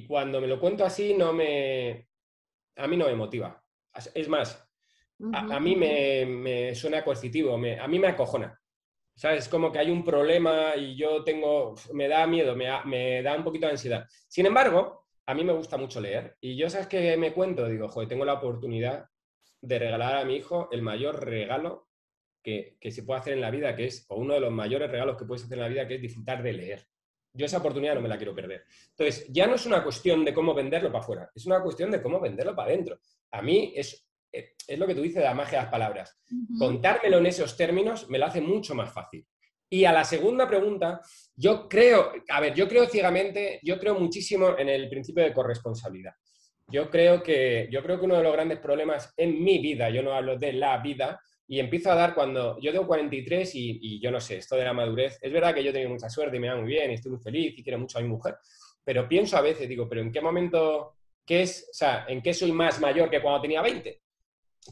cuando 0.07 0.41
me 0.41 0.47
lo 0.47 0.61
cuento 0.61 0.85
así, 0.85 1.15
no 1.15 1.33
me, 1.33 2.09
a 2.77 2.87
mí 2.87 2.97
no 2.97 3.07
me 3.07 3.15
motiva. 3.15 3.63
Es 4.15 4.29
más, 4.29 4.69
a, 5.33 5.61
mí 5.61 5.77
me, 5.77 6.75
suena 6.75 7.05
coercitivo, 7.05 7.55
a 7.55 7.89
mí 7.89 7.99
me 7.99 8.09
acojona. 8.09 8.61
¿Sabes? 9.17 9.49
Como 9.49 9.71
que 9.71 9.79
hay 9.79 9.91
un 9.91 10.05
problema 10.05 10.75
y 10.77 10.97
yo 10.97 11.23
tengo, 11.23 11.75
me 11.93 12.09
da 12.09 12.27
miedo, 12.27 12.57
me, 12.57 12.67
me 12.85 13.23
da 13.23 13.37
un 13.37 13.45
poquito 13.45 13.67
de 13.67 13.73
ansiedad. 13.73 14.07
Sin 14.29 14.47
embargo, 14.47 15.07
a 15.27 15.35
mí 15.35 15.45
me 15.45 15.53
gusta 15.53 15.77
mucho 15.77 16.01
leer 16.01 16.37
y 16.41 16.57
yo, 16.57 16.69
¿sabes 16.69 16.89
qué 16.89 17.17
me 17.17 17.33
cuento? 17.33 17.67
Digo, 17.69 17.89
joder, 17.89 18.09
tengo 18.09 18.25
la 18.25 18.35
oportunidad 18.35 19.07
de 19.61 19.79
regalar 19.79 20.17
a 20.17 20.25
mi 20.25 20.37
hijo 20.37 20.69
el 20.73 20.83
mayor 20.83 21.25
regalo 21.25 21.89
que, 22.43 22.77
que, 22.79 22.91
se 22.91 23.05
puede 23.05 23.21
hacer 23.21 23.33
en 23.35 23.41
la 23.41 23.51
vida, 23.51 23.75
que 23.75 23.87
es, 23.87 24.05
o 24.09 24.17
uno 24.17 24.35
de 24.35 24.41
los 24.41 24.53
mayores 24.53 24.91
regalos 24.91 25.17
que 25.17 25.25
puedes 25.25 25.45
hacer 25.45 25.57
en 25.57 25.63
la 25.63 25.69
vida, 25.69 25.89
que 25.89 25.95
es 25.95 26.03
disfrutar 26.03 26.43
de 26.43 26.53
leer. 26.53 26.87
Yo 27.33 27.47
esa 27.47 27.59
oportunidad 27.59 27.95
no 27.95 28.03
me 28.03 28.09
la 28.09 28.17
quiero 28.17 28.35
perder. 28.35 28.65
Entonces, 28.91 29.27
ya 29.29 29.47
no 29.47 29.55
es 29.55 29.65
una 29.67 29.83
cuestión 29.83 30.25
de 30.25 30.35
cómo 30.35 30.55
venderlo 30.55 30.93
para 30.93 31.03
afuera, 31.03 31.31
es 31.35 31.47
una 31.47 31.63
cuestión 31.63 31.91
de 31.91 32.03
cómo 32.03 32.21
venderlo 32.21 32.55
para 32.55 32.69
adentro. 32.69 32.99
A 33.31 33.41
mí 33.41 33.73
es, 33.75 34.07
es 34.67 34.79
lo 34.79 34.87
que 34.87 34.95
tú 34.95 35.03
dices 35.03 35.19
de 35.19 35.29
la 35.29 35.35
magia 35.35 35.59
de 35.59 35.65
las 35.65 35.73
palabras. 35.73 36.19
Contármelo 36.59 37.19
en 37.19 37.27
esos 37.27 37.57
términos 37.57 38.09
me 38.09 38.19
lo 38.19 38.27
hace 38.27 38.41
mucho 38.41 38.75
más 38.75 38.93
fácil. 38.93 39.27
Y 39.69 39.85
a 39.85 39.93
la 39.93 40.05
segunda 40.05 40.47
pregunta, 40.47 41.01
yo 41.35 41.69
creo, 41.69 42.13
a 42.29 42.41
ver, 42.41 42.55
yo 42.55 42.69
creo 42.69 42.87
ciegamente, 42.87 43.61
yo 43.63 43.79
creo 43.79 43.99
muchísimo 43.99 44.57
en 44.59 44.69
el 44.69 44.89
principio 44.89 45.25
de 45.25 45.33
corresponsabilidad. 45.33 46.13
Yo 46.69 46.91
creo 46.91 47.23
que, 47.23 47.69
yo 47.71 47.83
creo 47.83 47.99
que 47.99 48.05
uno 48.07 48.17
de 48.17 48.23
los 48.23 48.33
grandes 48.33 48.59
problemas 48.59 49.13
en 49.17 49.43
mi 49.43 49.59
vida, 49.59 49.91
yo 49.91 50.03
no 50.03 50.15
hablo 50.15 50.39
de 50.39 50.53
la 50.53 50.79
vida, 50.79 51.21
y 51.47 51.61
empiezo 51.61 51.91
a 51.91 51.95
dar 51.95 52.15
cuando 52.15 52.59
yo 52.61 52.73
tengo 52.73 52.87
43 52.87 53.55
y, 53.55 53.79
y, 53.83 54.01
yo 54.01 54.11
no 54.11 54.21
sé, 54.21 54.39
esto 54.39 54.57
de 54.57 54.65
la 54.65 54.73
madurez, 54.73 55.19
es 55.21 55.33
verdad 55.33 55.55
que 55.55 55.63
yo 55.63 55.73
tengo 55.73 55.91
mucha 55.91 56.09
suerte 56.09 56.37
y 56.37 56.41
me 56.41 56.49
va 56.49 56.57
muy 56.57 56.69
bien 56.69 56.91
y 56.91 56.95
estoy 56.95 57.13
muy 57.13 57.21
feliz 57.21 57.55
y 57.57 57.63
quiero 57.63 57.79
mucho 57.79 57.99
a 57.99 58.03
mi 58.03 58.09
mujer, 58.09 58.37
pero 58.83 59.09
pienso 59.09 59.37
a 59.37 59.43
veces, 59.43 59.69
digo, 59.69 59.89
pero 59.89 60.01
¿en 60.01 60.11
qué 60.11 60.21
momento, 60.21 60.95
qué 61.27 61.43
es, 61.43 61.69
o 61.71 61.75
sea, 61.75 62.07
en 62.09 62.23
qué 62.23 62.33
soy 62.33 62.53
más 62.53 62.81
mayor 62.81 63.11
que 63.11 63.21
cuando 63.21 63.43
tenía 63.43 63.61
20? 63.61 64.04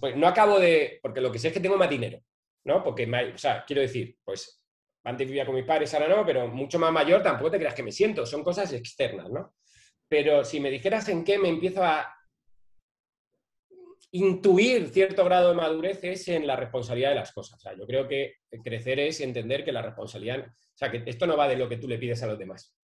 Pues 0.00 0.16
no 0.16 0.26
acabo 0.26 0.58
de, 0.58 0.98
porque 1.02 1.20
lo 1.20 1.30
que 1.30 1.38
sé 1.38 1.48
es 1.48 1.54
que 1.54 1.60
tengo 1.60 1.76
más 1.76 1.90
dinero, 1.90 2.20
¿no? 2.64 2.82
Porque, 2.82 3.10
o 3.34 3.38
sea, 3.38 3.64
quiero 3.64 3.82
decir, 3.82 4.16
pues 4.24 4.62
antes 5.04 5.26
vivía 5.26 5.44
con 5.44 5.54
mis 5.54 5.64
padres, 5.64 5.92
ahora 5.94 6.08
no, 6.08 6.24
pero 6.24 6.48
mucho 6.48 6.78
más 6.78 6.92
mayor 6.92 7.22
tampoco 7.22 7.50
te 7.50 7.58
creas 7.58 7.74
que 7.74 7.82
me 7.82 7.92
siento, 7.92 8.24
son 8.24 8.42
cosas 8.42 8.72
externas, 8.72 9.30
¿no? 9.30 9.54
Pero 10.08 10.44
si 10.44 10.60
me 10.60 10.70
dijeras 10.70 11.08
en 11.08 11.24
qué 11.24 11.38
me 11.38 11.48
empiezo 11.48 11.82
a 11.82 12.14
intuir 14.12 14.88
cierto 14.88 15.24
grado 15.24 15.48
de 15.48 15.54
madurez 15.54 16.04
es 16.04 16.28
en 16.28 16.46
la 16.46 16.54
responsabilidad 16.54 17.10
de 17.10 17.16
las 17.16 17.32
cosas. 17.32 17.58
O 17.58 17.60
sea, 17.60 17.76
yo 17.76 17.86
creo 17.86 18.06
que 18.06 18.36
crecer 18.62 19.00
es 19.00 19.20
entender 19.20 19.64
que 19.64 19.72
la 19.72 19.82
responsabilidad, 19.82 20.46
o 20.46 20.76
sea, 20.76 20.90
que 20.90 21.02
esto 21.06 21.26
no 21.26 21.36
va 21.36 21.48
de 21.48 21.56
lo 21.56 21.68
que 21.68 21.78
tú 21.78 21.88
le 21.88 21.98
pides 21.98 22.22
a 22.22 22.26
los 22.26 22.38
demás, 22.38 22.76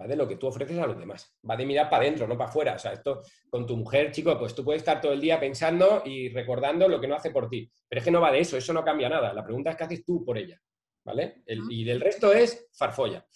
va 0.00 0.06
de 0.06 0.16
lo 0.16 0.26
que 0.26 0.36
tú 0.36 0.46
ofreces 0.46 0.78
a 0.78 0.86
los 0.86 0.98
demás, 0.98 1.36
va 1.48 1.56
de 1.56 1.66
mirar 1.66 1.88
para 1.88 2.02
adentro, 2.02 2.26
no 2.26 2.36
para 2.36 2.50
afuera. 2.50 2.74
O 2.74 2.78
sea, 2.78 2.92
esto 2.92 3.22
con 3.50 3.66
tu 3.66 3.76
mujer, 3.76 4.10
chico, 4.10 4.38
pues 4.38 4.54
tú 4.54 4.64
puedes 4.64 4.82
estar 4.82 5.00
todo 5.00 5.12
el 5.12 5.20
día 5.20 5.38
pensando 5.38 6.02
y 6.04 6.28
recordando 6.28 6.88
lo 6.88 7.00
que 7.00 7.08
no 7.08 7.14
hace 7.14 7.30
por 7.30 7.48
ti, 7.48 7.70
pero 7.88 7.98
es 7.98 8.04
que 8.04 8.10
no 8.10 8.20
va 8.20 8.32
de 8.32 8.40
eso, 8.40 8.56
eso 8.56 8.72
no 8.72 8.84
cambia 8.84 9.08
nada. 9.08 9.32
La 9.32 9.44
pregunta 9.44 9.70
es 9.70 9.76
qué 9.76 9.84
haces 9.84 10.04
tú 10.04 10.24
por 10.24 10.38
ella, 10.38 10.60
¿vale? 11.04 11.42
y 11.46 11.84
del 11.84 12.00
resto 12.00 12.32
es 12.32 12.68
farfolla. 12.72 13.26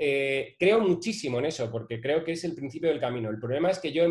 Eh, 0.00 0.54
creo 0.58 0.80
muchísimo 0.80 1.38
en 1.40 1.46
eso, 1.46 1.70
porque 1.70 2.00
creo 2.00 2.22
que 2.22 2.32
es 2.32 2.44
el 2.44 2.54
principio 2.54 2.88
del 2.88 3.00
camino. 3.00 3.30
El 3.30 3.40
problema 3.40 3.70
es 3.70 3.80
que 3.80 3.92
yo 3.92 4.06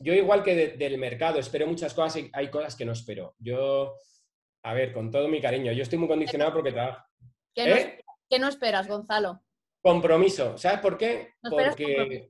yo 0.00 0.12
igual 0.12 0.42
que 0.42 0.76
del 0.76 0.98
mercado, 0.98 1.38
espero 1.38 1.66
muchas 1.66 1.94
cosas 1.94 2.22
y 2.22 2.30
hay 2.32 2.50
cosas 2.50 2.76
que 2.76 2.84
no 2.84 2.92
espero. 2.92 3.36
Yo, 3.38 3.94
a 4.62 4.74
ver, 4.74 4.92
con 4.92 5.10
todo 5.10 5.28
mi 5.28 5.40
cariño, 5.40 5.72
yo 5.72 5.82
estoy 5.82 5.98
muy 5.98 6.08
condicionado 6.08 6.52
porque 6.52 6.72
trabajo. 6.72 7.04
¿Qué, 7.54 7.68
no, 7.68 8.46
¿Eh? 8.46 8.48
esperas, 8.50 8.88
Gonzalo? 8.88 9.42
Compromiso. 9.84 10.56
¿Sabes 10.56 10.80
por 10.80 10.96
qué? 10.96 11.34
porque 11.42 12.28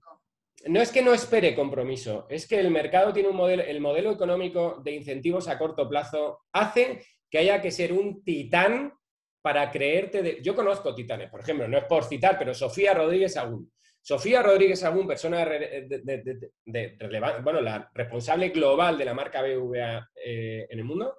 no 0.66 0.80
es 0.80 0.90
que 0.90 1.02
no 1.02 1.14
espere 1.14 1.55
compromiso, 1.55 2.26
es 2.28 2.46
que 2.46 2.59
el 2.59 2.70
mercado 2.70 3.12
tiene 3.12 3.28
un 3.28 3.36
modelo, 3.36 3.62
el 3.62 3.80
modelo 3.80 4.11
económico 4.11 4.80
de 4.82 4.92
incentivos 4.92 5.46
a 5.46 5.59
corto 5.59 5.88
plazo 5.88 6.40
hace 6.52 7.05
que 7.30 7.38
haya 7.38 7.61
que 7.61 7.70
ser 7.70 7.92
un 7.92 8.24
titán 8.24 8.92
para 9.42 9.70
creerte 9.70 10.22
de... 10.22 10.42
Yo 10.42 10.55
conozco 10.55 10.94
titanes, 10.94 11.30
por 11.30 11.40
ejemplo, 11.40 11.68
no 11.68 11.78
es 11.78 11.84
por 11.84 12.05
citar, 12.05 12.38
pero 12.38 12.55
Sofía 12.55 12.94
Rodríguez 12.94 13.36
aún 13.36 13.70
Sofía 14.05 14.42
Rodríguez 14.42 14.84
Agún, 14.84 15.07
persona 15.07 15.46
de, 15.46 16.98
bueno, 17.42 17.62
la 17.62 17.90
responsable 17.94 18.50
global 18.50 18.98
de 18.98 19.05
la 19.07 19.14
marca 19.14 19.40
BVA 19.40 20.11
eh, 20.22 20.66
en 20.68 20.78
el 20.78 20.84
mundo, 20.84 21.16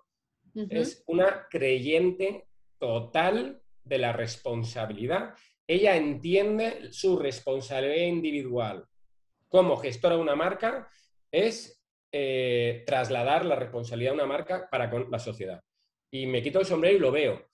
es 0.53 1.03
una 1.07 1.47
creyente 1.49 2.45
total 2.77 3.59
de 3.83 3.97
la 3.97 4.13
responsabilidad. 4.13 5.33
Ella 5.67 5.95
entiende 5.95 6.91
su 6.91 7.17
responsabilidad 7.17 8.07
individual 8.07 8.85
como 9.47 9.77
gestora 9.77 10.15
de 10.15 10.21
una 10.21 10.35
marca, 10.35 10.89
es 11.31 11.83
eh, 12.11 12.83
trasladar 12.85 13.45
la 13.45 13.55
responsabilidad 13.55 14.11
de 14.11 14.17
una 14.17 14.27
marca 14.27 14.67
para 14.69 14.89
con 14.89 15.09
la 15.09 15.19
sociedad. 15.19 15.61
Y 16.11 16.27
me 16.27 16.41
quito 16.41 16.59
el 16.59 16.65
sombrero 16.65 16.97
y 16.97 16.99
lo 16.99 17.11
veo 17.11 17.45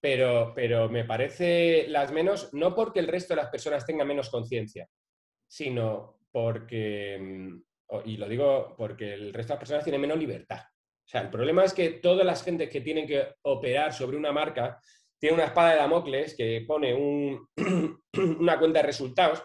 pero, 0.00 0.52
pero 0.54 0.88
me 0.88 1.04
parece 1.04 1.86
las 1.88 2.12
menos, 2.12 2.52
no 2.52 2.74
porque 2.74 3.00
el 3.00 3.08
resto 3.08 3.34
de 3.34 3.42
las 3.42 3.50
personas 3.50 3.84
tengan 3.84 4.06
menos 4.06 4.30
conciencia, 4.30 4.88
sino 5.48 6.20
porque, 6.30 7.18
mm, 7.20 8.00
y 8.04 8.16
lo 8.16 8.28
digo 8.28 8.74
porque 8.76 9.14
el 9.14 9.32
resto 9.32 9.52
de 9.52 9.54
las 9.54 9.60
personas 9.60 9.84
tienen 9.84 10.00
menos 10.00 10.18
libertad. 10.18 10.60
O 10.60 11.08
sea, 11.08 11.22
el 11.22 11.30
problema 11.30 11.64
es 11.64 11.72
que 11.72 11.90
todas 11.90 12.26
las 12.26 12.44
gentes 12.44 12.68
que 12.68 12.80
tienen 12.80 13.06
que 13.06 13.34
operar 13.42 13.92
sobre 13.92 14.16
una 14.16 14.30
marca 14.30 14.80
tienen 15.18 15.38
una 15.38 15.48
espada 15.48 15.70
de 15.70 15.76
Damocles 15.76 16.34
que 16.36 16.64
pone 16.66 16.94
una 18.38 18.58
cuenta 18.58 18.80
de 18.80 18.86
resultados, 18.86 19.42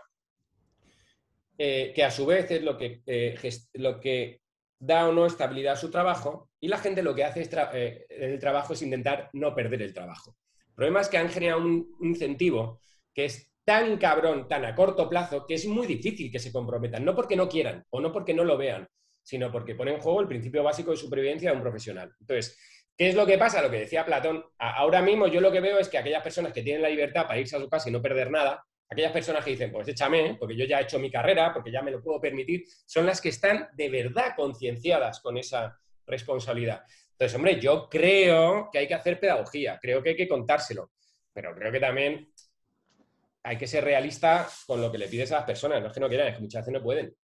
eh, 1.57 1.91
que 1.95 2.03
a 2.03 2.11
su 2.11 2.25
vez 2.25 2.49
es 2.51 2.63
lo 2.63 2.77
que, 2.77 3.01
eh, 3.05 3.37
lo 3.73 3.99
que 3.99 4.41
da 4.79 5.07
o 5.07 5.11
no 5.11 5.25
estabilidad 5.25 5.73
a 5.73 5.77
su 5.77 5.91
trabajo, 5.91 6.49
y 6.59 6.67
la 6.67 6.77
gente 6.77 7.03
lo 7.03 7.13
que 7.13 7.23
hace 7.23 7.41
eh, 7.73 8.05
en 8.09 8.31
el 8.31 8.39
trabajo 8.39 8.73
es 8.73 8.81
intentar 8.81 9.29
no 9.33 9.53
perder 9.53 9.81
el 9.81 9.93
trabajo. 9.93 10.35
El 10.69 10.75
problema 10.75 11.01
es 11.01 11.09
que 11.09 11.17
han 11.17 11.29
generado 11.29 11.61
un 11.61 11.95
incentivo 12.01 12.79
que 13.13 13.25
es 13.25 13.51
tan 13.63 13.97
cabrón, 13.97 14.47
tan 14.47 14.65
a 14.65 14.73
corto 14.73 15.07
plazo, 15.07 15.45
que 15.45 15.55
es 15.55 15.65
muy 15.67 15.85
difícil 15.85 16.31
que 16.31 16.39
se 16.39 16.51
comprometan, 16.51 17.05
no 17.05 17.15
porque 17.15 17.35
no 17.35 17.47
quieran 17.47 17.85
o 17.89 18.01
no 18.01 18.11
porque 18.11 18.33
no 18.33 18.43
lo 18.43 18.57
vean, 18.57 18.87
sino 19.23 19.51
porque 19.51 19.75
pone 19.75 19.93
en 19.93 19.99
juego 19.99 20.21
el 20.21 20.27
principio 20.27 20.63
básico 20.63 20.91
de 20.91 20.97
supervivencia 20.97 21.51
de 21.51 21.57
un 21.57 21.61
profesional. 21.61 22.11
Entonces, 22.19 22.57
¿qué 22.97 23.09
es 23.09 23.15
lo 23.15 23.25
que 23.25 23.37
pasa? 23.37 23.61
Lo 23.61 23.71
que 23.71 23.79
decía 23.79 24.05
Platón, 24.05 24.43
ahora 24.57 25.01
mismo 25.01 25.27
yo 25.27 25.41
lo 25.41 25.51
que 25.51 25.59
veo 25.59 25.79
es 25.79 25.89
que 25.89 25.97
aquellas 25.97 26.23
personas 26.23 26.53
que 26.53 26.63
tienen 26.63 26.81
la 26.81 26.89
libertad 26.89 27.27
para 27.27 27.39
irse 27.39 27.55
a 27.55 27.59
su 27.59 27.69
casa 27.69 27.89
y 27.89 27.91
no 27.91 28.01
perder 28.01 28.31
nada, 28.31 28.65
aquellas 28.89 29.11
personas 29.11 29.43
que 29.43 29.51
dicen, 29.51 29.71
pues 29.71 29.87
échame, 29.87 30.35
porque 30.39 30.55
yo 30.55 30.65
ya 30.65 30.79
he 30.79 30.83
hecho 30.83 30.99
mi 30.99 31.09
carrera, 31.09 31.53
porque 31.53 31.71
ya 31.71 31.81
me 31.81 31.91
lo 31.91 32.03
puedo 32.03 32.19
permitir, 32.19 32.65
son 32.85 33.05
las 33.05 33.21
que 33.21 33.29
están 33.29 33.69
de 33.73 33.89
verdad 33.89 34.33
concienciadas 34.35 35.21
con 35.21 35.37
esa 35.37 35.79
responsabilidad. 36.05 36.83
Entonces, 37.11 37.35
hombre, 37.35 37.59
yo 37.59 37.87
creo 37.89 38.69
que 38.71 38.79
hay 38.79 38.87
que 38.87 38.95
hacer 38.95 39.19
pedagogía, 39.19 39.79
creo 39.81 40.03
que 40.03 40.09
hay 40.09 40.15
que 40.15 40.27
contárselo, 40.27 40.91
pero 41.33 41.55
creo 41.55 41.71
que 41.71 41.79
también 41.79 42.31
hay 43.43 43.57
que 43.57 43.67
ser 43.67 43.83
realista 43.83 44.47
con 44.67 44.81
lo 44.81 44.91
que 44.91 44.97
le 44.97 45.07
pides 45.07 45.31
a 45.31 45.37
las 45.37 45.45
personas. 45.45 45.81
No 45.81 45.87
es 45.87 45.93
que 45.93 45.99
no 45.99 46.09
quieran, 46.09 46.27
es 46.27 46.35
que 46.35 46.41
muchas 46.41 46.61
veces 46.61 46.73
no 46.73 46.83
pueden. 46.83 47.15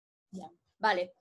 Vale, 0.80 1.14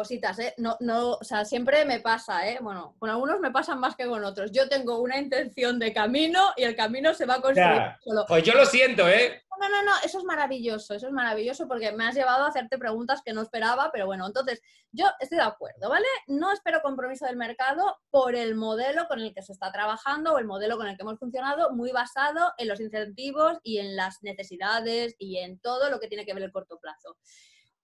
cositas, 0.00 0.38
¿eh? 0.38 0.54
No, 0.56 0.78
no, 0.80 1.12
o 1.12 1.24
sea, 1.24 1.44
siempre 1.44 1.84
me 1.84 2.00
pasa, 2.00 2.48
¿eh? 2.48 2.58
Bueno, 2.62 2.94
con 2.98 3.10
algunos 3.10 3.38
me 3.38 3.50
pasan 3.50 3.78
más 3.78 3.96
que 3.96 4.06
con 4.06 4.24
otros. 4.24 4.50
Yo 4.50 4.66
tengo 4.66 4.98
una 5.00 5.18
intención 5.18 5.78
de 5.78 5.92
camino 5.92 6.40
y 6.56 6.62
el 6.62 6.74
camino 6.74 7.12
se 7.12 7.26
va 7.26 7.34
a 7.34 7.42
construir 7.42 7.82
solo. 8.02 8.24
Pues 8.26 8.42
yo 8.42 8.54
lo 8.54 8.64
siento, 8.64 9.06
¿eh? 9.06 9.42
no, 9.60 9.68
no, 9.68 9.82
no, 9.82 9.92
eso 10.02 10.18
es 10.18 10.24
maravilloso, 10.24 10.94
eso 10.94 11.06
es 11.06 11.12
maravilloso 11.12 11.68
porque 11.68 11.92
me 11.92 12.06
has 12.06 12.14
llevado 12.14 12.44
a 12.44 12.48
hacerte 12.48 12.78
preguntas 12.78 13.20
que 13.22 13.34
no 13.34 13.42
esperaba, 13.42 13.90
pero 13.92 14.06
bueno, 14.06 14.26
entonces 14.26 14.62
yo 14.90 15.06
estoy 15.20 15.36
de 15.36 15.44
acuerdo, 15.44 15.90
¿vale? 15.90 16.06
No 16.28 16.50
espero 16.50 16.80
compromiso 16.80 17.26
del 17.26 17.36
mercado 17.36 17.98
por 18.08 18.34
el 18.34 18.54
modelo 18.54 19.06
con 19.06 19.20
el 19.20 19.34
que 19.34 19.42
se 19.42 19.52
está 19.52 19.70
trabajando 19.70 20.32
o 20.32 20.38
el 20.38 20.46
modelo 20.46 20.78
con 20.78 20.86
el 20.86 20.96
que 20.96 21.02
hemos 21.02 21.18
funcionado, 21.18 21.74
muy 21.74 21.92
basado 21.92 22.54
en 22.56 22.68
los 22.68 22.80
incentivos 22.80 23.58
y 23.62 23.78
en 23.78 23.96
las 23.96 24.22
necesidades 24.22 25.14
y 25.18 25.36
en 25.36 25.60
todo 25.60 25.90
lo 25.90 26.00
que 26.00 26.08
tiene 26.08 26.24
que 26.24 26.32
ver 26.32 26.44
el 26.44 26.52
corto 26.52 26.78
plazo. 26.78 27.18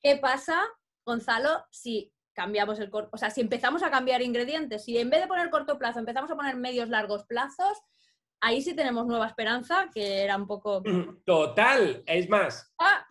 ¿Qué 0.00 0.16
pasa, 0.16 0.62
Gonzalo, 1.06 1.64
si 1.70 2.12
cambiamos 2.34 2.78
el 2.80 2.90
corto, 2.90 3.10
o 3.12 3.16
sea, 3.16 3.30
si 3.30 3.40
empezamos 3.40 3.82
a 3.82 3.90
cambiar 3.90 4.20
ingredientes, 4.20 4.84
si 4.84 4.98
en 4.98 5.08
vez 5.08 5.22
de 5.22 5.28
poner 5.28 5.48
corto 5.48 5.78
plazo 5.78 6.00
empezamos 6.00 6.30
a 6.30 6.36
poner 6.36 6.56
medios 6.56 6.90
largos 6.90 7.24
plazos, 7.24 7.78
ahí 8.40 8.60
sí 8.60 8.74
tenemos 8.74 9.06
nueva 9.06 9.28
esperanza, 9.28 9.88
que 9.94 10.22
era 10.22 10.36
un 10.36 10.46
poco... 10.46 10.82
Total, 11.24 12.02
es 12.04 12.28
más. 12.28 12.74
Ah. 12.78 13.06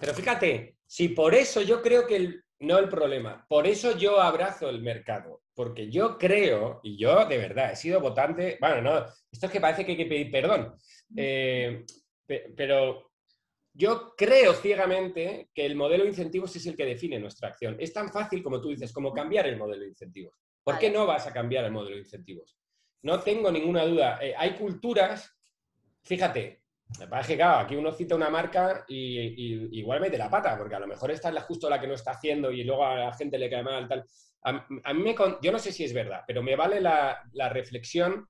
Pero 0.00 0.14
fíjate, 0.14 0.78
si 0.86 1.08
por 1.08 1.34
eso 1.34 1.60
yo 1.60 1.82
creo 1.82 2.06
que 2.06 2.40
no 2.60 2.78
el 2.78 2.88
problema, 2.88 3.44
por 3.48 3.66
eso 3.66 3.98
yo 3.98 4.20
abrazo 4.20 4.70
el 4.70 4.80
mercado, 4.80 5.42
porque 5.54 5.90
yo 5.90 6.16
creo, 6.16 6.80
y 6.82 6.96
yo 6.96 7.26
de 7.26 7.38
verdad 7.38 7.72
he 7.72 7.76
sido 7.76 8.00
votante, 8.00 8.56
bueno, 8.60 8.80
no, 8.80 9.06
esto 9.30 9.46
es 9.46 9.52
que 9.52 9.60
parece 9.60 9.84
que 9.84 9.92
hay 9.92 9.98
que 9.98 10.06
pedir 10.06 10.30
perdón, 10.30 10.74
eh, 11.16 11.84
pero 12.56 13.11
yo 13.74 14.14
creo 14.16 14.54
ciegamente 14.54 15.50
que 15.54 15.64
el 15.64 15.76
modelo 15.76 16.04
de 16.04 16.10
incentivos 16.10 16.54
es 16.56 16.66
el 16.66 16.76
que 16.76 16.84
define 16.84 17.18
nuestra 17.18 17.48
acción. 17.48 17.76
Es 17.78 17.92
tan 17.92 18.12
fácil 18.12 18.42
como 18.42 18.60
tú 18.60 18.68
dices, 18.68 18.92
como 18.92 19.12
cambiar 19.12 19.46
el 19.46 19.56
modelo 19.56 19.82
de 19.82 19.88
incentivos. 19.88 20.34
¿Por 20.62 20.78
qué 20.78 20.90
no 20.90 21.06
vas 21.06 21.26
a 21.26 21.32
cambiar 21.32 21.64
el 21.64 21.72
modelo 21.72 21.96
de 21.96 22.02
incentivos? 22.02 22.56
no 23.02 23.20
tengo 23.20 23.50
ninguna 23.50 23.84
duda. 23.84 24.18
Eh, 24.20 24.34
hay 24.36 24.54
culturas, 24.54 25.36
fíjate, 26.02 26.60
Me 26.98 27.06
parece 27.06 27.32
que, 27.32 27.36
claro, 27.38 27.60
aquí 27.60 27.74
uno 27.74 27.90
cita 27.92 28.14
una 28.14 28.28
marca 28.28 28.84
y, 28.86 29.78
igual 29.78 30.00
mete 30.00 30.18
la 30.18 30.28
pata, 30.28 30.58
porque 30.58 30.74
a 30.74 30.78
lo 30.78 30.86
mejor 30.86 31.10
esta 31.10 31.30
es 31.30 31.42
justo 31.44 31.70
la 31.70 31.80
que 31.80 31.86
no 31.86 31.94
está 31.94 32.10
haciendo 32.10 32.52
y 32.52 32.64
luego 32.64 32.84
a 32.84 32.96
la 32.96 33.14
gente 33.14 33.38
le 33.38 33.48
cae 33.48 33.62
mal, 33.62 33.88
tal. 33.88 34.04
A, 34.42 34.92
mí 34.92 35.02
me, 35.02 35.14
yo 35.40 35.52
no 35.52 35.58
sé 35.58 35.72
si 35.72 35.84
es 35.84 35.94
verdad, 35.94 36.22
pero 36.26 36.42
me 36.42 36.54
vale 36.54 36.80
la, 36.80 37.48
reflexión, 37.48 38.28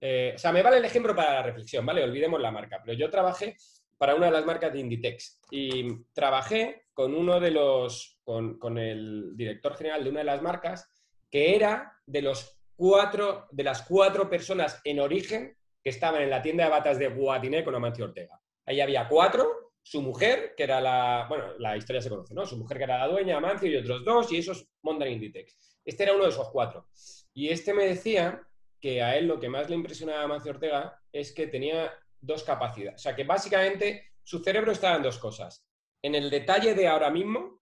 eh, 0.00 0.32
o 0.36 0.38
sea, 0.38 0.52
me 0.52 0.62
vale 0.62 0.76
el 0.76 0.84
ejemplo 0.84 1.16
para 1.16 1.34
la 1.34 1.42
reflexión, 1.42 1.84
¿vale? 1.84 2.04
Olvidemos 2.04 2.40
la 2.40 2.52
marca, 2.52 2.80
pero 2.84 2.96
yo 2.96 3.10
trabajé 3.10 3.56
para 3.98 4.14
una 4.14 4.26
de 4.26 4.32
las 4.32 4.46
marcas 4.46 4.72
de 4.72 4.78
Inditex 4.78 5.40
y 5.50 6.04
trabajé 6.12 6.86
con 6.94 7.14
uno 7.14 7.40
de 7.40 7.50
los, 7.50 8.18
con, 8.24 8.78
el 8.78 9.36
director 9.36 9.76
general 9.76 10.04
de 10.04 10.10
una 10.10 10.20
de 10.20 10.24
las 10.24 10.42
marcas, 10.42 10.90
que 11.30 11.54
era 11.54 12.00
de 12.06 12.22
los 12.22 12.58
cuatro, 12.76 13.46
de 13.50 13.64
las 13.64 13.82
cuatro 13.82 14.30
personas 14.30 14.80
en 14.84 15.00
origen 15.00 15.56
que 15.82 15.90
estaban 15.90 16.22
en 16.22 16.30
la 16.30 16.42
tienda 16.42 16.64
de 16.64 16.70
batas 16.70 16.98
de 16.98 17.08
Guatiné 17.08 17.64
con 17.64 17.74
Amancio 17.74 18.04
Ortega. 18.04 18.40
Ahí 18.66 18.80
había 18.80 19.08
cuatro, 19.08 19.72
su 19.82 20.00
mujer, 20.02 20.54
que 20.56 20.64
era 20.64 20.80
la, 20.80 21.26
bueno, 21.28 21.56
la 21.58 21.76
historia 21.76 22.02
se 22.02 22.10
conoce, 22.10 22.34
¿no? 22.34 22.46
Su 22.46 22.56
mujer 22.56 22.78
que 22.78 22.84
era 22.84 22.98
la 22.98 23.08
dueña, 23.08 23.36
Amancio 23.36 23.70
y 23.70 23.76
otros 23.76 24.04
dos, 24.04 24.32
y 24.32 24.38
esos 24.38 24.68
montan 24.82 25.08
Inditex. 25.08 25.80
Este 25.84 26.02
era 26.02 26.14
uno 26.14 26.24
de 26.24 26.30
esos 26.30 26.50
cuatro. 26.50 26.88
Y 27.32 27.48
este 27.48 27.72
me 27.72 27.86
decía 27.86 28.42
que 28.80 29.02
a 29.02 29.16
él 29.16 29.26
lo 29.26 29.40
que 29.40 29.48
más 29.48 29.68
le 29.68 29.76
impresionaba 29.76 30.20
a 30.20 30.24
Amancio 30.24 30.52
Ortega 30.52 31.00
es 31.12 31.32
que 31.32 31.46
tenía 31.46 31.92
dos 32.20 32.42
capacidades. 32.44 33.00
O 33.00 33.02
sea, 33.02 33.16
que 33.16 33.24
básicamente 33.24 34.12
su 34.22 34.40
cerebro 34.40 34.72
estaba 34.72 34.96
en 34.96 35.02
dos 35.02 35.18
cosas. 35.18 35.66
En 36.02 36.14
el 36.14 36.30
detalle 36.30 36.74
de 36.74 36.86
ahora 36.88 37.10
mismo 37.10 37.60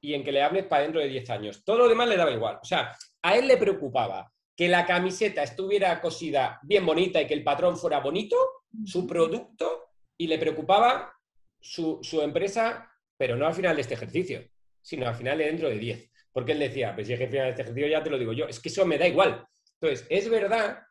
y 0.00 0.14
en 0.14 0.24
que 0.24 0.32
le 0.32 0.42
hables 0.42 0.66
para 0.66 0.82
dentro 0.82 1.00
de 1.00 1.08
10 1.08 1.30
años. 1.30 1.64
Todo 1.64 1.78
lo 1.78 1.88
demás 1.88 2.08
le 2.08 2.16
daba 2.16 2.30
igual. 2.30 2.58
O 2.60 2.64
sea, 2.64 2.96
a 3.22 3.36
él 3.36 3.46
le 3.46 3.56
preocupaba 3.56 4.32
que 4.56 4.68
la 4.68 4.84
camiseta 4.84 5.42
estuviera 5.42 6.00
cosida 6.00 6.60
bien 6.62 6.84
bonita 6.84 7.20
y 7.20 7.26
que 7.26 7.34
el 7.34 7.44
patrón 7.44 7.76
fuera 7.76 8.00
bonito, 8.00 8.36
su 8.84 9.06
producto, 9.06 9.90
y 10.16 10.26
le 10.26 10.38
preocupaba 10.38 11.12
su, 11.60 12.00
empresa, 12.22 12.90
pero 13.16 13.36
no 13.36 13.46
al 13.46 13.54
final 13.54 13.76
de 13.76 13.82
este 13.82 13.94
ejercicio, 13.94 14.44
sino 14.80 15.06
al 15.06 15.14
final 15.14 15.38
de 15.38 15.46
dentro 15.46 15.68
de 15.68 15.78
10. 15.78 16.10
Porque 16.32 16.52
él 16.52 16.58
decía, 16.58 16.94
pues 16.94 17.06
si 17.06 17.12
es 17.12 17.18
que 17.18 17.24
al 17.24 17.30
final 17.30 17.44
de 17.46 17.50
este 17.50 17.62
ejercicio 17.62 17.88
ya 17.88 18.02
te 18.02 18.10
lo 18.10 18.18
digo 18.18 18.32
yo, 18.32 18.46
es 18.46 18.60
que 18.60 18.68
eso 18.68 18.84
me 18.84 18.98
da 18.98 19.06
igual. 19.06 19.46
Entonces, 19.80 20.06
es 20.10 20.28
verdad, 20.28 20.82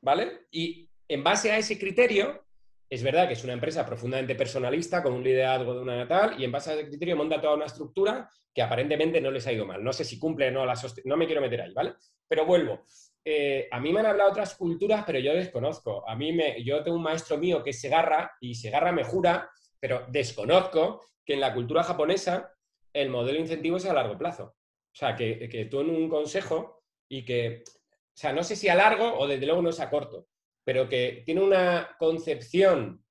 ¿vale? 0.00 0.46
Y 0.50 0.89
en 1.10 1.24
base 1.24 1.50
a 1.50 1.58
ese 1.58 1.76
criterio, 1.76 2.44
es 2.88 3.02
verdad 3.02 3.26
que 3.26 3.34
es 3.34 3.42
una 3.42 3.52
empresa 3.52 3.84
profundamente 3.84 4.36
personalista, 4.36 5.02
con 5.02 5.12
un 5.12 5.24
liderazgo 5.24 5.74
de 5.74 5.80
una 5.80 5.96
natal, 5.96 6.36
y 6.38 6.44
en 6.44 6.52
base 6.52 6.70
a 6.70 6.74
ese 6.74 6.86
criterio 6.86 7.16
monta 7.16 7.40
toda 7.40 7.56
una 7.56 7.66
estructura 7.66 8.30
que 8.54 8.62
aparentemente 8.62 9.20
no 9.20 9.32
les 9.32 9.44
ha 9.48 9.52
ido 9.52 9.66
mal. 9.66 9.82
No 9.82 9.92
sé 9.92 10.04
si 10.04 10.20
cumple 10.20 10.48
o 10.48 10.50
no 10.52 10.64
la 10.64 10.74
No 11.04 11.16
me 11.16 11.26
quiero 11.26 11.40
meter 11.40 11.62
ahí, 11.62 11.72
¿vale? 11.72 11.94
Pero 12.28 12.46
vuelvo. 12.46 12.84
Eh, 13.24 13.66
a 13.72 13.80
mí 13.80 13.92
me 13.92 14.00
han 14.00 14.06
hablado 14.06 14.30
otras 14.30 14.54
culturas, 14.54 15.02
pero 15.04 15.18
yo 15.18 15.34
desconozco. 15.34 16.08
A 16.08 16.14
mí 16.14 16.32
me, 16.32 16.62
yo 16.62 16.80
tengo 16.84 16.96
un 16.96 17.02
maestro 17.02 17.38
mío 17.38 17.60
que 17.62 17.70
es 17.70 17.80
Segarra 17.80 18.36
y 18.40 18.54
Segarra 18.54 18.92
me 18.92 19.02
jura, 19.02 19.50
pero 19.80 20.06
desconozco 20.08 21.04
que 21.24 21.34
en 21.34 21.40
la 21.40 21.52
cultura 21.52 21.82
japonesa 21.82 22.54
el 22.92 23.10
modelo 23.10 23.34
de 23.34 23.42
incentivo 23.42 23.78
es 23.78 23.86
a 23.86 23.92
largo 23.92 24.16
plazo. 24.16 24.44
O 24.44 24.96
sea, 24.96 25.16
que, 25.16 25.48
que 25.48 25.64
tú 25.64 25.80
en 25.80 25.90
un 25.90 26.08
consejo 26.08 26.84
y 27.08 27.24
que, 27.24 27.64
o 27.66 28.16
sea, 28.16 28.32
no 28.32 28.44
sé 28.44 28.54
si 28.54 28.68
a 28.68 28.76
largo 28.76 29.18
o 29.18 29.26
desde 29.26 29.46
luego 29.46 29.60
no 29.60 29.70
es 29.70 29.80
a 29.80 29.90
corto, 29.90 30.28
pero 30.70 30.88
que 30.88 31.24
tiene 31.26 31.40
una 31.40 31.96
concepción, 31.98 33.04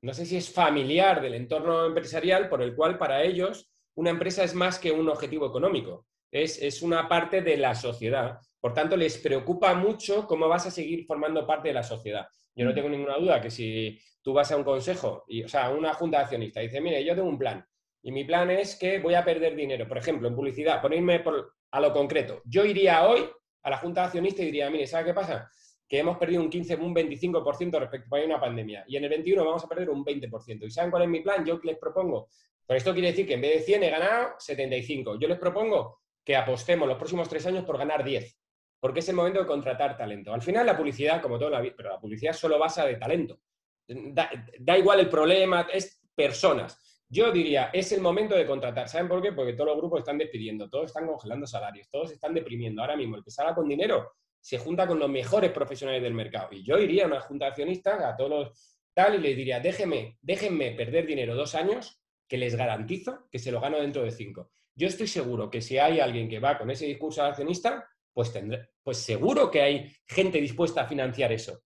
no 0.00 0.14
sé 0.14 0.24
si 0.24 0.36
es 0.36 0.48
familiar 0.48 1.20
del 1.20 1.34
entorno 1.34 1.84
empresarial, 1.86 2.48
por 2.48 2.62
el 2.62 2.76
cual 2.76 2.96
para 2.96 3.24
ellos 3.24 3.68
una 3.96 4.10
empresa 4.10 4.44
es 4.44 4.54
más 4.54 4.78
que 4.78 4.92
un 4.92 5.08
objetivo 5.08 5.48
económico 5.48 6.06
es, 6.30 6.80
una 6.82 7.08
parte 7.08 7.42
de 7.42 7.56
la 7.56 7.74
sociedad. 7.74 8.38
Por 8.60 8.74
tanto, 8.74 8.96
les 8.96 9.18
preocupa 9.18 9.74
mucho 9.74 10.24
cómo 10.24 10.46
vas 10.46 10.66
a 10.66 10.70
seguir 10.70 11.04
formando 11.04 11.44
parte 11.44 11.66
de 11.66 11.74
la 11.74 11.82
sociedad. 11.82 12.28
Yo 12.54 12.64
no 12.64 12.70
mm. 12.70 12.74
tengo 12.76 12.88
ninguna 12.90 13.16
duda 13.16 13.40
que 13.40 13.50
si 13.50 13.98
tú 14.22 14.32
vas 14.32 14.52
a 14.52 14.56
un 14.56 14.62
consejo, 14.62 15.24
y, 15.26 15.42
o 15.42 15.48
sea, 15.48 15.66
a 15.66 15.70
una 15.70 15.94
junta 15.94 16.18
de 16.18 16.22
accionistas, 16.22 16.62
y 16.62 16.66
dices, 16.66 16.80
mire, 16.80 17.04
yo 17.04 17.16
tengo 17.16 17.28
un 17.28 17.38
plan, 17.38 17.66
y 18.04 18.12
mi 18.12 18.22
plan 18.22 18.52
es 18.52 18.76
que 18.76 19.00
voy 19.00 19.14
a 19.14 19.24
perder 19.24 19.56
dinero. 19.56 19.88
Por 19.88 19.98
ejemplo, 19.98 20.28
en 20.28 20.36
publicidad, 20.36 20.80
ponerme 20.80 21.24
a 21.72 21.80
lo 21.80 21.92
concreto. 21.92 22.40
Yo 22.44 22.64
iría 22.64 23.04
hoy 23.04 23.28
a 23.64 23.70
la 23.70 23.78
junta 23.78 24.02
de 24.02 24.06
accionistas 24.06 24.42
y 24.42 24.46
diría, 24.46 24.70
mire, 24.70 24.86
¿sabe 24.86 25.06
qué 25.06 25.14
pasa? 25.14 25.50
Que 25.88 26.00
hemos 26.00 26.18
perdido 26.18 26.42
un 26.42 26.50
15, 26.50 26.76
un 26.76 26.94
25% 26.94 27.78
respecto 27.78 28.14
a 28.14 28.24
una 28.24 28.38
pandemia. 28.38 28.84
Y 28.86 28.96
en 28.96 29.04
el 29.04 29.10
21 29.10 29.44
vamos 29.44 29.64
a 29.64 29.68
perder 29.68 29.88
un 29.88 30.04
20%. 30.04 30.66
¿Y 30.66 30.70
saben 30.70 30.90
cuál 30.90 31.04
es 31.04 31.08
mi 31.08 31.20
plan? 31.20 31.44
Yo 31.44 31.58
les 31.62 31.78
propongo. 31.78 32.28
Pero 32.66 32.76
esto 32.76 32.92
quiere 32.92 33.08
decir 33.08 33.26
que 33.26 33.34
en 33.34 33.40
vez 33.40 33.54
de 33.54 33.60
100 33.62 33.82
he 33.84 33.90
ganado 33.90 34.34
75. 34.38 35.18
Yo 35.18 35.26
les 35.26 35.38
propongo 35.38 36.00
que 36.22 36.36
apostemos 36.36 36.86
los 36.86 36.98
próximos 36.98 37.26
tres 37.26 37.46
años 37.46 37.64
por 37.64 37.78
ganar 37.78 38.04
10, 38.04 38.38
porque 38.78 39.00
es 39.00 39.08
el 39.08 39.16
momento 39.16 39.40
de 39.40 39.46
contratar 39.46 39.96
talento. 39.96 40.34
Al 40.34 40.42
final 40.42 40.66
la 40.66 40.76
publicidad, 40.76 41.22
como 41.22 41.38
toda 41.38 41.62
la 41.62 41.72
pero 41.74 41.88
la 41.88 41.98
publicidad 41.98 42.34
solo 42.34 42.58
basa 42.58 42.84
de 42.84 42.96
talento. 42.96 43.40
Da, 43.88 44.76
igual 44.76 45.00
el 45.00 45.08
problema, 45.08 45.66
es 45.72 46.02
personas. 46.14 47.02
Yo 47.08 47.32
diría, 47.32 47.70
es 47.72 47.90
el 47.92 48.02
momento 48.02 48.34
de 48.34 48.44
contratar. 48.44 48.86
¿Saben 48.86 49.08
por 49.08 49.22
qué? 49.22 49.32
Porque 49.32 49.54
todos 49.54 49.68
los 49.68 49.78
grupos 49.78 50.00
están 50.00 50.18
despidiendo, 50.18 50.68
todos 50.68 50.88
están 50.88 51.06
congelando 51.06 51.46
salarios, 51.46 51.88
todos 51.90 52.12
están 52.12 52.34
deprimiendo. 52.34 52.82
Ahora 52.82 52.96
mismo, 52.96 53.16
el 53.16 53.24
que 53.24 53.30
salga 53.30 53.54
con 53.54 53.66
dinero 53.66 54.12
se 54.48 54.56
junta 54.56 54.86
con 54.86 54.98
los 54.98 55.10
mejores 55.10 55.50
profesionales 55.50 56.02
del 56.02 56.14
mercado. 56.14 56.48
Y 56.52 56.62
yo 56.62 56.78
iría 56.78 57.04
a 57.04 57.06
una 57.06 57.20
junta 57.20 57.44
de 57.44 57.50
accionistas, 57.50 58.02
a 58.02 58.16
todos 58.16 58.30
los 58.30 58.78
tal, 58.94 59.16
y 59.16 59.18
les 59.18 59.36
diría, 59.36 59.60
déjenme, 59.60 60.16
déjenme 60.22 60.70
perder 60.70 61.06
dinero 61.06 61.34
dos 61.34 61.54
años, 61.54 62.00
que 62.26 62.38
les 62.38 62.56
garantizo 62.56 63.28
que 63.30 63.38
se 63.38 63.52
lo 63.52 63.60
gano 63.60 63.78
dentro 63.78 64.02
de 64.02 64.10
cinco. 64.10 64.50
Yo 64.74 64.88
estoy 64.88 65.06
seguro 65.06 65.50
que 65.50 65.60
si 65.60 65.76
hay 65.76 66.00
alguien 66.00 66.30
que 66.30 66.38
va 66.38 66.56
con 66.56 66.70
ese 66.70 66.86
discurso 66.86 67.22
accionista, 67.22 67.86
pues, 68.14 68.32
tendré, 68.32 68.70
pues 68.82 68.96
seguro 68.96 69.50
que 69.50 69.60
hay 69.60 69.92
gente 70.06 70.40
dispuesta 70.40 70.80
a 70.80 70.88
financiar 70.88 71.30
eso. 71.30 71.62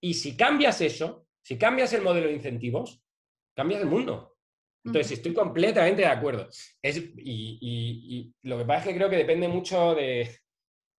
Y 0.00 0.14
si 0.14 0.34
cambias 0.34 0.80
eso, 0.80 1.26
si 1.42 1.58
cambias 1.58 1.92
el 1.92 2.00
modelo 2.00 2.28
de 2.28 2.32
incentivos, 2.32 3.02
cambias 3.54 3.82
el 3.82 3.86
mundo. 3.86 4.34
Entonces, 4.82 5.18
estoy 5.18 5.34
completamente 5.34 6.00
de 6.00 6.08
acuerdo. 6.08 6.48
y, 6.82 8.32
lo 8.44 8.56
que 8.56 8.64
pasa 8.64 8.80
es 8.80 8.86
que 8.86 8.94
creo 8.94 9.10
que 9.10 9.16
depende 9.16 9.46
mucho 9.46 9.94
de... 9.94 10.38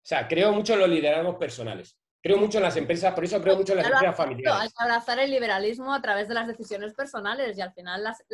O 0.02 0.08
sea, 0.10 0.28
creo 0.28 0.52
mucho 0.52 0.74
en 0.74 0.80
los 0.80 0.90
liderazgos 0.90 1.36
personales. 1.36 2.00
Creo 2.22 2.38
mucho 2.38 2.58
en 2.58 2.66
las 2.66 2.76
empresas, 2.76 3.14
por 3.14 3.24
eso 3.24 3.42
creo 3.42 3.56
mucho 3.56 3.72
en 3.72 3.78
las 3.78 3.88
empresas 3.88 4.18
familiares. 4.18 4.62
Hay 4.62 4.68
que 4.68 4.84
abrazar 4.84 5.20
el 5.20 5.32
liberalismo 5.32 5.94
a 5.94 6.02
través 6.02 6.28
de 6.28 6.34
las 6.34 6.48
decisiones 6.48 6.94
personales 6.94 7.58
y 7.58 7.62
al 7.62 7.72
final 7.72 8.04
las, 8.04 8.26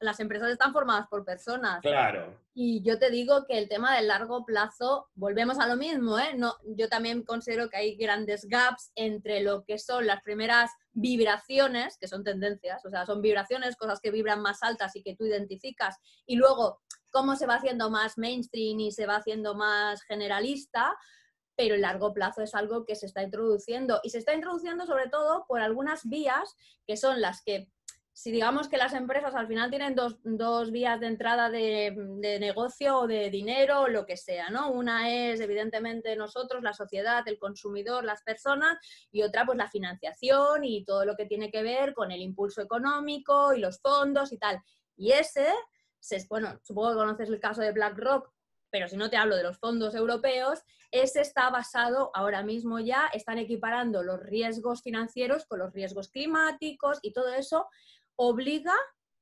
las, 0.00 0.20
empresas 0.20 0.50
están 0.50 0.72
formadas 0.72 1.06
por 1.08 1.22
personas. 1.22 1.82
Claro. 1.82 2.40
Y 2.54 2.82
yo 2.82 2.98
te 2.98 3.10
digo 3.10 3.44
que 3.46 3.58
el 3.58 3.68
tema 3.68 3.94
del 3.94 4.08
largo 4.08 4.46
plazo, 4.46 5.10
volvemos 5.14 5.58
a 5.58 5.66
lo 5.66 5.76
mismo, 5.76 6.18
¿eh? 6.18 6.32
No, 6.34 6.54
yo 6.64 6.88
también 6.88 7.24
considero 7.24 7.68
que 7.68 7.76
hay 7.76 7.96
grandes 7.96 8.46
gaps 8.46 8.90
entre 8.94 9.42
lo 9.42 9.64
que 9.64 9.78
son 9.78 10.06
las 10.06 10.22
primeras 10.22 10.70
vibraciones, 10.94 11.98
que 11.98 12.08
son 12.08 12.24
tendencias, 12.24 12.86
o 12.86 12.88
sea, 12.88 13.04
son 13.04 13.20
vibraciones, 13.20 13.76
cosas 13.76 14.00
que 14.00 14.10
vibran 14.10 14.40
más 14.40 14.62
altas 14.62 14.96
y 14.96 15.02
que 15.02 15.14
tú 15.14 15.26
identificas, 15.26 15.98
y 16.24 16.36
luego 16.36 16.80
cómo 17.16 17.34
se 17.34 17.46
va 17.46 17.54
haciendo 17.54 17.88
más 17.88 18.18
mainstream 18.18 18.78
y 18.78 18.92
se 18.92 19.06
va 19.06 19.16
haciendo 19.16 19.54
más 19.54 20.02
generalista, 20.02 20.94
pero 21.56 21.74
el 21.74 21.80
largo 21.80 22.12
plazo 22.12 22.42
es 22.42 22.54
algo 22.54 22.84
que 22.84 22.94
se 22.94 23.06
está 23.06 23.22
introduciendo 23.22 24.00
y 24.02 24.10
se 24.10 24.18
está 24.18 24.34
introduciendo 24.34 24.84
sobre 24.84 25.08
todo 25.08 25.46
por 25.48 25.62
algunas 25.62 26.06
vías 26.06 26.54
que 26.86 26.98
son 26.98 27.22
las 27.22 27.40
que, 27.42 27.70
si 28.12 28.30
digamos 28.30 28.68
que 28.68 28.76
las 28.76 28.92
empresas 28.92 29.34
al 29.34 29.48
final 29.48 29.70
tienen 29.70 29.94
dos, 29.94 30.70
vías 30.70 31.00
de 31.00 31.06
entrada 31.06 31.48
de, 31.48 31.90
negocio 32.38 32.98
o 32.98 33.06
de 33.06 33.30
dinero 33.30 33.80
o 33.80 33.88
lo 33.88 34.04
que 34.04 34.18
sea, 34.18 34.50
¿no? 34.50 34.70
Una 34.70 35.08
es 35.08 35.40
evidentemente 35.40 36.16
nosotros, 36.16 36.62
la 36.62 36.74
sociedad, 36.74 37.26
el 37.26 37.38
consumidor, 37.38 38.04
las 38.04 38.22
personas 38.24 38.76
y 39.10 39.22
otra 39.22 39.46
pues 39.46 39.56
la 39.56 39.70
financiación 39.70 40.64
y 40.64 40.84
todo 40.84 41.06
lo 41.06 41.16
que 41.16 41.24
tiene 41.24 41.50
que 41.50 41.62
ver 41.62 41.94
con 41.94 42.12
el 42.12 42.20
impulso 42.20 42.60
económico 42.60 43.54
y 43.54 43.60
los 43.60 43.80
fondos 43.80 44.34
y 44.34 44.36
tal. 44.36 44.60
Y 44.98 45.12
ese, 45.12 45.46
bueno, 46.28 46.58
supongo 46.62 46.90
que 46.90 46.96
conoces 46.96 47.28
el 47.28 47.40
caso 47.40 47.60
de 47.60 47.72
BlackRock, 47.72 48.32
pero 48.70 48.88
si 48.88 48.96
no 48.96 49.08
te 49.10 49.16
hablo 49.16 49.36
de 49.36 49.42
los 49.42 49.58
fondos 49.58 49.94
europeos, 49.94 50.60
ese 50.90 51.20
está 51.20 51.50
basado 51.50 52.10
ahora 52.14 52.42
mismo 52.42 52.78
ya, 52.78 53.06
están 53.12 53.38
equiparando 53.38 54.02
los 54.02 54.20
riesgos 54.20 54.82
financieros 54.82 55.46
con 55.46 55.58
los 55.58 55.72
riesgos 55.72 56.08
climáticos 56.08 56.98
y 57.02 57.12
todo 57.12 57.32
eso 57.32 57.68
obliga, 58.16 58.74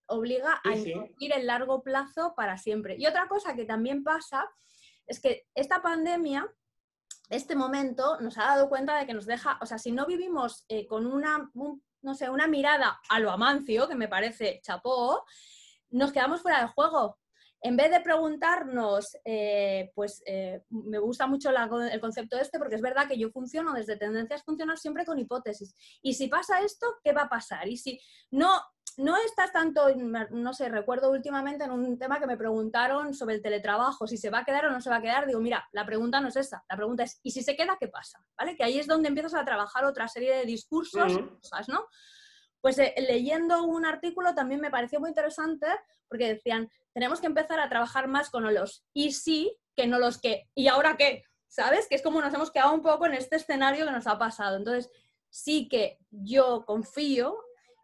obliga 0.06 0.60
a 0.64 0.74
invertir 0.74 1.32
en 1.32 1.46
largo 1.46 1.82
plazo 1.82 2.34
para 2.36 2.58
siempre. 2.58 2.96
Y 2.98 3.06
otra 3.06 3.28
cosa 3.28 3.54
que 3.54 3.64
también 3.64 4.04
pasa 4.04 4.48
es 5.06 5.20
que 5.20 5.46
esta 5.54 5.82
pandemia, 5.82 6.48
este 7.30 7.56
momento, 7.56 8.20
nos 8.20 8.38
ha 8.38 8.44
dado 8.44 8.68
cuenta 8.68 8.98
de 8.98 9.06
que 9.06 9.14
nos 9.14 9.26
deja, 9.26 9.58
o 9.60 9.66
sea, 9.66 9.78
si 9.78 9.92
no 9.92 10.06
vivimos 10.06 10.64
eh, 10.68 10.86
con 10.86 11.06
una, 11.06 11.50
no 12.02 12.14
sé, 12.14 12.30
una 12.30 12.46
mirada 12.46 13.00
a 13.08 13.20
lo 13.20 13.30
amancio, 13.30 13.88
que 13.88 13.94
me 13.94 14.08
parece 14.08 14.60
chapó, 14.62 15.24
nos 15.94 16.12
quedamos 16.12 16.42
fuera 16.42 16.60
de 16.60 16.68
juego 16.68 17.18
en 17.64 17.78
vez 17.78 17.90
de 17.90 18.00
preguntarnos, 18.00 19.16
eh, 19.24 19.90
pues 19.94 20.22
eh, 20.26 20.62
me 20.68 20.98
gusta 20.98 21.26
mucho 21.26 21.48
el 21.48 21.98
concepto 22.00 22.36
este 22.36 22.58
porque 22.58 22.74
es 22.74 22.82
verdad 22.82 23.08
que 23.08 23.18
yo 23.18 23.30
funciono 23.30 23.72
desde 23.72 23.96
tendencias 23.96 24.44
funcionar 24.44 24.76
siempre 24.76 25.06
con 25.06 25.18
hipótesis. 25.18 25.74
Y 26.02 26.12
si 26.12 26.28
pasa 26.28 26.60
esto, 26.60 26.86
¿qué 27.02 27.14
va 27.14 27.22
a 27.22 27.28
pasar? 27.30 27.66
Y 27.66 27.78
si 27.78 27.98
no, 28.30 28.60
no 28.98 29.16
estás 29.16 29.50
tanto, 29.50 29.86
no 29.96 30.52
sé, 30.52 30.68
recuerdo 30.68 31.10
últimamente 31.10 31.64
en 31.64 31.70
un 31.70 31.98
tema 31.98 32.20
que 32.20 32.26
me 32.26 32.36
preguntaron 32.36 33.14
sobre 33.14 33.36
el 33.36 33.42
teletrabajo, 33.42 34.06
si 34.06 34.18
se 34.18 34.28
va 34.28 34.40
a 34.40 34.44
quedar 34.44 34.66
o 34.66 34.70
no 34.70 34.82
se 34.82 34.90
va 34.90 34.96
a 34.96 35.02
quedar, 35.02 35.26
digo, 35.26 35.40
mira, 35.40 35.66
la 35.72 35.86
pregunta 35.86 36.20
no 36.20 36.28
es 36.28 36.36
esa, 36.36 36.62
la 36.68 36.76
pregunta 36.76 37.04
es, 37.04 37.18
¿y 37.22 37.30
si 37.30 37.42
se 37.42 37.56
queda, 37.56 37.78
qué 37.80 37.88
pasa? 37.88 38.22
¿Vale? 38.36 38.56
Que 38.56 38.64
ahí 38.64 38.78
es 38.78 38.86
donde 38.86 39.08
empiezas 39.08 39.32
a 39.32 39.44
trabajar 39.44 39.86
otra 39.86 40.06
serie 40.08 40.36
de 40.36 40.44
discursos, 40.44 41.18
cosas, 41.40 41.70
¿no? 41.70 41.86
Pues 42.64 42.78
eh, 42.78 42.94
leyendo 42.96 43.62
un 43.64 43.84
artículo 43.84 44.34
también 44.34 44.58
me 44.58 44.70
pareció 44.70 44.98
muy 44.98 45.10
interesante 45.10 45.66
porque 46.08 46.32
decían, 46.32 46.70
tenemos 46.94 47.20
que 47.20 47.26
empezar 47.26 47.60
a 47.60 47.68
trabajar 47.68 48.08
más 48.08 48.30
con 48.30 48.42
los 48.54 48.86
y 48.94 49.12
sí 49.12 49.54
que 49.76 49.86
no 49.86 49.98
los 49.98 50.18
que, 50.18 50.48
¿y 50.54 50.68
ahora 50.68 50.96
qué? 50.96 51.24
¿Sabes? 51.46 51.86
Que 51.86 51.94
es 51.96 52.00
como 52.00 52.22
nos 52.22 52.32
hemos 52.32 52.50
quedado 52.50 52.72
un 52.72 52.80
poco 52.80 53.04
en 53.04 53.12
este 53.12 53.36
escenario 53.36 53.84
que 53.84 53.92
nos 53.92 54.06
ha 54.06 54.18
pasado. 54.18 54.56
Entonces, 54.56 54.90
sí 55.28 55.68
que 55.68 55.98
yo 56.10 56.64
confío 56.64 57.36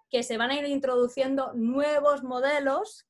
que 0.09 0.23
se 0.23 0.39
van 0.39 0.51
a 0.51 0.57
ir 0.57 0.65
introduciendo 0.65 1.53
nuevos 1.53 2.23
modelos 2.23 3.07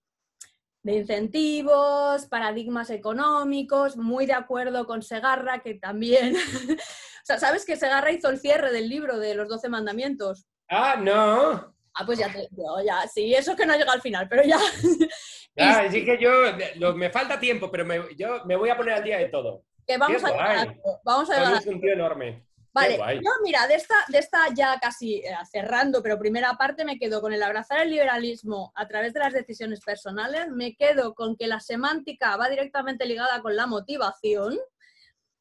de 0.83 0.97
incentivos, 0.97 2.27
paradigmas 2.27 2.91
económicos, 2.91 3.97
muy 3.97 4.27
de 4.27 4.33
acuerdo 4.33 4.89
con 4.89 5.03
Segarra, 5.03 5.61
que 5.61 5.75
también, 5.75 6.35
o 6.75 7.25
sea, 7.25 7.39
¿sabes 7.39 7.65
que 7.65 7.77
Segarra 7.77 8.11
hizo 8.11 8.29
el 8.29 8.41
cierre 8.41 8.73
del 8.73 8.89
libro 8.89 9.21
de 9.21 9.37
los 9.37 9.49
12 9.49 9.69
mandamientos? 9.69 10.49
Ah, 10.71 10.97
no. 10.97 11.75
Ah, 11.95 12.07
pues 12.07 12.19
ya 12.21 12.33
te 12.33 12.49
ya, 12.87 13.07
sí, 13.09 13.35
eso 13.35 13.57
que 13.57 13.67
no 13.67 13.77
llega 13.77 13.93
al 13.93 14.01
final, 14.01 14.29
pero 14.29 14.43
ya. 14.45 14.59
Ya, 15.57 15.81
así 15.81 16.05
que 16.05 16.17
yo, 16.17 16.95
me 16.95 17.11
falta 17.11 17.39
tiempo, 17.39 17.73
pero 17.73 17.85
me, 17.85 18.15
yo 18.17 18.45
me 18.47 18.55
voy 18.55 18.71
a 18.71 18.77
poner 18.77 18.95
al 18.95 19.03
día 19.03 19.19
de 19.19 19.29
todo. 19.29 19.65
Que 19.85 19.99
vamos, 19.99 20.23
a, 20.25 20.75
vamos 21.05 21.29
a 21.29 21.35
llegar. 21.35 21.61
Es 21.61 21.67
un 21.67 21.81
tío 21.81 21.93
enorme. 21.93 22.47
Vale, 22.73 22.97
yo 23.17 23.31
mira, 23.43 23.67
de 23.67 23.75
esta, 23.75 23.97
de 24.09 24.19
esta 24.19 24.39
ya 24.55 24.79
casi 24.81 25.17
eh, 25.17 25.35
cerrando, 25.51 26.03
pero 26.03 26.21
primera 26.21 26.55
parte 26.55 26.85
me 26.85 26.99
quedo 26.99 27.21
con 27.21 27.33
el 27.33 27.43
abrazar 27.43 27.81
el 27.81 27.91
liberalismo 27.91 28.73
a 28.77 28.87
través 28.87 29.13
de 29.13 29.21
las 29.21 29.33
decisiones 29.33 29.81
personales, 29.81 30.49
me 30.51 30.77
quedo 30.77 31.15
con 31.15 31.37
que 31.37 31.49
la 31.49 31.59
semántica 31.59 32.37
va 32.37 32.49
directamente 32.49 33.07
ligada 33.07 33.43
con 33.43 33.57
la 33.57 33.67
motivación 33.67 34.57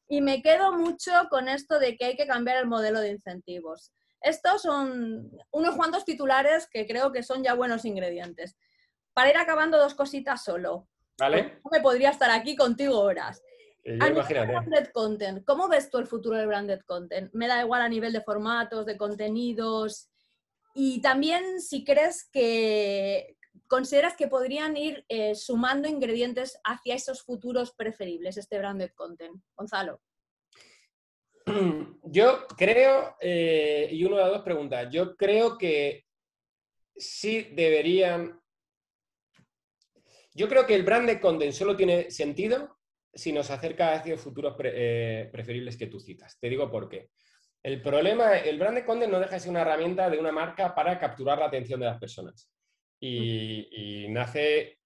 y 0.08 0.20
me 0.22 0.42
quedo 0.42 0.72
mucho 0.72 1.12
con 1.30 1.48
esto 1.48 1.78
de 1.78 1.96
que 1.96 2.06
hay 2.06 2.16
que 2.16 2.26
cambiar 2.26 2.56
el 2.56 2.66
modelo 2.66 3.00
de 3.00 3.10
incentivos. 3.10 3.92
Estos 4.20 4.62
son 4.62 5.30
unos 5.50 5.76
cuantos 5.76 6.04
titulares 6.04 6.68
que 6.70 6.86
creo 6.86 7.12
que 7.12 7.22
son 7.22 7.42
ya 7.42 7.54
buenos 7.54 7.84
ingredientes. 7.84 8.56
Para 9.12 9.30
ir 9.30 9.36
acabando 9.36 9.78
dos 9.78 9.94
cositas 9.94 10.44
solo. 10.44 10.88
Vale. 11.18 11.60
No 11.64 11.70
me 11.70 11.80
podría 11.80 12.10
estar 12.10 12.30
aquí 12.30 12.56
contigo 12.56 12.98
horas. 13.00 13.42
Eh, 13.82 13.96
branded 13.96 14.88
content. 14.92 15.44
¿Cómo 15.44 15.68
ves 15.68 15.90
tú 15.90 15.98
el 15.98 16.06
futuro 16.06 16.36
del 16.36 16.46
branded 16.46 16.80
content? 16.86 17.30
Me 17.32 17.48
da 17.48 17.62
igual 17.62 17.82
a 17.82 17.88
nivel 17.88 18.12
de 18.12 18.20
formatos, 18.20 18.86
de 18.86 18.96
contenidos. 18.96 20.10
Y 20.74 21.00
también 21.00 21.60
si 21.60 21.84
crees 21.84 22.28
que 22.30 23.36
consideras 23.66 24.16
que 24.16 24.28
podrían 24.28 24.76
ir 24.76 25.04
eh, 25.08 25.34
sumando 25.34 25.88
ingredientes 25.88 26.58
hacia 26.64 26.94
esos 26.94 27.22
futuros 27.22 27.72
preferibles, 27.72 28.36
este 28.36 28.58
branded 28.58 28.90
content. 28.94 29.42
Gonzalo. 29.56 30.00
Yo 32.02 32.46
creo, 32.56 33.16
eh, 33.20 33.88
y 33.90 34.04
una 34.04 34.24
de 34.24 34.30
dos 34.30 34.42
preguntas, 34.42 34.88
yo 34.90 35.16
creo 35.16 35.56
que 35.56 36.04
sí 36.96 37.48
deberían... 37.52 38.40
Yo 40.34 40.48
creo 40.48 40.66
que 40.66 40.74
el 40.74 40.82
brand 40.82 41.08
de 41.08 41.20
content 41.20 41.52
solo 41.52 41.76
tiene 41.76 42.10
sentido 42.10 42.76
si 43.12 43.32
nos 43.32 43.50
acerca 43.50 43.92
hacia 43.92 44.16
futuros 44.16 44.56
eh, 44.64 45.28
preferibles 45.30 45.76
que 45.76 45.86
tú 45.86 46.00
citas. 46.00 46.38
Te 46.40 46.48
digo 46.48 46.70
por 46.70 46.88
qué. 46.88 47.10
El 47.62 47.82
problema, 47.82 48.38
el 48.38 48.58
brand 48.58 48.78
de 48.78 48.84
content 48.84 49.12
no 49.12 49.20
deja 49.20 49.34
de 49.34 49.40
ser 49.40 49.50
una 49.50 49.62
herramienta 49.62 50.10
de 50.10 50.18
una 50.18 50.32
marca 50.32 50.74
para 50.74 50.98
capturar 50.98 51.38
la 51.38 51.46
atención 51.46 51.78
de 51.80 51.86
las 51.86 51.98
personas. 51.98 52.50
y 53.00 54.06
nace 54.08 54.79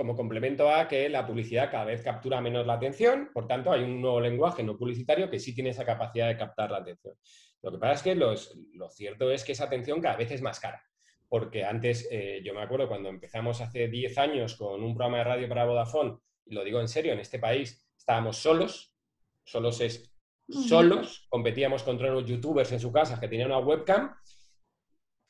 como 0.00 0.16
complemento 0.16 0.72
a 0.72 0.88
que 0.88 1.10
la 1.10 1.26
publicidad 1.26 1.70
cada 1.70 1.84
vez 1.84 2.00
captura 2.02 2.40
menos 2.40 2.66
la 2.66 2.72
atención, 2.72 3.28
por 3.34 3.46
tanto 3.46 3.70
hay 3.70 3.82
un 3.82 4.00
nuevo 4.00 4.18
lenguaje 4.18 4.62
no 4.62 4.78
publicitario 4.78 5.28
que 5.28 5.38
sí 5.38 5.54
tiene 5.54 5.68
esa 5.68 5.84
capacidad 5.84 6.26
de 6.26 6.38
captar 6.38 6.70
la 6.70 6.78
atención. 6.78 7.14
Lo 7.60 7.70
que 7.70 7.76
pasa 7.76 7.92
es 7.92 8.02
que 8.02 8.14
lo 8.14 8.88
cierto 8.88 9.30
es 9.30 9.44
que 9.44 9.52
esa 9.52 9.64
atención 9.64 10.00
cada 10.00 10.16
vez 10.16 10.30
es 10.30 10.40
más 10.40 10.58
cara, 10.58 10.82
porque 11.28 11.66
antes, 11.66 12.08
eh, 12.10 12.40
yo 12.42 12.54
me 12.54 12.62
acuerdo 12.62 12.88
cuando 12.88 13.10
empezamos 13.10 13.60
hace 13.60 13.88
10 13.88 14.16
años 14.16 14.56
con 14.56 14.82
un 14.82 14.94
programa 14.94 15.18
de 15.18 15.24
radio 15.24 15.48
para 15.50 15.66
Vodafone, 15.66 16.16
y 16.46 16.54
lo 16.54 16.64
digo 16.64 16.80
en 16.80 16.88
serio, 16.88 17.12
en 17.12 17.20
este 17.20 17.38
país 17.38 17.86
estábamos 17.98 18.38
solos, 18.38 18.94
solos 19.44 19.82
es 19.82 20.16
solos, 20.48 21.26
competíamos 21.28 21.82
contra 21.82 22.10
unos 22.10 22.24
youtubers 22.24 22.72
en 22.72 22.80
su 22.80 22.90
casa 22.90 23.20
que 23.20 23.28
tenían 23.28 23.50
una 23.50 23.58
webcam 23.58 24.14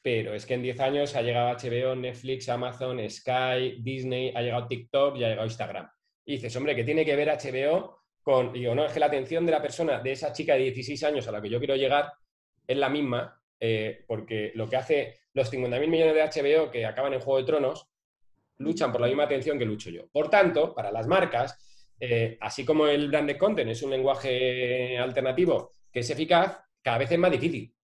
pero 0.03 0.35
es 0.35 0.47
que 0.47 0.55
en 0.55 0.63
10 0.63 0.81
años 0.81 1.15
ha 1.15 1.23
llegado 1.23 1.57
HBO, 1.57 1.95
Netflix, 1.95 2.49
Amazon, 2.49 2.99
Sky, 3.09 3.81
Disney, 3.81 4.33
ha 4.35 4.41
llegado 4.41 4.67
TikTok 4.67 5.17
y 5.17 5.25
ha 5.25 5.29
llegado 5.29 5.47
Instagram. 5.47 5.89
Y 6.25 6.35
dices, 6.35 6.55
hombre, 6.57 6.75
¿qué 6.75 6.85
tiene 6.85 7.05
que 7.05 7.17
ver 7.17 7.29
HBO 7.29 8.03
con...? 8.23 8.53
Digo, 8.53 8.75
no, 8.75 8.87
es 8.87 8.93
que 8.93 9.01
la 9.01 9.07
atención 9.07 9.45
de 9.45 9.53
la 9.53 9.61
persona, 9.61 10.01
de 10.01 10.13
esa 10.13 10.33
chica 10.33 10.55
de 10.55 10.61
16 10.61 11.03
años 11.05 11.29
a 11.29 11.33
la 11.33 11.43
que 11.43 11.51
yo 11.51 11.59
quiero 11.59 11.77
llegar, 11.77 12.13
es 12.67 12.77
la 12.77 12.89
misma, 12.89 13.43
eh, 13.59 14.05
porque 14.07 14.53
lo 14.55 14.69
que 14.69 14.77
hace 14.77 15.21
los 15.35 15.53
50.000 15.53 15.89
millones 15.89 16.15
de 16.15 16.43
HBO 16.43 16.71
que 16.71 16.87
acaban 16.87 17.13
en 17.13 17.21
Juego 17.21 17.39
de 17.39 17.47
Tronos, 17.47 17.87
luchan 18.59 18.93
por 18.93 19.01
la 19.01 19.07
misma 19.07 19.25
atención 19.25 19.59
que 19.59 19.65
lucho 19.65 19.91
yo. 19.91 20.09
Por 20.11 20.31
tanto, 20.31 20.75
para 20.75 20.91
las 20.91 21.07
marcas, 21.07 21.93
eh, 21.99 22.39
así 22.41 22.65
como 22.65 22.87
el 22.87 23.09
brand 23.09 23.37
content 23.37 23.71
es 23.71 23.83
un 23.83 23.91
lenguaje 23.91 24.97
alternativo 24.99 25.73
que 25.93 26.01
es 26.01 26.11
eficaz, 26.11 26.59
cada 26.83 26.99
vez 26.99 27.11
es 27.11 27.19
más 27.19 27.31
difícil 27.31 27.75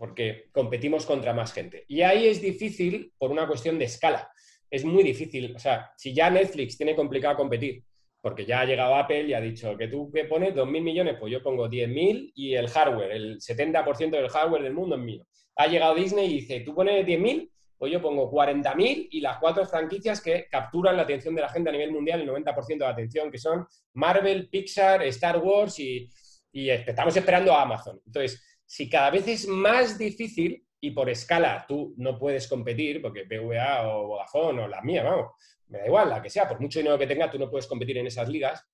porque 0.00 0.48
competimos 0.50 1.04
contra 1.04 1.34
más 1.34 1.52
gente. 1.52 1.84
Y 1.86 2.00
ahí 2.00 2.26
es 2.26 2.40
difícil 2.40 3.12
por 3.18 3.30
una 3.30 3.46
cuestión 3.46 3.78
de 3.78 3.84
escala. 3.84 4.32
Es 4.70 4.82
muy 4.82 5.02
difícil. 5.02 5.54
O 5.54 5.58
sea, 5.58 5.92
si 5.94 6.14
ya 6.14 6.30
Netflix 6.30 6.78
tiene 6.78 6.96
complicado 6.96 7.36
competir, 7.36 7.84
porque 8.18 8.46
ya 8.46 8.60
ha 8.60 8.64
llegado 8.64 8.94
Apple 8.94 9.24
y 9.24 9.34
ha 9.34 9.42
dicho 9.42 9.76
que 9.76 9.88
tú 9.88 10.10
que 10.10 10.24
pones 10.24 10.54
2.000 10.54 10.82
millones, 10.82 11.16
pues 11.20 11.30
yo 11.30 11.42
pongo 11.42 11.68
10.000 11.68 12.32
y 12.34 12.54
el 12.54 12.68
hardware, 12.68 13.12
el 13.12 13.40
70% 13.40 14.10
del 14.10 14.30
hardware 14.30 14.62
del 14.62 14.72
mundo 14.72 14.96
es 14.96 15.02
mío. 15.02 15.26
Ha 15.56 15.66
llegado 15.66 15.94
Disney 15.94 16.30
y 16.30 16.40
dice, 16.40 16.60
tú 16.60 16.74
pones 16.74 17.04
10.000, 17.04 17.50
pues 17.76 17.92
yo 17.92 18.00
pongo 18.00 18.32
40.000 18.32 19.08
y 19.10 19.20
las 19.20 19.36
cuatro 19.36 19.66
franquicias 19.66 20.22
que 20.22 20.46
capturan 20.50 20.96
la 20.96 21.02
atención 21.02 21.34
de 21.34 21.42
la 21.42 21.50
gente 21.50 21.68
a 21.68 21.72
nivel 21.72 21.92
mundial, 21.92 22.22
el 22.22 22.28
90% 22.30 22.66
de 22.68 22.78
la 22.78 22.88
atención, 22.88 23.30
que 23.30 23.36
son 23.36 23.66
Marvel, 23.92 24.48
Pixar, 24.48 25.02
Star 25.02 25.36
Wars 25.36 25.78
y, 25.78 26.08
y 26.52 26.70
estamos 26.70 27.14
esperando 27.14 27.52
a 27.52 27.60
Amazon. 27.60 28.00
Entonces, 28.06 28.49
si 28.70 28.88
cada 28.88 29.10
vez 29.10 29.26
es 29.26 29.48
más 29.48 29.98
difícil 29.98 30.64
y 30.80 30.92
por 30.92 31.10
escala 31.10 31.64
tú 31.66 31.92
no 31.96 32.16
puedes 32.16 32.46
competir, 32.46 33.02
porque 33.02 33.24
PVA 33.24 33.88
o 33.88 34.06
Vodafone 34.06 34.62
o 34.62 34.68
la 34.68 34.80
mía, 34.80 35.02
vamos, 35.02 35.32
me 35.66 35.78
da 35.78 35.86
igual, 35.86 36.08
la 36.08 36.22
que 36.22 36.30
sea, 36.30 36.46
por 36.46 36.60
mucho 36.60 36.78
dinero 36.78 36.96
que 36.96 37.08
tenga, 37.08 37.28
tú 37.28 37.36
no 37.36 37.50
puedes 37.50 37.66
competir 37.66 37.98
en 37.98 38.06
esas 38.06 38.28
ligas. 38.28 38.64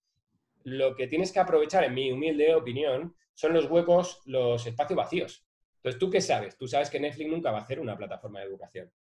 Lo 0.65 0.95
que 0.95 1.07
tienes 1.07 1.33
que 1.33 1.41
aprovechar, 1.41 1.83
en 1.85 1.95
mi 1.95 2.13
humilde 2.13 2.55
opinión, 2.55 3.17
son 3.33 3.55
los 3.55 3.71
huecos, 3.71 4.21
los 4.27 4.67
espacios 4.67 4.99
vacíos. 4.99 5.47
Entonces, 5.77 5.99
¿tú 5.99 6.11
qué 6.11 6.21
sabes? 6.21 6.59
Tú 6.59 6.69
sabes 6.69 6.91
que 6.91 7.01
Netflix 7.01 7.31
nunca 7.31 7.51
va 7.51 7.61
a 7.61 7.63
hacer 7.63 7.81
una 7.81 7.97
plataforma 7.97 8.41
de 8.41 8.47
educación. 8.49 8.93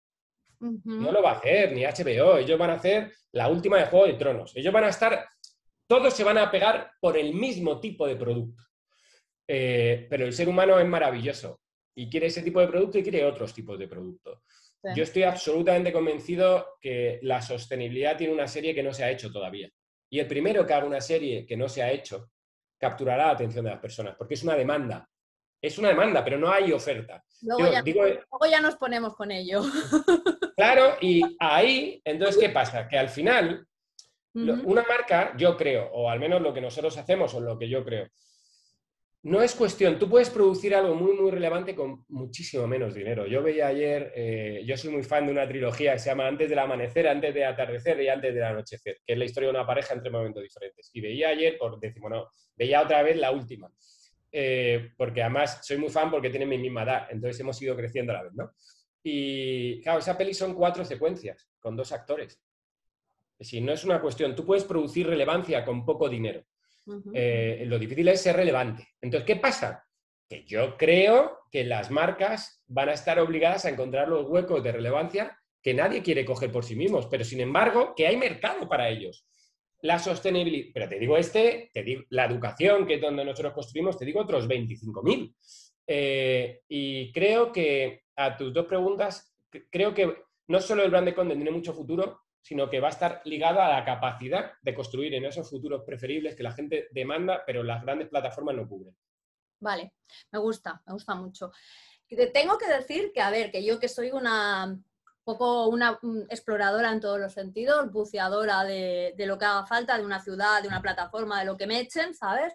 No 0.61 1.11
lo 1.11 1.21
va 1.21 1.31
a 1.31 1.37
hacer, 1.39 1.73
ni 1.73 1.83
HBO. 1.83 2.37
Ellos 2.37 2.57
van 2.57 2.69
a 2.69 2.75
hacer 2.75 3.11
la 3.33 3.49
última 3.49 3.79
de 3.79 3.87
Juego 3.87 4.07
de 4.07 4.13
Tronos. 4.13 4.55
Ellos 4.55 4.71
van 4.71 4.85
a 4.85 4.89
estar, 4.89 5.27
todos 5.87 6.13
se 6.13 6.23
van 6.23 6.37
a 6.37 6.49
pegar 6.49 6.91
por 7.01 7.17
el 7.17 7.33
mismo 7.33 7.81
tipo 7.81 8.07
de 8.07 8.15
producto. 8.15 8.63
Eh, 9.47 10.07
pero 10.09 10.25
el 10.25 10.33
ser 10.33 10.49
humano 10.49 10.79
es 10.79 10.87
maravilloso 10.87 11.59
y 11.95 12.09
quiere 12.09 12.27
ese 12.27 12.41
tipo 12.41 12.59
de 12.59 12.67
producto 12.67 12.97
y 12.97 13.03
quiere 13.03 13.25
otros 13.25 13.53
tipos 13.53 13.77
de 13.79 13.87
producto. 13.87 14.41
Yo 14.95 15.01
estoy 15.01 15.23
absolutamente 15.23 15.91
convencido 15.91 16.77
que 16.79 17.17
la 17.23 17.41
sostenibilidad 17.41 18.17
tiene 18.17 18.33
una 18.33 18.47
serie 18.47 18.75
que 18.75 18.83
no 18.83 18.93
se 18.93 19.03
ha 19.03 19.09
hecho 19.09 19.31
todavía. 19.31 19.67
Y 20.11 20.19
el 20.19 20.27
primero 20.27 20.65
que 20.65 20.73
haga 20.73 20.85
una 20.85 21.01
serie 21.01 21.43
que 21.45 21.57
no 21.57 21.67
se 21.67 21.81
ha 21.81 21.91
hecho 21.91 22.29
capturará 22.77 23.27
la 23.27 23.31
atención 23.31 23.65
de 23.65 23.71
las 23.71 23.79
personas, 23.79 24.15
porque 24.15 24.35
es 24.35 24.43
una 24.43 24.55
demanda. 24.55 25.09
Es 25.59 25.79
una 25.79 25.89
demanda, 25.89 26.23
pero 26.23 26.37
no 26.37 26.51
hay 26.51 26.71
oferta. 26.71 27.23
Luego, 27.41 27.71
ya, 28.49 28.61
nos 28.61 28.75
ponemos 28.75 29.15
con 29.15 29.31
ello. 29.31 29.63
Claro, 30.57 30.95
y 31.01 31.21
ahí, 31.37 32.01
entonces, 32.05 32.37
¿qué 32.37 32.47
pasa? 32.47 32.87
Que 32.87 32.97
al 32.97 33.09
final, 33.09 33.67
una 34.33 34.83
marca, 34.83 35.35
yo 35.35 35.57
creo, 35.57 35.89
o 35.91 36.09
al 36.09 36.17
menos 36.17 36.41
lo 36.41 36.53
que 36.53 36.61
nosotros 36.61 36.97
hacemos 36.97 37.33
o 37.33 37.41
lo 37.41 37.59
que 37.59 37.67
yo 37.67 37.83
creo, 37.83 38.07
no 39.25 39.41
es 39.41 39.55
cuestión, 39.55 39.97
tú 39.97 40.07
puedes 40.07 40.29
producir 40.29 40.75
algo 40.75 40.93
muy, 40.93 41.13
muy 41.13 41.31
relevante 41.31 41.73
con 41.73 42.05
muchísimo 42.09 42.67
menos 42.67 42.93
dinero. 42.93 43.25
Yo 43.25 43.41
veía 43.41 43.65
ayer, 43.65 44.13
eh, 44.15 44.63
yo 44.67 44.77
soy 44.77 44.91
muy 44.91 45.01
fan 45.01 45.25
de 45.25 45.31
una 45.31 45.47
trilogía 45.47 45.93
que 45.93 45.99
se 45.99 46.11
llama 46.11 46.27
Antes 46.27 46.47
del 46.47 46.59
amanecer, 46.59 47.07
antes 47.07 47.33
de 47.33 47.43
atardecer 47.43 47.99
y 48.01 48.07
antes 48.07 48.35
del 48.35 48.43
anochecer, 48.43 48.99
que 49.03 49.13
es 49.13 49.17
la 49.17 49.25
historia 49.25 49.47
de 49.49 49.55
una 49.55 49.65
pareja 49.65 49.95
entre 49.95 50.11
momentos 50.11 50.43
diferentes. 50.43 50.91
Y 50.93 51.01
veía 51.01 51.29
ayer, 51.29 51.57
por 51.57 51.79
decimos, 51.79 52.11
no, 52.11 52.29
veía 52.55 52.83
otra 52.83 53.01
vez 53.01 53.17
la 53.17 53.31
última. 53.31 53.67
Eh, 54.31 54.91
porque 54.95 55.23
además 55.23 55.59
soy 55.63 55.77
muy 55.77 55.89
fan 55.89 56.11
porque 56.11 56.29
tiene 56.29 56.45
mi 56.45 56.59
misma 56.59 56.83
edad, 56.83 57.07
entonces 57.09 57.39
hemos 57.39 57.59
ido 57.63 57.75
creciendo 57.75 58.11
a 58.11 58.17
la 58.17 58.23
vez, 58.25 58.33
¿no? 58.35 58.51
Y 59.01 59.81
claro, 59.81 59.99
esa 59.99 60.15
peli 60.15 60.35
son 60.35 60.53
cuatro 60.53 60.85
secuencias 60.85 61.49
con 61.59 61.75
dos 61.75 61.91
actores. 61.91 62.39
Si 63.39 63.59
no 63.59 63.73
es 63.73 63.83
una 63.85 63.99
cuestión, 63.99 64.35
tú 64.35 64.45
puedes 64.45 64.65
producir 64.65 65.07
relevancia 65.07 65.65
con 65.65 65.83
poco 65.83 66.07
dinero. 66.09 66.43
Eh, 67.13 67.63
lo 67.65 67.79
difícil 67.79 68.07
es 68.07 68.21
ser 68.21 68.35
relevante. 68.35 68.87
Entonces, 69.01 69.25
¿qué 69.25 69.35
pasa? 69.37 69.85
Que 70.29 70.43
yo 70.45 70.77
creo 70.77 71.39
que 71.51 71.63
las 71.63 71.91
marcas 71.91 72.63
van 72.67 72.89
a 72.89 72.93
estar 72.93 73.19
obligadas 73.19 73.65
a 73.65 73.69
encontrar 73.69 74.07
los 74.07 74.27
huecos 74.27 74.63
de 74.63 74.71
relevancia 74.71 75.37
que 75.61 75.73
nadie 75.73 76.03
quiere 76.03 76.25
coger 76.25 76.51
por 76.51 76.63
sí 76.63 76.75
mismos, 76.75 77.07
pero 77.07 77.23
sin 77.23 77.39
embargo, 77.41 77.93
que 77.95 78.05
hay 78.05 78.17
mercado 78.17 78.67
para 78.67 78.87
ellos. 78.89 79.25
La 79.81 79.97
sostenibilidad, 79.97 80.71
pero 80.73 80.87
te 80.87 80.99
digo 80.99 81.17
este, 81.17 81.71
te 81.73 81.83
digo 81.83 82.03
la 82.09 82.25
educación, 82.25 82.85
que 82.85 82.95
es 82.95 83.01
donde 83.01 83.25
nosotros 83.25 83.53
construimos, 83.53 83.97
te 83.97 84.05
digo 84.05 84.21
otros 84.21 84.47
25.000. 84.47 85.33
Eh, 85.87 86.61
y 86.67 87.11
creo 87.11 87.51
que 87.51 88.03
a 88.15 88.37
tus 88.37 88.53
dos 88.53 88.65
preguntas, 88.65 89.35
creo 89.71 89.93
que 89.93 90.15
no 90.47 90.61
solo 90.61 90.83
el 90.83 90.91
brand 90.91 91.07
de 91.07 91.15
content 91.15 91.41
tiene 91.41 91.55
mucho 91.55 91.73
futuro, 91.73 92.24
sino 92.45 92.69
que 92.69 92.79
va 92.79 92.89
a 92.89 92.91
estar 92.91 93.21
ligado 93.25 93.59
a 93.59 93.67
la 93.67 93.83
capacidad 93.83 94.51
de 94.61 94.75
construir 94.75 95.15
en 95.15 95.25
esos 95.25 95.49
futuros 95.49 95.81
preferibles 95.83 96.35
que 96.35 96.43
la 96.43 96.51
gente 96.51 96.89
demanda, 96.91 97.41
pero 97.43 97.63
las 97.63 97.81
grandes 97.81 98.07
plataformas 98.07 98.55
no 98.55 98.69
cubren. 98.69 98.95
Vale, 99.59 99.93
me 100.31 100.37
gusta, 100.37 100.79
me 100.85 100.93
gusta 100.93 101.15
mucho. 101.15 101.51
Tengo 102.07 102.59
que 102.59 102.67
decir 102.67 103.11
que, 103.11 103.19
a 103.19 103.31
ver, 103.31 103.49
que 103.49 103.65
yo 103.65 103.79
que 103.79 103.89
soy 103.89 104.11
una 104.11 104.79
poco 105.23 105.69
una 105.69 105.97
exploradora 106.29 106.91
en 106.91 106.99
todos 106.99 107.19
los 107.19 107.33
sentidos, 107.33 107.91
buceadora 107.91 108.63
de, 108.63 109.15
lo 109.17 109.39
que 109.39 109.45
haga 109.45 109.65
falta, 109.65 109.97
de 109.97 110.05
una 110.05 110.21
ciudad, 110.21 110.61
de 110.61 110.67
una 110.67 110.83
plataforma, 110.83 111.39
de 111.39 111.45
lo 111.45 111.57
que 111.57 111.65
me 111.65 111.79
echen, 111.79 112.13
¿sabes? 112.13 112.53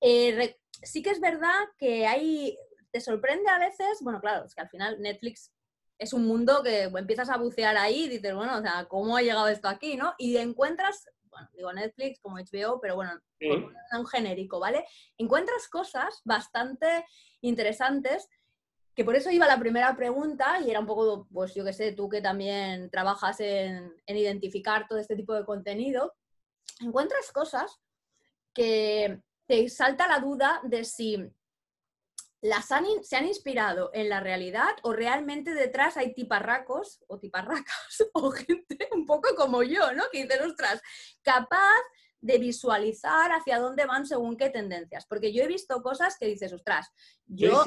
Eh, 0.00 0.56
sí 0.82 1.04
que 1.04 1.10
es 1.10 1.20
verdad 1.20 1.68
que 1.78 2.04
hay, 2.04 2.58
te 2.90 3.00
sorprende 3.00 3.48
a 3.48 3.60
veces, 3.60 3.98
bueno, 4.00 4.20
claro, 4.20 4.44
es 4.44 4.56
que 4.56 4.62
al 4.62 4.68
final 4.68 5.00
Netflix 5.00 5.53
es 5.98 6.12
un 6.12 6.26
mundo 6.26 6.62
que 6.62 6.84
empiezas 6.84 7.30
a 7.30 7.36
bucear 7.36 7.76
ahí 7.76 8.04
y 8.04 8.08
dices, 8.08 8.34
bueno, 8.34 8.58
o 8.58 8.60
sea, 8.62 8.86
¿cómo 8.88 9.16
ha 9.16 9.22
llegado 9.22 9.48
esto 9.48 9.68
aquí, 9.68 9.96
no? 9.96 10.14
Y 10.18 10.36
encuentras, 10.36 11.08
bueno, 11.24 11.48
digo 11.54 11.72
Netflix 11.72 12.20
como 12.20 12.38
HBO, 12.38 12.80
pero 12.80 12.96
bueno, 12.96 13.12
un 13.40 14.06
genérico, 14.06 14.58
¿vale? 14.58 14.84
Encuentras 15.18 15.68
cosas 15.68 16.20
bastante 16.24 17.04
interesantes 17.40 18.28
que 18.94 19.04
por 19.04 19.16
eso 19.16 19.30
iba 19.30 19.46
la 19.46 19.58
primera 19.58 19.96
pregunta 19.96 20.60
y 20.64 20.70
era 20.70 20.80
un 20.80 20.86
poco, 20.86 21.26
pues 21.32 21.52
yo 21.54 21.64
que 21.64 21.72
sé, 21.72 21.92
tú 21.92 22.08
que 22.08 22.20
también 22.20 22.90
trabajas 22.90 23.40
en, 23.40 23.92
en 24.06 24.16
identificar 24.16 24.86
todo 24.88 24.98
este 24.98 25.16
tipo 25.16 25.34
de 25.34 25.44
contenido, 25.44 26.14
encuentras 26.80 27.32
cosas 27.32 27.80
que 28.52 29.20
te 29.46 29.68
salta 29.68 30.06
la 30.06 30.20
duda 30.20 30.60
de 30.62 30.84
si 30.84 31.28
las 32.44 32.70
han, 32.72 32.84
se 33.02 33.16
han 33.16 33.24
inspirado 33.26 33.90
en 33.94 34.10
la 34.10 34.20
realidad 34.20 34.68
o 34.82 34.92
realmente 34.92 35.54
detrás 35.54 35.96
hay 35.96 36.12
tiparracos 36.12 37.02
o 37.06 37.18
tiparracas 37.18 38.04
o 38.12 38.30
gente 38.30 38.86
un 38.92 39.06
poco 39.06 39.34
como 39.34 39.62
yo, 39.62 39.92
¿no? 39.94 40.04
Que 40.12 40.24
dicen, 40.24 40.42
ostras, 40.42 40.82
capaz 41.22 41.80
de 42.20 42.36
visualizar 42.38 43.32
hacia 43.32 43.58
dónde 43.58 43.86
van 43.86 44.04
según 44.04 44.36
qué 44.36 44.50
tendencias. 44.50 45.06
Porque 45.06 45.32
yo 45.32 45.42
he 45.42 45.48
visto 45.48 45.82
cosas 45.82 46.18
que 46.18 46.26
dices, 46.26 46.52
ostras, 46.52 46.92
yo, 47.24 47.64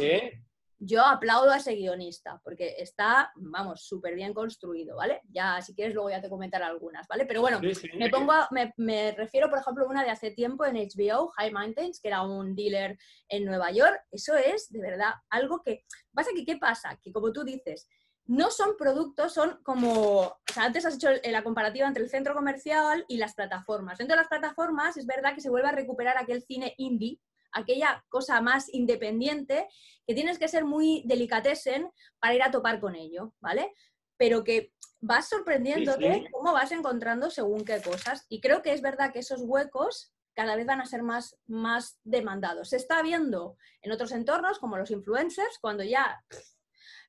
yo 0.80 1.04
aplaudo 1.04 1.52
a 1.52 1.58
ese 1.58 1.76
guionista, 1.76 2.40
porque 2.44 2.76
está, 2.78 3.32
vamos, 3.36 3.84
súper 3.86 4.16
bien 4.16 4.34
construido, 4.34 4.96
¿vale? 4.96 5.22
Ya, 5.30 5.62
si 5.62 5.74
quieres, 5.74 5.96
luego 5.96 6.10
ya 6.10 6.22
te 6.22 6.30
comentaré 6.30 6.66
algunas, 6.66 7.08
¿vale? 7.08 7.26
Pero 7.26 7.42
bueno, 7.42 7.60
me 7.98 8.10
pongo, 8.10 8.34
me, 8.78 9.12
refiero, 9.14 9.50
por 9.50 9.60
ejemplo, 9.60 9.86
a 9.86 9.90
una 9.90 10.04
de 10.04 10.12
hace 10.12 10.32
tiempo 10.32 10.66
en 10.66 10.76
HBO, 10.76 11.30
High 11.30 11.52
Mountains, 11.52 12.00
que 12.00 12.10
era 12.10 12.22
un 12.22 12.56
dealer 12.56 12.98
en 13.28 13.46
Nueva 13.46 13.72
York. 13.72 14.00
Eso 14.12 14.36
es, 14.36 14.70
de 14.70 14.80
verdad, 14.80 15.14
algo 15.30 15.62
que... 15.64 15.84
Pasa 16.14 16.30
que, 16.36 16.46
¿qué 16.46 16.58
pasa? 16.58 17.00
Que 17.02 17.12
como 17.12 17.32
tú 17.32 17.44
dices, 17.44 17.88
no 18.28 18.52
son 18.52 18.76
productos, 18.78 19.34
son 19.34 19.60
como, 19.64 20.22
o 20.22 20.38
sea, 20.54 20.66
antes 20.66 20.86
has 20.86 20.96
hecho 20.96 21.10
la 21.24 21.44
comparativa 21.44 21.88
entre 21.88 22.04
el 22.04 22.10
centro 22.10 22.36
comercial 22.36 23.06
y 23.08 23.18
las 23.18 23.34
plataformas. 23.34 23.98
Dentro 23.98 24.16
de 24.16 24.22
las 24.22 24.30
plataformas 24.30 24.98
es 24.98 25.06
verdad 25.06 25.34
que 25.34 25.42
se 25.42 25.50
vuelve 25.50 25.70
a 25.70 25.72
recuperar 25.72 26.18
aquel 26.18 26.44
cine 26.44 26.76
indie 26.78 27.20
aquella 27.52 28.04
cosa 28.10 28.42
más 28.42 28.74
independiente 28.74 29.68
que 30.06 30.14
tienes 30.14 30.40
que 30.40 30.48
ser 30.48 30.66
muy 30.66 31.04
delicatessen 31.06 31.90
para 32.20 32.36
ir 32.36 32.44
a 32.44 32.52
topar 32.52 32.80
con 32.80 32.96
ello, 32.96 33.34
¿vale? 33.40 33.74
Pero 34.18 34.44
que 34.44 34.74
vas 35.00 35.30
sorprendiéndote 35.30 36.28
cómo 36.32 36.54
vas 36.54 36.72
encontrando 36.72 37.30
según 37.30 37.66
qué 37.66 37.82
cosas. 37.82 38.26
Y 38.30 38.42
creo 38.42 38.62
que 38.62 38.74
es 38.74 38.82
verdad 38.82 39.12
que 39.12 39.20
esos 39.20 39.42
huecos 39.42 40.14
cada 40.34 40.56
vez 40.56 40.68
van 40.68 40.82
a 40.82 40.86
ser 40.86 41.02
más, 41.02 41.36
más 41.48 42.00
demandados. 42.04 42.70
Se 42.70 42.78
está 42.78 43.02
viendo 43.02 43.58
en 43.82 43.92
otros 43.92 44.12
entornos, 44.12 44.60
como 44.60 44.78
los 44.78 44.92
influencers, 44.92 45.58
cuando 45.60 45.84
ya 45.84 46.24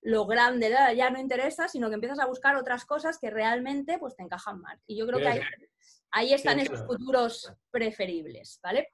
lo 0.01 0.27
grande 0.27 0.75
ya 0.97 1.11
no 1.11 1.19
interesa, 1.19 1.69
sino 1.69 1.89
que 1.89 1.95
empiezas 1.95 2.21
a 2.21 2.27
buscar 2.27 2.57
otras 2.57 2.85
cosas 2.85 3.19
que 3.19 3.31
realmente 3.31 3.99
pues, 3.99 4.17
te 4.17 4.23
encajan 4.23 4.61
más. 4.61 4.83
Y 4.87 4.97
yo 4.97 5.07
creo 5.07 5.19
que 5.19 5.43
ahí, 6.11 6.33
están 6.33 6.61
esos 6.61 6.87
futuros 6.87 7.53
preferibles, 7.71 8.61
¿vale? 8.63 8.89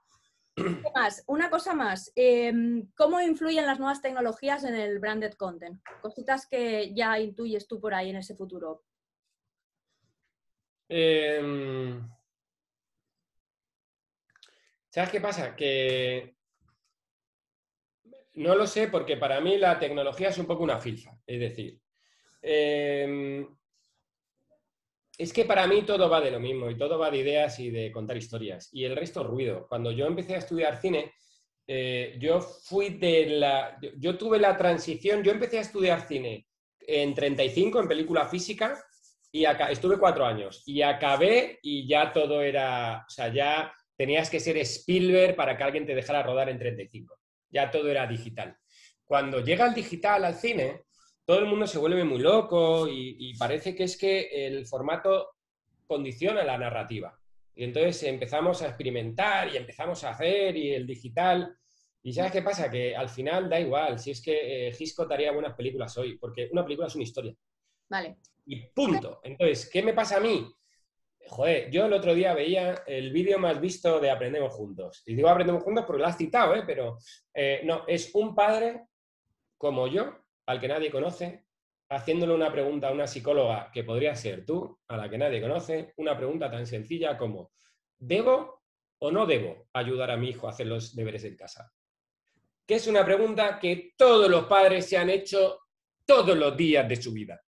Una 1.26 1.50
cosa 1.50 1.74
más. 1.74 2.12
Em, 2.14 2.88
¿Cómo 2.94 3.20
influyen 3.20 3.66
las 3.66 3.78
nuevas 3.78 4.00
tecnologías 4.00 4.64
en 4.64 4.74
el 4.74 4.98
branded 4.98 5.34
content? 5.34 5.80
Cositas 6.00 6.46
que 6.46 6.94
ya 6.94 7.18
intuyes 7.18 7.66
tú 7.66 7.80
por 7.80 7.94
ahí 7.94 8.10
en 8.10 8.16
ese 8.16 8.36
futuro. 8.36 8.84
Em, 10.88 12.08
¿Sabes 14.90 15.10
qué 15.10 15.20
pasa? 15.20 15.56
Que 15.56 16.36
no 18.34 18.54
lo 18.54 18.66
sé 18.66 18.88
porque 18.88 19.16
para 19.16 19.40
mí 19.40 19.58
la 19.58 19.78
tecnología 19.78 20.28
es 20.28 20.38
un 20.38 20.46
poco 20.46 20.62
una 20.62 20.78
filfa. 20.78 21.18
Es 21.26 21.40
decir, 21.40 21.80
em, 22.42 23.44
es 25.16 25.32
que 25.32 25.44
para 25.44 25.66
mí 25.66 25.82
todo 25.82 26.08
va 26.08 26.20
de 26.20 26.30
lo 26.30 26.40
mismo 26.40 26.70
y 26.70 26.76
todo 26.76 26.98
va 26.98 27.10
de 27.10 27.18
ideas 27.18 27.58
y 27.60 27.70
de 27.70 27.92
contar 27.92 28.16
historias. 28.16 28.68
Y 28.72 28.84
el 28.84 28.96
resto 28.96 29.20
es 29.20 29.26
ruido. 29.26 29.66
Cuando 29.68 29.92
yo 29.92 30.06
empecé 30.06 30.34
a 30.34 30.38
estudiar 30.38 30.80
cine, 30.80 31.12
eh, 31.66 32.16
yo 32.18 32.40
fui 32.40 32.90
de 32.90 33.26
la. 33.26 33.78
Yo 33.96 34.18
tuve 34.18 34.38
la 34.38 34.56
transición. 34.56 35.22
Yo 35.22 35.32
empecé 35.32 35.58
a 35.58 35.62
estudiar 35.62 36.06
cine 36.06 36.46
en 36.80 37.14
35 37.14 37.80
en 37.80 37.88
película 37.88 38.26
física 38.26 38.82
y 39.30 39.46
acá, 39.46 39.70
estuve 39.70 39.98
cuatro 39.98 40.24
años 40.26 40.62
y 40.66 40.82
acabé 40.82 41.58
y 41.62 41.88
ya 41.88 42.12
todo 42.12 42.42
era. 42.42 43.04
O 43.06 43.10
sea, 43.10 43.32
ya 43.32 43.72
tenías 43.96 44.28
que 44.28 44.40
ser 44.40 44.56
Spielberg 44.58 45.36
para 45.36 45.56
que 45.56 45.64
alguien 45.64 45.86
te 45.86 45.94
dejara 45.94 46.22
rodar 46.22 46.48
en 46.48 46.58
35. 46.58 47.18
Ya 47.50 47.70
todo 47.70 47.88
era 47.88 48.06
digital. 48.06 48.56
Cuando 49.04 49.40
llega 49.40 49.66
el 49.66 49.74
digital 49.74 50.24
al 50.24 50.34
cine, 50.34 50.82
todo 51.24 51.38
el 51.38 51.46
mundo 51.46 51.66
se 51.66 51.78
vuelve 51.78 52.04
muy 52.04 52.18
loco 52.18 52.86
y, 52.88 53.34
parece 53.38 53.74
que 53.74 53.84
es 53.84 53.96
que 53.96 54.46
el 54.46 54.66
formato 54.66 55.30
condiciona 55.86 56.44
la 56.44 56.58
narrativa. 56.58 57.18
Y 57.54 57.64
entonces 57.64 58.02
empezamos 58.02 58.62
a 58.62 58.68
experimentar 58.68 59.48
y 59.52 59.56
empezamos 59.56 60.04
a 60.04 60.10
hacer 60.10 60.56
y 60.56 60.72
el 60.72 60.86
digital. 60.86 61.56
¿Y 62.02 62.12
sabes 62.12 62.32
qué 62.32 62.42
pasa? 62.42 62.70
Que 62.70 62.94
al 62.94 63.08
final 63.08 63.48
da 63.48 63.60
igual, 63.60 63.98
si 63.98 64.10
es 64.10 64.20
que 64.20 64.68
eh, 64.68 64.76
Hitchcock 64.78 65.10
haría 65.12 65.32
buenas 65.32 65.54
películas 65.54 65.96
hoy, 65.96 66.18
porque 66.18 66.48
una 66.52 66.64
película 66.64 66.88
es 66.88 66.94
una 66.94 67.04
historia. 67.04 67.34
Vale. 67.88 68.16
Y 68.46 68.56
punto. 68.66 69.20
Entonces, 69.22 69.70
¿qué 69.70 69.82
me 69.82 69.94
pasa 69.94 70.18
a 70.18 70.20
mí? 70.20 70.46
Joder, 71.26 71.70
yo 71.70 71.86
el 71.86 71.92
otro 71.94 72.14
día 72.14 72.34
veía 72.34 72.82
el 72.86 73.10
vídeo 73.10 73.38
más 73.38 73.58
visto 73.58 73.98
de 73.98 74.10
Aprendemos 74.10 74.52
Juntos. 74.52 75.02
Y 75.06 75.14
digo 75.14 75.28
Aprendemos 75.28 75.62
Juntos 75.62 75.84
porque 75.86 76.02
lo 76.02 76.08
has 76.08 76.18
citado, 76.18 76.54
¿eh? 76.54 76.64
pero 76.66 76.98
eh, 77.32 77.62
no, 77.64 77.84
es 77.86 78.14
un 78.14 78.34
padre 78.34 78.82
como 79.56 79.86
yo, 79.86 80.23
al 80.46 80.60
que 80.60 80.68
nadie 80.68 80.90
conoce, 80.90 81.46
haciéndole 81.88 82.34
una 82.34 82.52
pregunta 82.52 82.88
a 82.88 82.92
una 82.92 83.06
psicóloga 83.06 83.70
que 83.72 83.84
podría 83.84 84.14
ser 84.14 84.44
tú, 84.44 84.78
a 84.88 84.96
la 84.96 85.08
que 85.08 85.18
nadie 85.18 85.40
conoce, 85.40 85.92
una 85.96 86.16
pregunta 86.16 86.50
tan 86.50 86.66
sencilla 86.66 87.16
como, 87.16 87.52
¿debo 87.98 88.62
o 88.98 89.10
no 89.10 89.26
debo 89.26 89.68
ayudar 89.72 90.10
a 90.10 90.16
mi 90.16 90.30
hijo 90.30 90.46
a 90.46 90.50
hacer 90.50 90.66
los 90.66 90.94
deberes 90.94 91.24
en 91.24 91.36
casa? 91.36 91.72
Que 92.66 92.76
es 92.76 92.86
una 92.86 93.04
pregunta 93.04 93.58
que 93.58 93.92
todos 93.96 94.30
los 94.30 94.44
padres 94.44 94.86
se 94.86 94.96
han 94.96 95.10
hecho 95.10 95.60
todos 96.06 96.36
los 96.36 96.56
días 96.56 96.88
de 96.88 96.96
su 96.96 97.12
vida. 97.12 97.40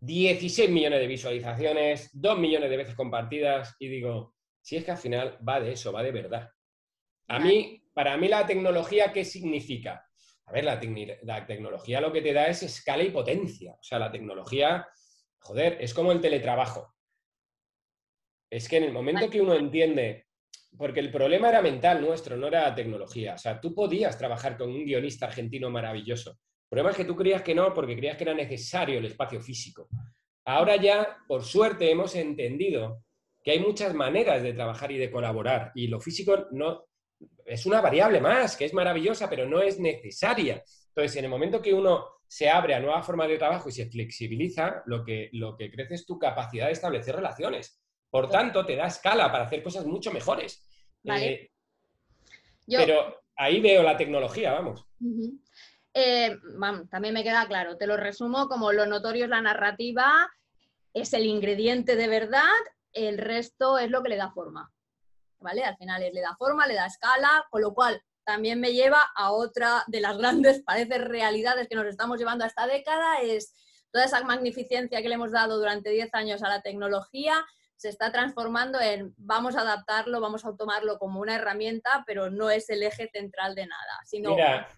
16 0.00 0.70
millones 0.70 1.00
de 1.00 1.06
visualizaciones, 1.06 2.10
2 2.12 2.38
millones 2.38 2.70
de 2.70 2.76
veces 2.76 2.94
compartidas 2.94 3.74
y 3.78 3.88
digo, 3.88 4.34
si 4.60 4.76
es 4.76 4.84
que 4.84 4.92
al 4.92 4.98
final 4.98 5.38
va 5.46 5.60
de 5.60 5.72
eso, 5.72 5.92
va 5.92 6.02
de 6.02 6.12
verdad. 6.12 6.50
A 7.28 7.38
mí, 7.38 7.82
para 7.92 8.16
mí 8.16 8.28
la 8.28 8.46
tecnología, 8.46 9.12
¿qué 9.12 9.24
significa? 9.24 10.07
A 10.48 10.52
ver, 10.52 10.64
la, 10.64 11.46
tecnología 11.46 12.00
lo 12.00 12.10
que 12.10 12.22
te 12.22 12.32
da 12.32 12.46
es 12.46 12.62
escala 12.62 13.02
y 13.02 13.10
potencia. 13.10 13.72
O 13.72 13.82
sea, 13.82 13.98
la 13.98 14.10
tecnología, 14.10 14.88
joder, 15.40 15.76
es 15.78 15.92
como 15.92 16.10
el 16.10 16.22
teletrabajo. 16.22 16.94
Es 18.50 18.66
que 18.66 18.78
en 18.78 18.84
el 18.84 18.92
momento 18.92 19.28
que 19.28 19.42
uno 19.42 19.54
entiende, 19.54 20.26
porque 20.78 21.00
el 21.00 21.10
problema 21.10 21.50
era 21.50 21.60
mental 21.60 22.00
nuestro, 22.00 22.38
no 22.38 22.46
era 22.46 22.74
tecnología. 22.74 23.34
O 23.34 23.38
sea, 23.38 23.60
tú 23.60 23.74
podías 23.74 24.16
trabajar 24.16 24.56
con 24.56 24.70
un 24.70 24.86
guionista 24.86 25.26
argentino 25.26 25.68
maravilloso. 25.68 26.30
El 26.30 26.70
problema 26.70 26.90
es 26.92 26.96
que 26.96 27.04
tú 27.04 27.14
creías 27.14 27.42
que 27.42 27.54
no 27.54 27.74
porque 27.74 27.96
creías 27.96 28.16
que 28.16 28.24
era 28.24 28.34
necesario 28.34 28.98
el 28.98 29.04
espacio 29.04 29.42
físico. 29.42 29.88
Ahora 30.46 30.76
ya, 30.76 31.18
por 31.28 31.44
suerte, 31.44 31.90
hemos 31.90 32.14
entendido 32.14 33.04
que 33.44 33.50
hay 33.50 33.58
muchas 33.58 33.92
maneras 33.92 34.42
de 34.42 34.54
trabajar 34.54 34.90
y 34.92 34.96
de 34.96 35.10
colaborar 35.10 35.72
y 35.74 35.88
lo 35.88 36.00
físico 36.00 36.46
no, 36.52 36.86
es 37.44 37.66
una 37.66 37.80
variable 37.80 38.20
más, 38.20 38.56
que 38.56 38.64
es 38.64 38.74
maravillosa, 38.74 39.28
pero 39.28 39.46
no 39.46 39.60
es 39.60 39.78
necesaria. 39.78 40.62
Entonces, 40.88 41.16
en 41.16 41.24
el 41.24 41.30
momento 41.30 41.62
que 41.62 41.74
uno 41.74 42.06
se 42.26 42.50
abre 42.50 42.74
a 42.74 42.80
nuevas 42.80 43.06
formas 43.06 43.28
de 43.28 43.38
trabajo 43.38 43.68
y 43.68 43.72
se 43.72 43.90
flexibiliza, 43.90 44.82
lo 44.86 45.04
que, 45.04 45.30
lo 45.32 45.56
que 45.56 45.70
crece 45.70 45.94
es 45.94 46.06
tu 46.06 46.18
capacidad 46.18 46.66
de 46.66 46.72
establecer 46.72 47.16
relaciones. 47.16 47.80
Por 48.10 48.28
tanto, 48.28 48.64
te 48.64 48.76
da 48.76 48.86
escala 48.86 49.30
para 49.30 49.44
hacer 49.44 49.62
cosas 49.62 49.86
mucho 49.86 50.12
mejores. 50.12 50.66
Eh, 51.04 51.50
pero 52.66 53.22
ahí 53.36 53.60
veo 53.60 53.82
la 53.82 53.96
tecnología, 53.96 54.52
vamos. 54.52 54.86
Eh, 55.94 56.36
también 56.90 57.14
me 57.14 57.24
queda 57.24 57.46
claro, 57.46 57.76
te 57.76 57.86
lo 57.86 57.96
resumo 57.96 58.48
como 58.48 58.72
lo 58.72 58.86
notorio 58.86 59.24
es 59.24 59.30
la 59.30 59.40
narrativa 59.40 60.28
es 60.94 61.12
el 61.12 61.26
ingrediente 61.26 61.96
de 61.96 62.08
verdad, 62.08 62.42
el 62.92 63.18
resto 63.18 63.78
es 63.78 63.90
lo 63.90 64.02
que 64.02 64.10
le 64.10 64.16
da 64.16 64.30
forma. 64.30 64.72
¿Vale? 65.40 65.64
Al 65.64 65.76
final 65.76 66.00
le 66.00 66.20
da 66.20 66.34
forma, 66.36 66.66
le 66.66 66.74
da 66.74 66.86
escala, 66.86 67.46
con 67.50 67.62
lo 67.62 67.72
cual 67.74 68.02
también 68.24 68.60
me 68.60 68.72
lleva 68.72 69.10
a 69.14 69.32
otra 69.32 69.84
de 69.86 70.00
las 70.00 70.18
grandes, 70.18 70.62
parece, 70.62 70.98
realidades 70.98 71.68
que 71.68 71.76
nos 71.76 71.86
estamos 71.86 72.18
llevando 72.18 72.44
a 72.44 72.48
esta 72.48 72.66
década, 72.66 73.20
es 73.22 73.54
toda 73.90 74.04
esa 74.04 74.22
magnificencia 74.22 75.00
que 75.00 75.08
le 75.08 75.14
hemos 75.14 75.32
dado 75.32 75.58
durante 75.58 75.90
10 75.90 76.10
años 76.12 76.42
a 76.42 76.48
la 76.48 76.60
tecnología, 76.60 77.44
se 77.76 77.88
está 77.88 78.10
transformando 78.12 78.80
en 78.80 79.14
vamos 79.16 79.56
a 79.56 79.60
adaptarlo, 79.60 80.20
vamos 80.20 80.44
a 80.44 80.54
tomarlo 80.56 80.98
como 80.98 81.20
una 81.20 81.36
herramienta, 81.36 82.02
pero 82.06 82.28
no 82.28 82.50
es 82.50 82.68
el 82.70 82.82
eje 82.82 83.08
central 83.08 83.54
de 83.54 83.66
nada. 83.66 84.00
Sino... 84.04 84.34
Mira, 84.34 84.68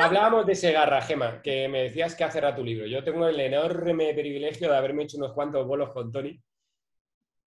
hablábamos 0.00 0.46
de 0.46 0.52
ese 0.52 0.72
garra, 0.72 1.02
Gema, 1.02 1.42
que 1.42 1.68
me 1.68 1.84
decías 1.84 2.14
que 2.14 2.24
hace 2.24 2.40
tu 2.54 2.64
libro. 2.64 2.86
Yo 2.86 3.04
tengo 3.04 3.28
el 3.28 3.38
enorme 3.38 4.14
privilegio 4.14 4.70
de 4.70 4.76
haberme 4.76 5.04
hecho 5.04 5.18
unos 5.18 5.32
cuantos 5.32 5.66
bolos 5.66 5.90
con 5.90 6.10
Tony. 6.10 6.40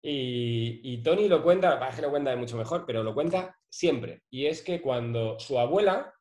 Y, 0.05 1.01
Tony 1.01 1.29
lo 1.29 1.41
cuenta, 1.41 1.79
para 1.79 1.95
que 1.95 2.01
lo 2.01 2.09
cuenta 2.09 2.31
de 2.31 2.35
mucho 2.35 2.57
mejor, 2.57 2.85
pero 2.85 3.03
lo 3.03 3.13
cuenta 3.13 3.57
siempre. 3.69 4.23
Y 4.29 4.47
es 4.47 4.61
que 4.61 4.81
cuando 4.81 5.39
su 5.39 5.57
abuela, 5.57 6.13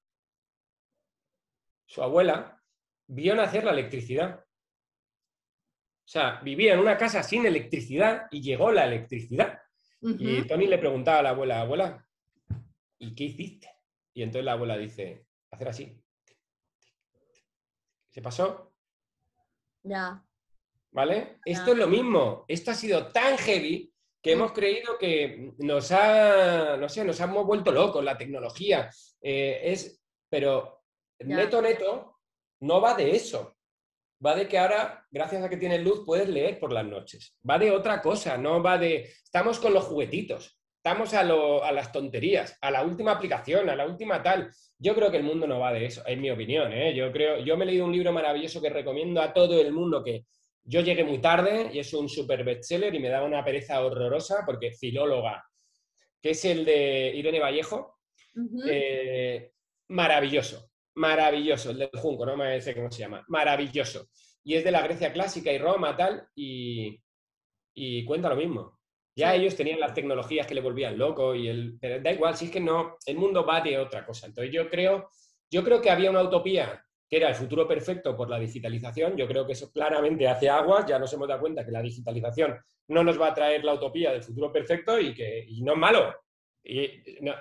su 1.87 2.01
abuela, 2.01 2.63
vio 3.09 3.35
nacer 3.35 3.65
la 3.65 3.73
electricidad. 3.73 4.39
O 4.39 6.09
sea, 6.09 6.41
vivía 6.43 6.75
en 6.75 6.81
una 6.81 6.97
casa 6.97 7.25
sin 7.25 7.45
electricidad 7.45 8.29
y 8.31 8.41
llegó 8.41 8.71
la 8.71 8.87
electricidad. 8.87 9.59
Y 10.01 10.43
Tony 10.47 10.67
le 10.67 10.79
preguntaba 10.79 11.19
a 11.19 11.23
la 11.23 11.31
abuela, 11.31 11.61
abuela, 11.61 12.09
¿y 12.99 13.15
qué 13.15 13.25
hiciste? 13.25 13.69
Y 14.15 14.23
entonces 14.23 14.45
la 14.45 14.53
abuela 14.53 14.77
dice, 14.77 15.27
hacer 15.51 15.69
así. 15.69 16.03
¿Se 18.11 18.23
pasó? 18.23 18.75
Ya. 19.83 20.25
¿Vale? 20.93 21.39
Esto 21.45 21.73
es 21.73 21.79
lo 21.79 21.87
mismo. 21.87 22.45
Esto 22.47 22.71
ha 22.71 22.75
sido 22.75 23.09
tan 23.09 23.39
heavy 23.39 23.93
que 24.23 24.35
mm. 24.35 24.39
hemos 24.39 24.53
creído 24.53 24.99
que 24.99 25.53
nos 25.59 25.91
ha, 25.91 26.77
no 26.77 26.89
sé, 26.89 27.05
nos 27.05 27.19
hemos 27.21 27.47
vuelto 27.47 27.73
locos 27.73 28.05
la 28.05 28.17
tecnología. 28.17 28.91
Eh, 29.21 29.61
es, 29.65 30.01
pero 30.29 30.83
neto, 31.21 31.61
neto, 31.63 32.19
no 32.61 32.81
va 32.81 32.95
de 32.95 33.17
eso 33.17 33.57
va 34.25 34.35
de 34.35 34.47
que 34.47 34.59
ahora, 34.59 35.05
gracias 35.11 35.43
a 35.43 35.49
que 35.49 35.57
tienes 35.57 35.83
luz, 35.83 36.05
puedes 36.07 36.29
leer 36.29 36.59
por 36.59 36.73
las 36.73 36.85
noches. 36.85 37.37
Va 37.49 37.59
de 37.59 37.71
otra 37.71 38.01
cosa, 38.01 38.37
no 38.37 38.63
va 38.63 38.79
de... 38.79 39.11
Estamos 39.25 39.59
con 39.59 39.75
los 39.75 39.85
juguetitos, 39.85 40.59
estamos 40.77 41.13
a, 41.15 41.25
las 41.25 41.93
tonterías, 41.93 42.57
a 42.61 42.71
la 42.71 42.85
última 42.85 43.13
aplicación, 43.13 43.69
a 43.69 43.77
la 43.77 43.87
última 43.87 44.23
tal. 44.23 44.51
Yo 44.79 44.95
creo 44.95 45.11
que 45.11 45.17
el 45.17 45.25
mundo 45.25 45.47
no 45.47 45.59
va 45.59 45.73
de 45.73 45.87
eso, 45.87 46.03
en 46.07 46.21
mi 46.21 46.31
opinión. 46.31 46.73
¿eh? 46.73 46.95
Yo, 46.95 47.11
creo, 47.11 47.39
yo 47.39 47.57
me 47.57 47.65
he 47.65 47.69
leído 47.69 47.85
un 47.85 47.93
libro 47.93 48.13
maravilloso 48.13 48.63
que 48.63 48.71
recomiendo 48.71 49.21
a 49.21 49.33
todo 49.33 49.61
el 49.61 49.73
mundo 49.73 50.05
que 50.05 50.27
yo 50.65 50.81
llegué 50.81 51.05
muy 51.05 51.21
tarde 51.21 51.71
y 51.73 51.79
es 51.79 51.93
un 51.95 52.09
super 52.09 52.45
bestseller 52.45 52.95
y 52.95 53.01
me 53.01 53.09
da 53.09 53.23
una 53.23 53.45
pereza 53.45 53.85
horrorosa 53.85 54.43
porque 54.47 54.73
filóloga, 54.73 55.45
que 56.21 56.31
es 56.31 56.45
el 56.45 56.65
de 56.65 57.13
Irene 57.15 57.41
Vallejo. 57.41 57.99
Eh, 58.67 59.53
maravilloso 59.89 60.73
maravilloso, 60.95 61.71
el 61.71 61.79
del 61.79 61.91
Junco, 61.95 62.27
no 62.27 62.37
me 62.37 62.61
sé 62.61 62.75
cómo 62.75 62.91
se 62.91 63.01
llama, 63.01 63.25
maravilloso. 63.29 64.09
Y 64.45 64.55
es 64.55 64.65
de 64.65 64.71
la 64.71 64.83
Grecia 64.83 65.13
clásica 65.13 65.53
y 65.53 65.59
Roma, 65.59 65.97
tal, 65.97 66.27
y, 66.35 67.01
cuenta 68.05 68.29
lo 68.29 68.37
mismo. 68.37 68.79
Ya 69.15 69.35
ellos 69.35 69.57
tenían 69.57 69.81
las 69.81 69.95
tecnologías 69.95 70.47
que 70.47 70.55
le 70.55 70.61
volvían 70.61 70.99
loco 70.99 71.35
y 71.35 71.49
el, 71.49 71.79
pero 71.79 72.03
da 72.03 72.13
igual, 72.13 72.37
si 72.37 72.47
es 72.47 72.51
que 72.51 72.61
no, 72.61 72.97
el 73.07 73.17
mundo 73.17 73.45
va 73.45 73.61
de 73.61 73.79
otra 73.79 74.07
cosa. 74.07 74.27
Entonces 74.27 74.53
yo 74.53 74.69
creo, 74.71 75.11
yo 75.51 75.63
creo 75.63 75.81
que 75.81 75.91
había 75.91 76.11
una 76.11 76.23
utopía 76.23 76.83
que 77.13 77.19
era 77.19 77.29
el 77.29 77.35
futuro 77.35 77.69
perfecto 77.69 78.17
por 78.17 78.31
la 78.31 78.39
digitalización. 78.39 79.19
Yo 79.19 79.29
creo 79.29 79.47
que 79.47 79.53
eso 79.53 79.71
claramente 79.71 80.27
hace 80.27 80.49
aguas, 80.49 80.87
ya 80.87 80.99
nos 80.99 81.13
hemos 81.13 81.29
dado 81.29 81.43
cuenta 81.43 81.63
que 81.63 81.71
la 81.71 81.83
digitalización 81.83 82.59
no 82.89 83.05
nos 83.05 83.21
va 83.21 83.27
a 83.27 83.35
traer 83.35 83.63
la 83.65 83.75
utopía 83.75 84.13
del 84.13 84.23
futuro 84.23 84.51
perfecto 84.51 84.99
y 84.99 85.13
que 85.15 85.45
y 85.47 85.61
no 85.61 85.75
es 85.75 85.79
malo. 85.79 86.15
Y 86.65 86.89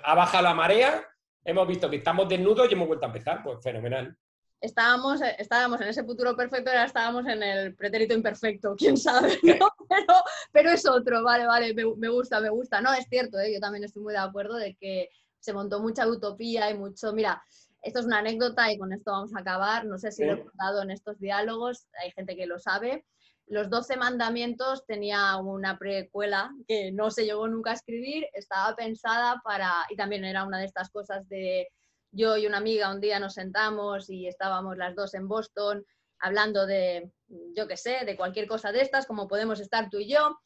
ha 0.04 0.14
bajado 0.14 0.44
la 0.44 0.52
marea 0.52 1.02
hemos 1.42 1.66
visto 1.66 1.88
que 1.88 1.96
estamos 1.96 2.28
desnudos 2.28 2.68
y 2.68 2.74
hemos 2.74 2.86
vuelto 2.86 3.06
a 3.06 3.08
empezar, 3.08 3.42
pues 3.42 3.62
fenomenal. 3.62 4.14
Estábamos, 4.60 5.22
eh, 5.22 5.36
estábamos 5.38 5.80
en 5.80 5.88
ese 5.88 6.04
futuro 6.04 6.36
perfecto, 6.36 6.70
ahora 6.70 6.84
estábamos 6.84 7.26
en 7.26 7.42
el 7.42 7.74
pretérito 7.74 8.12
imperfecto, 8.12 8.74
quién 8.78 8.98
sabe, 8.98 9.38
¿no? 9.42 9.70
pero, 9.88 10.14
pero, 10.52 10.70
es 10.70 10.86
otro, 10.86 11.24
vale, 11.24 11.46
vale, 11.46 11.72
me, 11.72 12.08
gusta, 12.10 12.40
me 12.40 12.50
gusta. 12.50 12.82
No, 12.82 12.92
es 12.92 13.06
cierto, 13.08 13.40
¿eh? 13.40 13.54
yo 13.54 13.58
también 13.58 13.84
estoy 13.84 14.02
muy 14.02 14.12
de 14.12 14.18
acuerdo 14.18 14.56
de 14.56 14.76
que 14.78 15.08
se 15.40 15.54
montó 15.54 15.80
mucha 15.80 16.06
utopía 16.06 16.70
y 16.70 16.76
mucho, 16.76 17.14
mira, 17.14 17.42
esto 17.82 18.00
es 18.00 18.06
una 18.06 18.18
anécdota 18.18 18.70
y 18.72 18.78
con 18.78 18.92
esto 18.92 19.10
vamos 19.10 19.34
a 19.34 19.40
acabar, 19.40 19.84
no 19.84 19.98
sé 19.98 20.12
si 20.12 20.24
lo 20.24 20.34
he 20.34 20.42
contado 20.42 20.82
en 20.82 20.90
estos 20.90 21.18
diálogos, 21.18 21.86
hay 22.02 22.12
gente 22.12 22.36
que 22.36 22.46
lo 22.46 22.58
sabe, 22.58 23.04
los 23.48 23.68
Doce 23.68 23.96
Mandamientos 23.96 24.86
tenía 24.86 25.36
una 25.36 25.78
precuela 25.78 26.50
que 26.66 26.92
no 26.92 27.10
se 27.10 27.24
llegó 27.24 27.48
nunca 27.48 27.72
a 27.72 27.74
escribir, 27.74 28.26
estaba 28.32 28.74
pensada 28.76 29.40
para, 29.44 29.72
y 29.90 29.96
también 29.96 30.24
era 30.24 30.44
una 30.44 30.58
de 30.58 30.66
estas 30.66 30.90
cosas 30.90 31.28
de 31.28 31.68
yo 32.12 32.36
y 32.36 32.46
una 32.46 32.58
amiga 32.58 32.92
un 32.92 33.00
día 33.00 33.18
nos 33.18 33.34
sentamos 33.34 34.08
y 34.08 34.28
estábamos 34.28 34.76
las 34.76 34.94
dos 34.94 35.14
en 35.14 35.28
Boston 35.28 35.84
hablando 36.20 36.66
de, 36.66 37.10
yo 37.56 37.66
qué 37.66 37.76
sé, 37.76 38.04
de 38.06 38.16
cualquier 38.16 38.46
cosa 38.46 38.70
de 38.70 38.80
estas, 38.80 39.06
como 39.06 39.26
podemos 39.26 39.58
estar 39.60 39.90
tú 39.90 39.98
y 39.98 40.08
yo, 40.08 40.38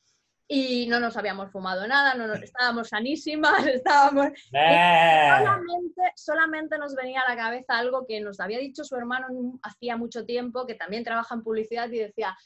y 0.49 0.87
no 0.87 1.01
nos 1.01 1.17
habíamos 1.17 1.51
fumado 1.51 1.87
nada, 1.87 2.15
no 2.15 2.27
nos, 2.27 2.41
estábamos 2.43 2.89
sanísimas, 2.89 3.67
estábamos... 3.67 4.29
¡Eh! 4.53 5.29
Solamente, 5.39 6.03
solamente 6.15 6.79
nos 6.79 6.95
venía 6.95 7.23
a 7.23 7.31
la 7.31 7.37
cabeza 7.37 7.79
algo 7.79 8.07
que 8.07 8.21
nos 8.21 8.41
había 8.41 8.59
dicho 8.59 8.85
su 8.85 8.97
hermano 8.97 9.27
hacía 9.63 9.97
mucho 9.97 10.25
tiempo, 10.25 10.67
que 10.67 10.75
también 10.75 11.05
trabaja 11.05 11.35
en 11.35 11.43
publicidad 11.43 11.91
y 11.91 11.99
decía, 11.99 12.37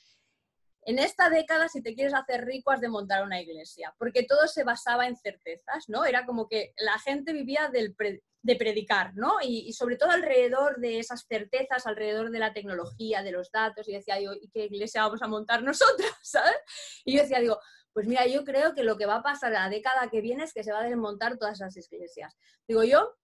en 0.83 0.99
esta 0.99 1.29
década, 1.29 1.69
si 1.69 1.83
te 1.83 1.95
quieres 1.95 2.15
hacer 2.15 2.45
rico, 2.47 2.71
has 2.71 2.81
de 2.81 2.89
montar 2.89 3.23
una 3.23 3.41
iglesia, 3.41 3.95
porque 3.99 4.23
todo 4.23 4.47
se 4.49 4.65
basaba 4.65 5.07
en 5.07 5.17
certezas, 5.17 5.89
¿no? 5.89 6.07
Era 6.07 6.25
como 6.25 6.49
que 6.49 6.73
la 6.79 6.99
gente 6.99 7.33
vivía 7.33 7.69
del 7.69 7.95
de 8.43 8.57
predicar, 8.57 9.15
¿no? 9.15 9.37
Y, 9.43 9.73
sobre 9.75 9.97
todo 9.97 10.11
alrededor 10.11 10.81
de 10.81 10.99
esas 10.99 11.27
certezas, 11.29 11.87
alrededor 11.87 12.31
de 12.31 12.39
la 12.39 12.55
tecnología, 12.55 13.23
de 13.23 13.33
los 13.33 13.51
datos, 13.51 13.87
y 13.89 13.93
decía, 13.93 14.17
digo, 14.17 14.33
¿y 14.41 14.49
qué 14.49 14.65
iglesia 14.65 15.03
vamos 15.03 15.21
a 15.23 15.29
montar 15.29 15.63
nosotros? 15.63 16.11
¿sabes? 16.23 16.57
Y 17.05 17.17
yo 17.17 17.23
decía, 17.23 17.41
digo, 17.41 17.61
pues 17.93 18.07
mira, 18.07 18.27
yo 18.27 18.45
creo 18.45 18.75
que 18.75 18.85
lo 18.85 18.97
que 18.97 19.07
va 19.07 19.17
a 19.17 19.23
pasar 19.23 19.53
la 19.53 19.69
década 19.69 20.09
que 20.11 20.21
viene 20.21 20.45
es 20.45 20.53
que 20.53 20.65
se 20.65 20.73
va 20.73 20.81
a 20.81 20.85
desmontar 20.85 21.37
todas 21.39 21.61
esas 21.61 21.77
iglesias. 21.77 22.37
Digo, 22.67 22.85
yo 22.85 23.17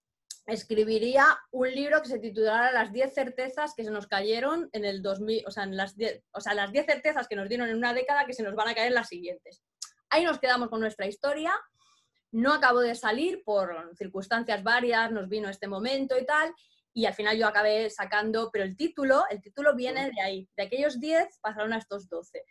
escribiría 0.47 1.25
un 1.51 1.71
libro 1.71 2.01
que 2.03 2.09
se 2.09 2.19
titulara 2.19 2.73
Las 2.73 2.93
10 2.93 3.13
certezas 3.13 3.75
que 3.77 3.85
se 3.85 3.91
nos 3.91 4.07
cayeron 4.07 4.69
en 4.73 4.85
el 4.85 5.03
2000, 5.03 5.45
o 5.47 5.51
sea, 5.51 5.65
en 5.65 5.77
las 5.77 5.97
10, 5.97 6.23
o 6.33 6.41
sea, 6.41 6.55
las 6.55 6.73
10 6.73 6.87
certezas 6.87 7.27
que 7.29 7.37
nos 7.37 7.49
dieron 7.49 7.69
en 7.69 7.77
una 7.77 7.95
década 7.95 8.27
que 8.27 8.33
se 8.33 8.43
nos 8.43 8.55
van 8.55 8.69
a 8.69 8.75
caer 8.75 8.89
en 8.89 8.95
las 8.95 9.09
siguientes. 9.09 9.63
Ahí 10.09 10.25
nos 10.25 10.39
quedamos 10.39 10.69
con 10.69 10.81
nuestra 10.81 11.07
historia. 11.07 11.53
No 12.33 12.53
acabó 12.53 12.81
de 12.81 12.95
salir 12.95 13.43
por 13.45 13.93
circunstancias 13.97 14.63
varias, 14.63 15.11
nos 15.11 15.29
vino 15.29 15.49
este 15.49 15.69
momento 15.69 16.19
y 16.19 16.27
tal, 16.27 16.55
y 16.93 17.07
al 17.07 17.15
final 17.15 17.37
yo 17.37 17.47
acabé 17.47 17.91
sacando, 17.91 18.51
pero 18.51 18.65
el 18.65 18.77
título, 18.77 19.25
el 19.29 19.43
título 19.43 19.75
viene 19.75 20.11
de 20.11 20.21
ahí, 20.23 20.49
de 20.57 20.63
aquellos 20.63 20.99
10 20.99 21.41
pasaron 21.41 21.73
a 21.73 21.79
estos 21.79 22.09
12. 22.09 22.43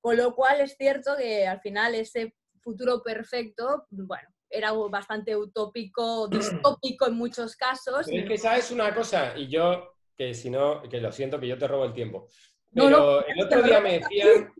Con 0.00 0.16
lo 0.16 0.34
cual 0.34 0.60
es 0.60 0.76
cierto 0.76 1.16
que 1.16 1.46
al 1.46 1.60
final 1.60 1.94
ese 1.94 2.34
futuro 2.60 3.02
perfecto, 3.02 3.86
bueno, 3.90 4.28
era 4.50 4.72
bastante 4.72 5.36
utópico, 5.36 6.28
distópico 6.30 7.06
en 7.06 7.14
muchos 7.14 7.56
casos. 7.56 8.08
es 8.08 8.28
que 8.28 8.38
sabes 8.38 8.70
una 8.70 8.94
cosa, 8.94 9.36
y 9.36 9.48
yo, 9.48 9.94
que 10.16 10.34
si 10.34 10.50
no, 10.50 10.82
que 10.82 11.00
lo 11.00 11.12
siento, 11.12 11.38
que 11.38 11.48
yo 11.48 11.58
te 11.58 11.68
robo 11.68 11.84
el 11.84 11.92
tiempo. 11.92 12.28
Pero 12.72 13.26
el 13.26 13.42
otro 13.42 13.62
día 13.62 13.80
me 13.80 13.98
decían, 13.98 14.52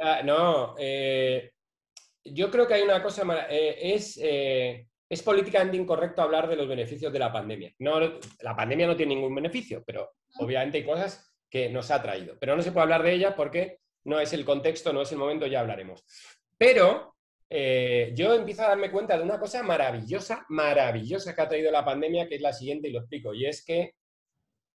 ah, 0.00 0.22
no, 0.24 0.76
eh, 0.78 1.52
yo 2.24 2.50
creo 2.50 2.66
que 2.66 2.74
hay 2.74 2.82
una 2.82 3.02
cosa, 3.02 3.24
eh, 3.50 3.94
es, 3.94 4.18
eh, 4.22 4.86
es 5.08 5.22
políticamente 5.22 5.76
incorrecto 5.76 6.22
hablar 6.22 6.48
de 6.48 6.56
los 6.56 6.68
beneficios 6.68 7.12
de 7.12 7.18
la 7.18 7.32
pandemia. 7.32 7.74
No, 7.80 7.98
la 7.98 8.56
pandemia 8.56 8.86
no 8.86 8.96
tiene 8.96 9.16
ningún 9.16 9.34
beneficio, 9.34 9.82
pero 9.84 10.12
obviamente 10.38 10.78
hay 10.78 10.84
cosas 10.84 11.34
que 11.50 11.68
nos 11.68 11.90
ha 11.90 12.00
traído. 12.00 12.36
Pero 12.38 12.54
no 12.54 12.62
se 12.62 12.70
puede 12.70 12.84
hablar 12.84 13.02
de 13.02 13.14
ella 13.14 13.34
porque 13.34 13.80
no 14.04 14.20
es 14.20 14.32
el 14.32 14.44
contexto, 14.44 14.92
no 14.92 15.02
es 15.02 15.12
el 15.12 15.18
momento, 15.18 15.46
ya 15.46 15.60
hablaremos. 15.60 16.04
Pero 16.56 17.16
eh, 17.48 18.12
yo 18.14 18.34
empiezo 18.34 18.62
a 18.62 18.68
darme 18.68 18.90
cuenta 18.90 19.16
de 19.16 19.24
una 19.24 19.38
cosa 19.38 19.62
maravillosa, 19.62 20.46
maravillosa 20.48 21.34
que 21.34 21.42
ha 21.42 21.48
traído 21.48 21.72
la 21.72 21.84
pandemia, 21.84 22.28
que 22.28 22.36
es 22.36 22.40
la 22.40 22.52
siguiente 22.52 22.88
y 22.88 22.92
lo 22.92 23.00
explico. 23.00 23.34
Y 23.34 23.46
es 23.46 23.64
que 23.64 23.94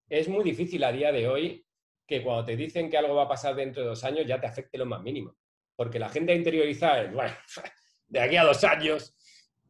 es 0.10 0.28
muy 0.28 0.44
difícil 0.44 0.84
a 0.84 0.92
día 0.92 1.12
de 1.12 1.28
hoy 1.28 1.66
que 2.06 2.22
cuando 2.22 2.46
te 2.46 2.56
dicen 2.56 2.90
que 2.90 2.98
algo 2.98 3.16
va 3.16 3.24
a 3.24 3.30
pasar 3.30 3.56
dentro 3.56 3.82
de 3.82 3.90
dos 3.90 4.04
años 4.04 4.28
ya 4.28 4.40
te 4.40 4.48
afecte 4.48 4.78
lo 4.78 4.86
más 4.86 5.02
mínimo. 5.02 5.36
Porque 5.76 6.00
la 6.00 6.10
gente 6.10 6.36
interioriza 6.36 7.00
el, 7.00 7.12
bueno, 7.12 7.34
de 8.08 8.20
aquí 8.20 8.36
a 8.36 8.44
dos 8.44 8.64
años. 8.64 9.16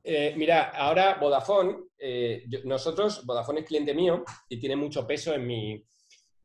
Eh, 0.03 0.33
mira, 0.35 0.69
ahora 0.69 1.15
Vodafone, 1.15 1.77
eh, 1.97 2.45
nosotros, 2.63 3.25
Vodafone 3.25 3.61
es 3.61 3.65
cliente 3.65 3.93
mío 3.93 4.23
y 4.49 4.59
tiene 4.59 4.75
mucho 4.75 5.07
peso 5.07 5.33
en 5.33 5.47
mi, 5.47 5.83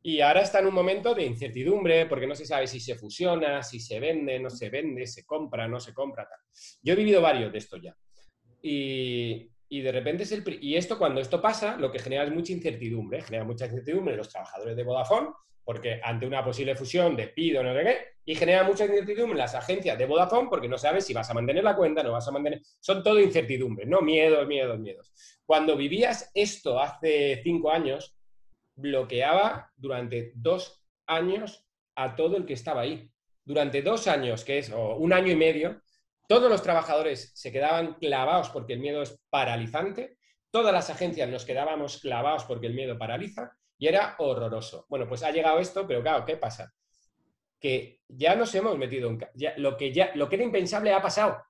y 0.03 0.21
ahora 0.21 0.41
está 0.41 0.59
en 0.59 0.67
un 0.67 0.73
momento 0.73 1.13
de 1.13 1.25
incertidumbre 1.25 2.07
porque 2.07 2.25
no 2.25 2.35
se 2.35 2.45
sabe 2.45 2.65
si 2.65 2.79
se 2.79 2.95
fusiona, 2.95 3.61
si 3.61 3.79
se 3.79 3.99
vende, 3.99 4.39
no 4.39 4.49
se 4.49 4.69
vende, 4.69 5.05
se 5.05 5.25
compra, 5.25 5.67
no 5.67 5.79
se 5.79 5.93
compra. 5.93 6.27
Tal. 6.27 6.39
Yo 6.81 6.93
he 6.93 6.97
vivido 6.97 7.21
varios 7.21 7.51
de 7.51 7.57
estos 7.59 7.81
ya. 7.81 7.95
Y, 8.63 9.51
y 9.69 9.81
de 9.81 9.91
repente. 9.91 10.25
Y 10.59 10.75
esto, 10.75 10.97
cuando 10.97 11.21
esto 11.21 11.39
pasa, 11.39 11.77
lo 11.77 11.91
que 11.91 11.99
genera 11.99 12.23
es 12.23 12.31
mucha 12.31 12.51
incertidumbre. 12.51 13.21
Genera 13.21 13.43
mucha 13.43 13.65
incertidumbre 13.65 14.13
en 14.13 14.17
los 14.17 14.29
trabajadores 14.29 14.75
de 14.75 14.83
Vodafone, 14.83 15.29
porque 15.63 16.01
ante 16.03 16.25
una 16.25 16.43
posible 16.43 16.75
fusión 16.75 17.15
despido, 17.15 17.61
no 17.61 17.75
sé 17.75 17.83
qué, 17.83 17.97
y 18.25 18.33
genera 18.33 18.63
mucha 18.63 18.85
incertidumbre 18.85 19.33
en 19.33 19.37
las 19.37 19.53
agencias 19.53 19.99
de 19.99 20.05
Vodafone, 20.07 20.49
porque 20.49 20.67
no 20.67 20.79
sabes 20.79 21.05
si 21.05 21.13
vas 21.13 21.29
a 21.29 21.35
mantener 21.35 21.63
la 21.63 21.75
cuenta, 21.75 22.01
no 22.01 22.13
vas 22.13 22.27
a 22.27 22.31
mantener... 22.31 22.61
Son 22.79 23.03
todo 23.03 23.19
incertidumbres, 23.19 23.87
¿no? 23.87 24.01
Miedos, 24.01 24.47
miedos, 24.47 24.79
miedos. 24.79 25.13
Cuando 25.45 25.77
vivías 25.77 26.31
esto 26.33 26.79
hace 26.79 27.41
cinco 27.43 27.71
años, 27.71 28.17
bloqueaba 28.75 29.71
durante 29.75 30.31
dos 30.35 30.83
años 31.07 31.65
a 31.95 32.15
todo 32.15 32.37
el 32.37 32.45
que 32.45 32.53
estaba 32.53 32.81
ahí. 32.81 33.11
Durante 33.43 33.81
dos 33.81 34.07
años, 34.07 34.43
que 34.43 34.59
es 34.59 34.71
o 34.71 34.95
un 34.95 35.13
año 35.13 35.31
y 35.31 35.35
medio, 35.35 35.81
todos 36.27 36.49
los 36.49 36.63
trabajadores 36.63 37.31
se 37.35 37.51
quedaban 37.51 37.95
clavados 37.95 38.49
porque 38.49 38.73
el 38.73 38.79
miedo 38.79 39.01
es 39.01 39.19
paralizante, 39.29 40.17
todas 40.49 40.73
las 40.73 40.89
agencias 40.89 41.27
nos 41.29 41.45
quedábamos 41.45 41.99
clavados 41.99 42.45
porque 42.45 42.67
el 42.67 42.73
miedo 42.73 42.97
paraliza 42.97 43.51
y 43.77 43.87
era 43.87 44.15
horroroso. 44.19 44.85
Bueno, 44.89 45.07
pues 45.07 45.23
ha 45.23 45.31
llegado 45.31 45.59
esto, 45.59 45.87
pero 45.87 46.01
claro, 46.01 46.23
¿qué 46.23 46.37
pasa? 46.37 46.71
Que 47.59 47.99
ya 48.07 48.35
nos 48.35 48.53
hemos 48.55 48.77
metido 48.77 49.09
en... 49.09 49.19
lo, 49.57 49.75
que 49.75 49.91
ya, 49.91 50.11
lo 50.15 50.29
que 50.29 50.35
era 50.35 50.45
impensable 50.45 50.93
ha 50.93 51.01
pasado. 51.01 51.43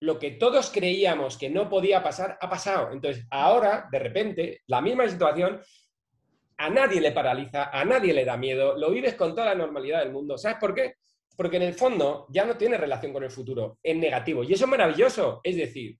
Lo 0.00 0.18
que 0.18 0.32
todos 0.32 0.70
creíamos 0.70 1.36
que 1.36 1.50
no 1.50 1.68
podía 1.68 2.02
pasar, 2.02 2.38
ha 2.40 2.48
pasado. 2.48 2.90
Entonces, 2.92 3.26
ahora, 3.30 3.88
de 3.92 3.98
repente, 3.98 4.62
la 4.66 4.80
misma 4.80 5.06
situación, 5.06 5.60
a 6.60 6.70
nadie 6.70 7.00
le 7.00 7.12
paraliza, 7.12 7.70
a 7.70 7.84
nadie 7.84 8.12
le 8.12 8.24
da 8.24 8.36
miedo, 8.36 8.76
lo 8.76 8.90
vives 8.90 9.14
con 9.14 9.34
toda 9.34 9.46
la 9.46 9.54
normalidad 9.54 10.00
del 10.00 10.12
mundo. 10.12 10.38
¿Sabes 10.38 10.58
por 10.58 10.74
qué? 10.74 10.94
porque 11.40 11.56
en 11.56 11.62
el 11.62 11.72
fondo 11.72 12.26
ya 12.28 12.44
no 12.44 12.58
tiene 12.58 12.76
relación 12.76 13.14
con 13.14 13.24
el 13.24 13.30
futuro, 13.30 13.78
es 13.82 13.96
negativo. 13.96 14.44
Y 14.44 14.52
eso 14.52 14.66
es 14.66 14.70
maravilloso. 14.70 15.40
Es 15.42 15.56
decir, 15.56 15.98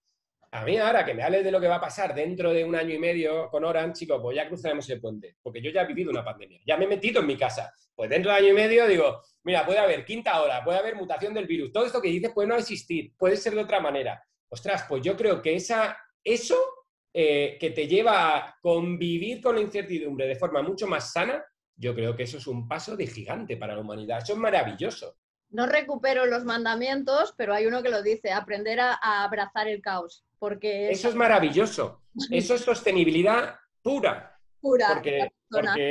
a 0.50 0.66
mí 0.66 0.76
ahora 0.76 1.02
que 1.02 1.14
me 1.14 1.22
hables 1.22 1.42
de 1.42 1.50
lo 1.50 1.58
que 1.58 1.66
va 1.66 1.76
a 1.76 1.80
pasar 1.80 2.14
dentro 2.14 2.52
de 2.52 2.62
un 2.62 2.76
año 2.76 2.94
y 2.94 2.98
medio 2.98 3.48
con 3.48 3.64
Orange, 3.64 4.00
chicos, 4.00 4.20
pues 4.20 4.36
ya 4.36 4.46
cruzaremos 4.46 4.86
el 4.90 5.00
puente, 5.00 5.36
porque 5.42 5.62
yo 5.62 5.70
ya 5.70 5.80
he 5.80 5.86
vivido 5.86 6.10
una 6.10 6.22
pandemia, 6.22 6.60
ya 6.66 6.76
me 6.76 6.84
he 6.84 6.88
metido 6.88 7.22
en 7.22 7.26
mi 7.26 7.38
casa. 7.38 7.72
Pues 7.94 8.10
dentro 8.10 8.30
de 8.30 8.36
año 8.36 8.48
y 8.48 8.52
medio 8.52 8.86
digo, 8.86 9.22
mira, 9.44 9.64
puede 9.64 9.78
haber 9.78 10.04
quinta 10.04 10.42
hora, 10.42 10.62
puede 10.62 10.78
haber 10.78 10.94
mutación 10.94 11.32
del 11.32 11.46
virus, 11.46 11.72
todo 11.72 11.86
esto 11.86 12.02
que 12.02 12.08
dices 12.08 12.32
puede 12.34 12.48
no 12.48 12.56
existir, 12.56 13.14
puede 13.16 13.38
ser 13.38 13.54
de 13.54 13.62
otra 13.62 13.80
manera. 13.80 14.22
Ostras, 14.50 14.84
pues 14.86 15.02
yo 15.02 15.16
creo 15.16 15.40
que 15.40 15.54
esa, 15.54 15.96
eso 16.22 16.79
eh, 17.12 17.56
que 17.60 17.70
te 17.70 17.86
lleva 17.86 18.36
a 18.36 18.56
convivir 18.60 19.40
con 19.40 19.56
la 19.56 19.62
incertidumbre 19.62 20.26
de 20.26 20.36
forma 20.36 20.62
mucho 20.62 20.86
más 20.86 21.12
sana, 21.12 21.44
yo 21.76 21.94
creo 21.94 22.14
que 22.14 22.24
eso 22.24 22.38
es 22.38 22.46
un 22.46 22.68
paso 22.68 22.96
de 22.96 23.06
gigante 23.06 23.56
para 23.56 23.74
la 23.74 23.80
humanidad. 23.80 24.18
Eso 24.18 24.34
es 24.34 24.38
maravilloso 24.38 25.16
no 25.50 25.66
recupero 25.66 26.26
los 26.26 26.44
mandamientos, 26.44 27.34
pero 27.36 27.54
hay 27.54 27.66
uno 27.66 27.82
que 27.82 27.90
lo 27.90 28.02
dice, 28.02 28.32
aprender 28.32 28.80
a, 28.80 28.94
abrazar 29.24 29.68
el 29.68 29.82
caos. 29.82 30.24
Porque 30.38 30.90
Eso 30.90 31.08
es 31.08 31.14
maravilloso. 31.14 32.02
Eso 32.30 32.54
es 32.54 32.62
sostenibilidad 32.62 33.56
pura. 33.82 34.38
Pura. 34.60 34.88
Porque, 34.94 35.30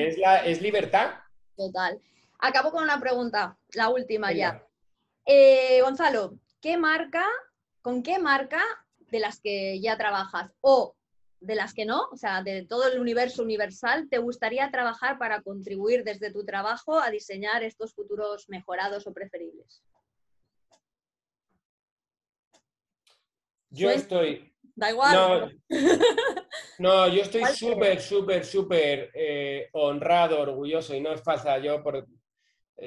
es, 0.07 0.17
la, 0.17 0.45
es, 0.45 0.61
libertad. 0.61 1.11
Total. 1.55 1.99
Acabo 2.39 2.71
con 2.71 2.83
una 2.83 2.99
pregunta, 2.99 3.57
la 3.73 3.89
última 3.89 4.31
ya. 4.31 4.63
Eh, 5.25 5.81
Gonzalo, 5.81 6.39
¿qué 6.61 6.77
marca, 6.77 7.25
con 7.81 8.01
qué 8.01 8.17
marca 8.17 8.63
de 9.11 9.19
las 9.19 9.41
que 9.41 9.79
ya 9.81 9.97
trabajas 9.97 10.51
o 10.61 10.95
de 11.41 11.55
las 11.55 11.73
que 11.73 11.85
no, 11.85 12.07
o 12.11 12.17
sea, 12.17 12.43
de 12.43 12.65
todo 12.65 12.87
el 12.91 12.99
universo 12.99 13.43
universal, 13.43 14.07
¿te 14.09 14.17
gustaría 14.17 14.69
trabajar 14.71 15.17
para 15.17 15.41
contribuir 15.41 16.03
desde 16.03 16.31
tu 16.31 16.43
trabajo 16.45 16.99
a 16.99 17.09
diseñar 17.09 17.63
estos 17.63 17.93
futuros 17.93 18.49
mejorados 18.49 19.07
o 19.07 19.13
preferibles? 19.13 19.81
Yo 23.69 23.89
estoy... 23.89 24.53
Da 24.75 24.91
igual. 24.91 25.59
No, 26.79 27.07
yo 27.13 27.21
estoy 27.21 27.43
súper, 27.53 28.01
súper, 28.01 28.45
súper 28.45 29.11
eh, 29.13 29.69
honrado, 29.73 30.39
orgulloso 30.39 30.95
y 30.95 31.01
no 31.01 31.11
es 31.11 31.21
falsa. 31.21 31.57
Yo 31.59 31.83
por, 31.83 32.07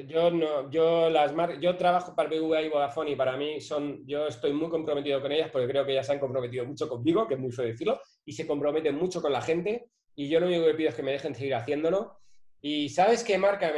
yo 0.07 0.30
no, 0.30 0.70
yo 0.70 1.11
las 1.11 1.32
yo 1.61 1.76
trabajo 1.76 2.14
para 2.14 2.28
BVA 2.28 2.62
y 2.62 2.68
Vodafone 2.68 3.11
y 3.11 3.16
para 3.16 3.36
mí 3.36 3.61
son, 3.61 4.07
yo 4.07 4.26
estoy 4.26 4.53
muy 4.53 4.68
comprometido 4.68 5.20
con 5.20 5.32
ellas 5.32 5.51
porque 5.51 5.68
creo 5.68 5.84
que 5.84 5.93
ellas 5.93 6.07
se 6.07 6.12
han 6.12 6.18
comprometido 6.18 6.64
mucho 6.64 6.88
conmigo, 6.88 7.26
que 7.26 7.34
es 7.34 7.40
muy 7.40 7.53
feo 7.53 7.66
decirlo, 7.66 8.01
y 8.24 8.32
se 8.32 8.47
comprometen 8.47 8.97
mucho 8.97 9.20
con 9.20 9.32
la 9.32 9.43
gente 9.43 9.90
y 10.14 10.28
yo 10.28 10.40
lo 10.40 10.47
único 10.47 10.64
que 10.66 10.74
pido 10.74 10.88
es 10.90 10.95
que 10.95 11.03
me 11.03 11.12
dejen 11.12 11.34
seguir 11.34 11.55
haciéndolo. 11.55 12.18
Y 12.61 12.88
sabes 12.90 13.24
qué, 13.24 13.38
Marca, 13.38 13.72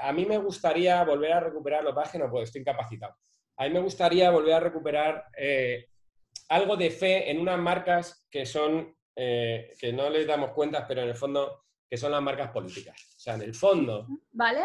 a 0.00 0.12
mí 0.12 0.24
me 0.24 0.38
gustaría 0.38 1.04
volver 1.04 1.32
a 1.32 1.40
recuperar, 1.40 1.84
lo 1.84 1.94
que 1.94 2.18
no 2.18 2.30
puedo, 2.30 2.42
estoy 2.42 2.62
incapacitado. 2.62 3.14
A 3.58 3.64
mí 3.64 3.70
me 3.70 3.80
gustaría 3.80 4.30
volver 4.30 4.54
a 4.54 4.60
recuperar 4.60 5.24
eh, 5.36 5.88
algo 6.48 6.76
de 6.76 6.90
fe 6.90 7.30
en 7.30 7.38
unas 7.38 7.58
marcas 7.58 8.26
que 8.30 8.46
son, 8.46 8.96
eh, 9.14 9.72
que 9.78 9.92
no 9.92 10.08
les 10.08 10.26
damos 10.26 10.52
cuenta, 10.52 10.86
pero 10.86 11.02
en 11.02 11.08
el 11.08 11.16
fondo, 11.16 11.64
que 11.88 11.98
son 11.98 12.12
las 12.12 12.22
marcas 12.22 12.50
políticas. 12.50 13.14
O 13.14 13.18
sea, 13.20 13.34
en 13.34 13.42
el 13.42 13.54
fondo. 13.54 14.06
¿Vale? 14.32 14.62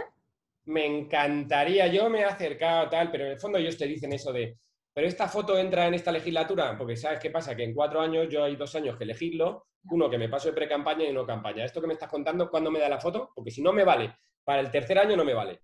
Me 0.66 0.86
encantaría, 0.86 1.88
yo 1.88 2.09
me 2.09 2.22
he 2.22 2.26
acercado 2.26 2.89
tal, 2.89 3.11
pero 3.11 3.26
en 3.26 3.32
el 3.32 3.39
fondo 3.39 3.57
ellos 3.57 3.78
te 3.78 3.86
dicen 3.86 4.13
eso 4.13 4.32
de, 4.34 4.57
pero 4.93 5.07
esta 5.07 5.28
foto 5.28 5.57
entra 5.57 5.88
en 5.88 5.93
esta 5.93 6.11
legislatura, 6.11 6.78
porque 6.78 6.95
¿sabes 6.95 7.20
qué 7.20 7.30
pasa? 7.30 7.55
Que 7.55 7.63
en 7.63 7.74
cuatro 7.74 8.01
años 8.01 8.28
yo 8.30 8.43
hay 8.43 8.55
dos 8.55 8.76
años 8.76 8.97
que 8.97 9.03
elegirlo, 9.03 9.68
uno 9.91 10.09
que 10.09 10.18
me 10.18 10.30
paso 10.30 10.47
de 10.47 10.53
pre-campaña 10.53 11.05
y 11.05 11.13
no 11.13 11.26
campaña. 11.26 11.66
Esto 11.66 11.82
que 11.82 11.88
me 11.88 11.93
estás 11.93 12.09
contando, 12.09 12.49
¿cuándo 12.49 12.72
me 12.72 12.80
da 12.80 12.89
la 12.89 12.99
foto? 12.99 13.32
Porque 13.36 13.51
si 13.51 13.61
no 13.61 13.74
me 13.74 13.84
vale, 13.84 14.16
para 14.43 14.61
el 14.61 14.72
tercer 14.72 14.97
año 14.97 15.16
no 15.16 15.24
me 15.26 15.34
vale. 15.34 15.61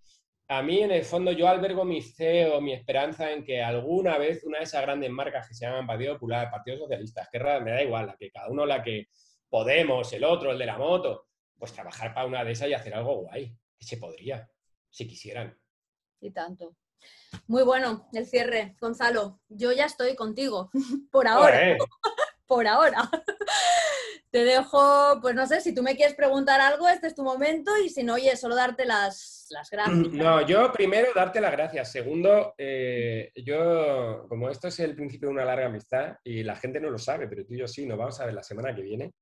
A 0.49 0.61
mí, 0.61 0.81
en 0.81 0.91
el 0.91 1.03
fondo, 1.03 1.31
yo 1.31 1.47
albergo 1.47 1.85
mi 1.85 2.01
CEO, 2.01 2.59
mi 2.59 2.73
esperanza 2.73 3.31
en 3.31 3.43
que 3.43 3.61
alguna 3.63 4.17
vez 4.17 4.43
una 4.43 4.57
de 4.57 4.65
esas 4.65 4.81
grandes 4.81 5.09
marcas 5.09 5.47
que 5.47 5.53
se 5.53 5.65
llaman 5.65 5.87
Partido 5.87 6.15
Popular, 6.15 6.51
Partido 6.51 6.77
Socialista, 6.77 7.27
que 7.31 7.39
me 7.39 7.71
da 7.71 7.81
igual, 7.81 8.07
la 8.07 8.17
que 8.17 8.29
cada 8.29 8.49
uno, 8.49 8.65
la 8.65 8.83
que 8.83 9.07
Podemos, 9.51 10.13
el 10.13 10.23
otro, 10.23 10.51
el 10.53 10.57
de 10.57 10.65
la 10.65 10.77
moto, 10.77 11.27
pues 11.59 11.73
trabajar 11.73 12.13
para 12.13 12.25
una 12.25 12.41
de 12.45 12.53
esas 12.53 12.69
y 12.69 12.73
hacer 12.73 12.93
algo 12.93 13.17
guay, 13.23 13.53
que 13.77 13.85
se 13.85 13.97
podría 13.97 14.49
si 14.91 15.07
quisieran. 15.07 15.57
Y 16.19 16.31
tanto. 16.31 16.75
Muy 17.47 17.63
bueno 17.63 18.07
el 18.13 18.25
cierre, 18.25 18.75
Gonzalo. 18.79 19.39
Yo 19.49 19.71
ya 19.71 19.85
estoy 19.85 20.15
contigo, 20.15 20.69
por 21.11 21.27
ahora. 21.27 21.77
por 22.47 22.67
ahora. 22.67 23.09
Te 24.29 24.45
dejo, 24.45 25.19
pues 25.21 25.35
no 25.35 25.45
sé, 25.45 25.59
si 25.59 25.75
tú 25.75 25.83
me 25.83 25.97
quieres 25.97 26.15
preguntar 26.15 26.61
algo, 26.61 26.87
este 26.87 27.07
es 27.07 27.15
tu 27.15 27.21
momento 27.21 27.71
y 27.77 27.89
si 27.89 28.01
no, 28.01 28.13
oye, 28.13 28.33
solo 28.37 28.55
darte 28.55 28.85
las, 28.85 29.47
las 29.49 29.69
gracias. 29.71 30.13
No, 30.13 30.45
yo 30.45 30.71
primero 30.71 31.09
darte 31.13 31.41
las 31.41 31.51
gracias. 31.51 31.91
Segundo, 31.91 32.53
eh, 32.57 33.31
yo, 33.35 34.25
como 34.29 34.49
esto 34.49 34.69
es 34.69 34.79
el 34.79 34.95
principio 34.95 35.27
de 35.27 35.33
una 35.33 35.45
larga 35.45 35.65
amistad 35.65 36.15
y 36.23 36.43
la 36.43 36.55
gente 36.55 36.79
no 36.79 36.89
lo 36.89 36.97
sabe, 36.97 37.27
pero 37.27 37.45
tú 37.45 37.53
y 37.53 37.59
yo 37.59 37.67
sí, 37.67 37.85
nos 37.85 37.97
vamos 37.97 38.19
a 38.19 38.25
ver 38.25 38.33
la 38.33 38.43
semana 38.43 38.73
que 38.73 38.81
viene, 38.81 39.13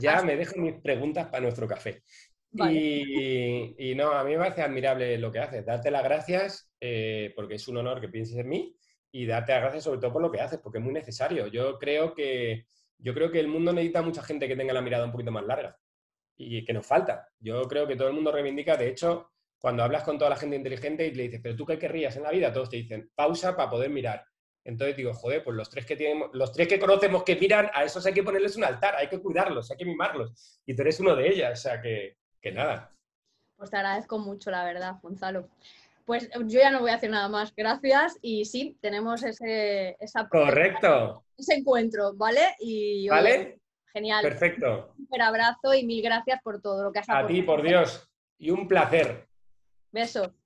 ya 0.00 0.22
me 0.22 0.36
dejo 0.36 0.58
mis 0.58 0.80
preguntas 0.80 1.26
para 1.26 1.42
nuestro 1.42 1.68
café. 1.68 2.02
Y, 2.54 3.94
no, 3.96 4.12
a 4.12 4.24
mí 4.24 4.32
me 4.32 4.38
parece 4.38 4.62
admirable 4.62 5.18
lo 5.18 5.32
que 5.32 5.40
haces. 5.40 5.66
Darte 5.66 5.90
las 5.90 6.04
gracias 6.04 6.72
eh, 6.80 7.32
porque 7.34 7.54
es 7.54 7.68
un 7.68 7.78
honor 7.78 8.00
que 8.00 8.08
pienses 8.08 8.36
en 8.36 8.48
mí 8.48 8.76
y 9.10 9.26
darte 9.26 9.52
las 9.52 9.62
gracias 9.62 9.84
sobre 9.84 10.00
todo 10.00 10.12
por 10.12 10.22
lo 10.22 10.30
que 10.30 10.40
haces, 10.40 10.60
porque 10.60 10.78
es 10.78 10.84
muy 10.84 10.92
necesario. 10.92 11.48
Yo 11.48 11.78
creo 11.78 12.14
que, 12.14 12.66
yo 12.98 13.14
creo 13.14 13.30
que 13.30 13.40
el 13.40 13.48
mundo 13.48 13.72
necesita 13.72 14.02
mucha 14.02 14.22
gente 14.22 14.48
que 14.48 14.56
tenga 14.56 14.72
la 14.72 14.82
mirada 14.82 15.04
un 15.04 15.12
poquito 15.12 15.32
más 15.32 15.44
larga 15.44 15.78
y 16.36 16.64
que 16.64 16.72
nos 16.72 16.86
falta. 16.86 17.28
Yo 17.38 17.62
creo 17.68 17.86
que 17.86 17.96
todo 17.96 18.08
el 18.08 18.14
mundo 18.14 18.32
reivindica, 18.32 18.76
de 18.76 18.88
hecho, 18.88 19.30
cuando 19.58 19.82
hablas 19.82 20.02
con 20.02 20.18
toda 20.18 20.30
la 20.30 20.36
gente 20.36 20.56
inteligente 20.56 21.06
y 21.06 21.14
le 21.14 21.24
dices, 21.24 21.40
pero 21.42 21.56
tú 21.56 21.64
qué 21.64 21.78
querrías 21.78 22.16
en 22.16 22.24
la 22.24 22.30
vida, 22.30 22.52
todos 22.52 22.70
te 22.70 22.76
dicen, 22.76 23.10
pausa 23.14 23.56
para 23.56 23.70
poder 23.70 23.90
mirar. 23.90 24.24
Entonces 24.64 24.96
digo, 24.96 25.12
joder, 25.12 25.44
pues 25.44 25.56
los 25.56 25.70
tres 25.70 25.84
que 25.86 25.96
tenemos, 25.96 26.30
los 26.32 26.52
tres 26.52 26.66
que 26.68 26.78
conocemos 26.78 27.22
que 27.22 27.36
miran, 27.36 27.70
a 27.72 27.84
esos 27.84 28.04
hay 28.06 28.14
que 28.14 28.22
ponerles 28.22 28.56
un 28.56 28.64
altar, 28.64 28.96
hay 28.96 29.08
que 29.08 29.20
cuidarlos, 29.20 29.70
hay 29.70 29.76
que 29.76 29.84
mimarlos. 29.84 30.60
Y 30.64 30.74
tú 30.74 30.82
eres 30.82 31.00
uno 31.00 31.14
de 31.14 31.28
ellas, 31.28 31.58
o 31.58 31.62
sea 31.62 31.80
que, 31.80 32.16
que 32.44 32.52
nada. 32.52 32.92
Pues 33.56 33.70
te 33.70 33.78
agradezco 33.78 34.18
mucho, 34.18 34.50
la 34.50 34.64
verdad, 34.64 34.96
Gonzalo. 35.02 35.48
Pues 36.04 36.28
yo 36.30 36.60
ya 36.60 36.70
no 36.70 36.80
voy 36.80 36.90
a 36.90 36.96
hacer 36.96 37.10
nada 37.10 37.28
más. 37.28 37.54
Gracias. 37.56 38.18
Y 38.20 38.44
sí, 38.44 38.76
tenemos 38.82 39.22
ese, 39.22 39.96
esa, 39.98 40.28
Correcto. 40.28 41.24
ese 41.38 41.54
encuentro, 41.54 42.12
¿vale? 42.14 42.54
Y, 42.60 43.08
¿Vale? 43.08 43.58
genial. 43.90 44.22
Perfecto. 44.22 44.92
Un 44.98 45.06
super 45.06 45.22
abrazo 45.22 45.72
y 45.72 45.86
mil 45.86 46.02
gracias 46.02 46.42
por 46.42 46.60
todo 46.60 46.84
lo 46.84 46.92
que 46.92 46.98
has 46.98 47.08
A 47.08 47.26
ti, 47.26 47.40
por 47.40 47.62
Dios. 47.62 48.10
Y 48.38 48.50
un 48.50 48.68
placer. 48.68 49.26
Beso. 49.90 50.24
Chao. 50.24 50.43